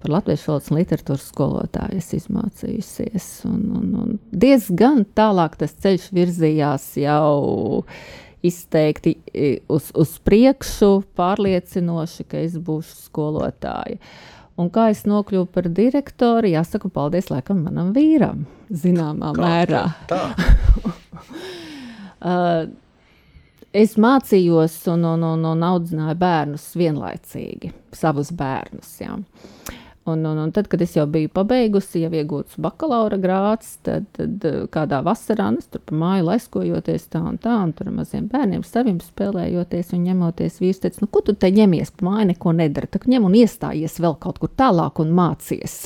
par 0.00 0.14
latviešu 0.14 0.48
valodas 0.48 0.72
literatūras 0.72 1.28
skolotāju 1.28 2.00
es 2.00 2.10
izmācījusies. 2.16 3.28
Un, 3.50 3.62
un, 3.76 3.88
un 4.00 4.18
diezgan 4.32 5.04
tālāk 5.16 5.58
tas 5.60 5.76
ceļš 5.82 6.08
virzījās 6.16 6.86
jau 7.02 7.84
izteikti 8.46 9.18
uz, 9.68 9.90
uz 9.92 10.14
priekšu, 10.24 11.02
pārliecinoši, 11.18 12.24
ka 12.30 12.40
es 12.40 12.56
būšu 12.56 12.96
skolotāja. 13.10 14.00
Un 14.58 14.68
kā 14.72 14.90
es 14.92 15.04
nokļuvu 15.08 15.48
par 15.54 15.68
direktoru, 15.72 16.50
jāsaka, 16.50 16.90
paldies 16.92 17.30
laikam 17.32 17.62
manam 17.64 17.94
vīram, 17.96 18.44
zināmā 18.70 19.32
kā 19.36 19.46
mērā. 19.46 19.82
Tā. 20.10 20.22
uh, 22.30 22.64
es 23.72 23.96
mācījos 24.00 24.76
un, 24.92 25.06
un, 25.14 25.24
un, 25.30 25.46
un 25.52 25.66
audzināju 25.70 26.18
bērnus 26.20 26.66
vienlaicīgi, 26.76 27.72
savus 27.96 28.34
bērnus. 28.36 28.92
Jā. 29.00 29.16
Un, 30.10 30.24
un, 30.26 30.38
un 30.44 30.52
tad, 30.54 30.68
kad 30.70 30.82
es 30.82 30.96
jau 30.96 31.06
biju 31.10 31.30
pabeigusi, 31.34 32.02
jau 32.04 32.10
iegūts 32.14 32.58
bakalaura 32.62 33.18
grāts, 33.20 33.76
tad, 33.86 34.08
tad 34.16 34.46
eh, 34.48 34.58
kādā 34.72 35.00
vasarā 35.06 35.50
nu, 35.54 35.62
es 35.62 35.70
tur 35.70 35.82
pa 35.86 35.96
māju 35.96 36.26
laiskojoties 36.28 37.08
tā 37.12 37.22
un 37.32 37.38
tā, 37.42 37.54
un 37.64 37.74
tur 37.76 37.90
ar 37.90 37.96
maziem 38.00 38.26
bērniem 38.30 38.64
saviem 38.66 39.00
spēlējoties 39.04 39.94
un 39.96 40.04
ņemoties 40.08 40.60
vīrs, 40.62 40.82
teica, 40.84 41.04
nu, 41.04 41.10
ko 41.12 41.24
tu 41.26 41.36
te 41.36 41.52
ņemies 41.54 41.94
pa 41.96 42.08
māju, 42.08 42.28
neko 42.32 42.54
nedara, 42.58 42.90
tad 42.90 43.08
ņem 43.10 43.30
un 43.30 43.38
iestājies 43.40 43.98
vēl 44.02 44.18
kaut 44.22 44.42
kur 44.42 44.52
tālāk 44.60 45.02
un 45.04 45.14
mācies. 45.16 45.80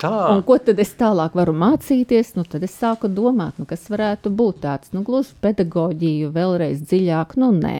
Tā. 0.00 0.12
Un 0.32 0.40
ko 0.48 0.56
tad 0.64 0.78
es 0.80 0.94
tālāk 0.96 1.34
varu 1.36 1.52
mācīties? 1.60 2.32
Nu, 2.38 2.46
tad 2.48 2.64
es 2.64 2.72
sāku 2.80 3.10
domāt, 3.12 3.58
nu, 3.60 3.66
kas 3.68 3.84
varētu 3.92 4.32
būt 4.32 4.62
tāds, 4.64 4.94
nu, 4.96 5.04
gluži 5.04 5.36
pedagoģiju 5.44 6.32
vēlreiz 6.32 6.80
dziļāk, 6.86 7.36
nu, 7.40 7.52
nē 7.60 7.76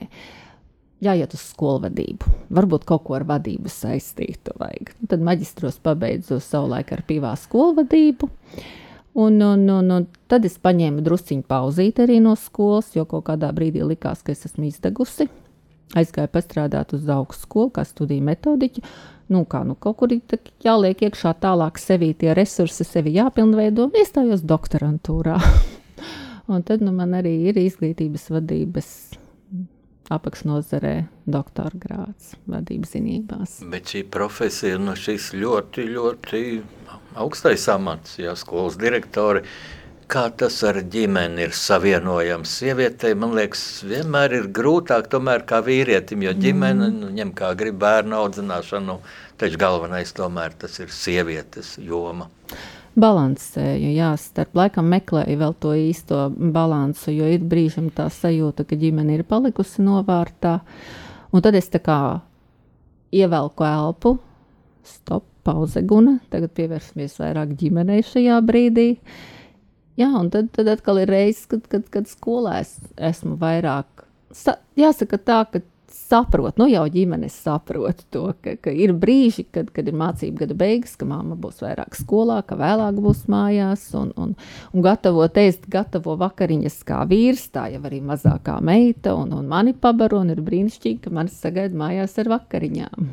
jāiet 1.05 1.35
uz 1.37 1.43
skolu 1.53 1.85
vadību. 1.87 2.35
Varbūt 2.55 2.85
kaut 2.89 3.07
ko 3.07 3.17
ar 3.19 3.25
vadību 3.29 3.73
saistītu. 3.73 4.55
Vajag. 4.61 4.93
Tad 5.11 5.25
maģistros 5.25 5.81
pabeidzu 5.83 6.41
savulaik 6.45 6.93
ar 6.97 7.05
pīvā 7.09 7.35
skolu 7.41 7.81
vadību. 7.81 8.31
Un, 9.21 9.41
un, 9.43 9.65
un, 9.75 9.91
un 9.91 10.07
tad 10.31 10.45
es 10.47 10.55
paņēmu 10.63 11.03
drusciņu 11.03 11.43
pauzīt 11.51 11.99
arī 12.05 12.21
no 12.23 12.37
skolas, 12.39 12.93
jo 12.95 13.03
kaut 13.11 13.27
kādā 13.27 13.51
brīdī 13.55 13.83
likās, 13.83 14.23
ka 14.23 14.31
es 14.37 14.47
esmu 14.47 14.69
izdegusi. 14.69 15.27
Aizgāju 15.99 16.31
pastrādāt 16.31 16.93
uz 16.95 17.09
augstu 17.11 17.49
skolu, 17.49 17.73
kā 17.75 17.83
studiju 17.83 18.23
metodiķi. 18.29 18.85
Nu, 19.35 19.43
kā, 19.51 19.65
nu, 19.67 19.75
kaut 19.75 19.99
kur 19.99 20.15
jāliek 20.63 21.03
iekšā 21.07 21.33
tālāk 21.43 21.79
sevī 21.83 22.13
tie 22.19 22.35
resursi, 22.39 22.87
sevi 22.87 23.17
jāpilnveido, 23.17 23.89
un 23.89 23.99
iestājos 23.99 24.47
doktorantūrā. 24.47 25.39
un 26.53 26.63
tad 26.67 26.83
nu, 26.87 26.95
man 26.95 27.19
arī 27.19 27.35
ir 27.51 27.59
izglītības 27.59 28.31
vadības 28.31 28.93
apakšnodarbē 30.11 30.95
doktora 31.31 31.81
grāts 31.81 32.35
vadības 32.51 32.95
zinībās. 32.97 33.59
Bet 33.71 33.93
šī 33.95 34.05
profesija 34.11 34.77
ir 34.77 34.83
no 34.83 34.97
šīs 34.99 35.31
ļoti, 35.39 35.87
ļoti 35.95 36.41
augstais 37.21 37.69
amats, 37.71 38.19
ja 38.21 38.35
skolas 38.39 38.79
direktori. 38.81 39.45
Kā 40.11 40.25
tas 40.35 40.57
ar 40.67 40.81
ģimeni 40.91 41.45
ir 41.47 41.53
savienojams? 41.55 42.57
Sievietei, 42.59 43.13
man 43.15 43.37
liekas, 43.39 43.63
vienmēr 43.87 44.35
ir 44.41 44.49
grūtāk 44.51 45.07
tomēr 45.13 45.45
kā 45.47 45.61
vīrietim, 45.63 46.25
jo 46.27 46.35
ģimene 46.35 46.89
mm. 46.89 46.99
nu, 47.05 47.13
ņem 47.15 47.31
kā 47.39 47.53
grib 47.59 47.79
bērnu 47.79 48.19
audzināšanu, 48.19 48.99
taču 49.39 49.63
galvenais 49.63 50.11
tomēr 50.19 50.59
tas 50.59 50.83
ir 50.83 50.91
sievietes 50.91 51.77
joma 51.79 52.27
balansēju. 52.99 53.93
Jā, 53.95 54.11
starp 54.19 54.57
laikam 54.59 54.89
meklēju 54.91 55.39
vēl 55.41 55.55
to 55.63 55.75
īsto 55.79 56.25
balansu, 56.31 57.13
jo 57.15 57.29
ir 57.31 57.45
brīžiem 57.47 57.91
tā 57.95 58.09
sajūta, 58.13 58.67
ka 58.67 58.79
ģimene 58.81 59.19
ir 59.19 59.27
palikusi 59.29 59.85
novārtā. 59.87 60.59
Un 61.31 61.45
tad 61.45 61.55
es 61.59 61.71
tā 61.71 61.79
kā 61.83 61.99
ievelku 63.15 63.67
elpu, 63.67 64.17
stop, 64.87 65.27
pauze 65.47 65.83
guna, 65.87 66.19
tagad 66.33 66.53
pievērsimies 66.57 67.17
vairāk 67.21 67.55
ģimenei 67.61 68.03
šajā 68.05 68.41
brīdī. 68.45 68.89
Jā, 70.01 70.11
un 70.17 70.31
tad, 70.33 70.51
tad 70.55 70.69
atkal 70.73 71.03
ir 71.03 71.11
reizes, 71.13 71.47
kad, 71.51 71.65
kad, 71.71 71.87
kad 71.93 72.09
skolā 72.09 72.61
es 72.65 72.75
esmu 72.97 73.37
vairāk. 73.41 74.05
Sa, 74.37 74.57
jāsaka 74.79 75.19
tā, 75.19 75.41
ka 75.51 75.63
saprot, 76.11 76.59
nu 76.61 76.67
jau 76.71 76.85
ģimenes 76.91 77.37
saprot 77.45 78.03
to, 78.15 78.27
ka, 78.43 78.57
ka 78.61 78.75
ir 78.75 78.93
brīži, 78.99 79.47
kad, 79.55 79.71
kad 79.75 79.89
ir 79.89 79.97
mācību 79.99 80.43
gada 80.43 80.57
beigas, 80.59 80.97
ka 80.99 81.09
mamma 81.09 81.39
būs 81.41 81.63
vairāk 81.65 81.97
skolā, 81.99 82.41
ka 82.47 82.59
vēlāk 82.61 82.99
būs 83.01 83.25
mājās 83.31 83.87
un, 83.99 84.13
un, 84.21 84.35
un 84.75 84.85
gatavo 84.85 85.27
ēst, 85.31 85.69
gatavo 85.71 86.17
vakariņas 86.21 86.81
kā 86.89 87.01
vīrs, 87.11 87.49
tā 87.55 87.69
jau 87.75 87.83
arī 87.89 88.03
mazākā 88.05 88.59
meita 88.65 89.15
un, 89.19 89.35
un 89.39 89.49
mani 89.51 89.75
pabaro 89.75 90.21
un 90.25 90.35
ir 90.35 90.45
brīnišķīgi, 90.45 91.03
ka 91.07 91.15
manis 91.15 91.39
sagaida 91.41 91.79
mājās 91.79 92.19
ar 92.21 92.33
vakariņām. 92.37 93.11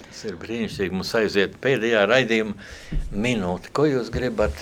Tas 0.00 0.24
ir 0.26 0.38
brīnišķīgi. 0.40 0.96
Mums 0.96 1.12
aiziet 1.18 1.58
pēdējā 1.62 2.06
raidījuma 2.08 2.56
minūte. 3.12 3.70
Ko 3.76 3.86
jūs 3.86 4.10
gribat 4.12 4.56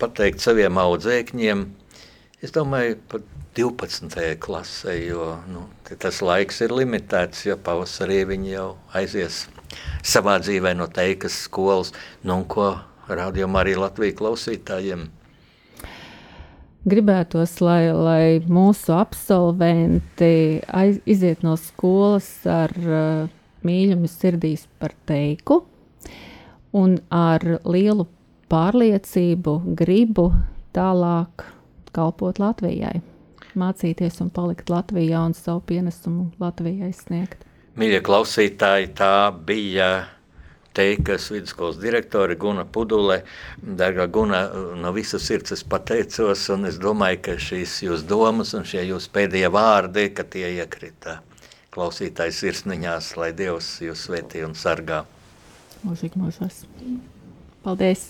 pateikt 0.00 0.42
saviem 0.42 0.80
audzēkņiem? 0.80 1.66
Es 2.42 2.54
domāju, 2.54 2.96
pat 3.10 3.26
12. 3.56 4.36
klasē, 4.38 4.94
jo 5.06 5.36
nu, 5.50 5.64
tas 5.98 6.20
laiks 6.22 6.60
ir 6.62 6.74
limitēts, 6.74 7.46
jo 7.48 7.56
pavasarī 7.58 8.20
viņi 8.28 8.52
jau 8.52 8.68
aizies 8.94 9.46
savā 10.04 10.38
dzīvē 10.42 10.74
no 10.78 10.86
teikas 10.86 11.36
skolas. 11.46 11.92
Nu, 12.22 12.42
ko 12.48 12.74
rādījumā 13.08 13.64
arī 13.64 13.74
Latvijas 13.78 14.18
klausītājiem? 14.20 15.08
Gribētos, 16.88 17.58
lai, 17.60 17.90
lai 17.92 18.38
mūsu 18.46 18.94
absolventi 18.96 20.62
aiz, 20.70 21.02
iziet 21.04 21.42
no 21.44 21.56
skolas 21.60 22.30
ar 22.48 22.72
uh, 22.78 23.26
mīļumu 23.66 24.08
sirdīs 24.08 24.68
par 24.78 24.94
teiku 25.08 25.64
un 26.78 26.96
ar 27.10 27.44
lielu 27.66 28.06
pārliecību, 28.48 29.58
gribu 29.76 30.30
tālāk 30.76 31.48
kalpot 31.92 32.38
Latvijai 32.40 33.00
mācīties 33.58 34.20
un 34.24 34.30
palikt 34.34 34.70
Latvijā 34.72 35.24
un 35.26 35.34
savu 35.36 35.62
pienesumu 35.68 36.30
Latvijai 36.42 36.92
sniegt. 36.96 37.44
Mīļie 37.78 38.00
klausītāji, 38.06 38.92
tā 38.98 39.30
bija 39.46 39.90
Teikas 40.78 41.30
vidusskolas 41.32 41.78
direktore 41.82 42.36
Guna 42.38 42.64
Pudule. 42.64 43.22
Dargā 43.62 44.06
Guna, 44.10 44.44
no 44.78 44.92
visas 44.94 45.24
sirds 45.26 45.56
es 45.56 45.64
pateicos, 45.66 46.44
un 46.54 46.68
es 46.70 46.78
domāju, 46.82 47.22
ka 47.26 47.38
šīs 47.42 47.80
jūs 47.86 48.04
domas 48.06 48.54
un 48.54 48.66
šie 48.68 48.84
jūs 48.92 49.08
pēdējie 49.14 49.50
vārdi, 49.54 50.06
ka 50.14 50.26
tie 50.26 50.52
iekrita 50.60 51.18
klausītājs 51.74 52.40
sirsniņās, 52.42 53.12
lai 53.20 53.32
Dievs 53.36 53.76
jūs 53.84 54.06
svētī 54.08 54.42
un 54.46 54.56
sargā. 54.58 55.04
Mūžīgi 55.86 56.18
mūžos. 56.18 56.64
Paldies! 57.62 58.08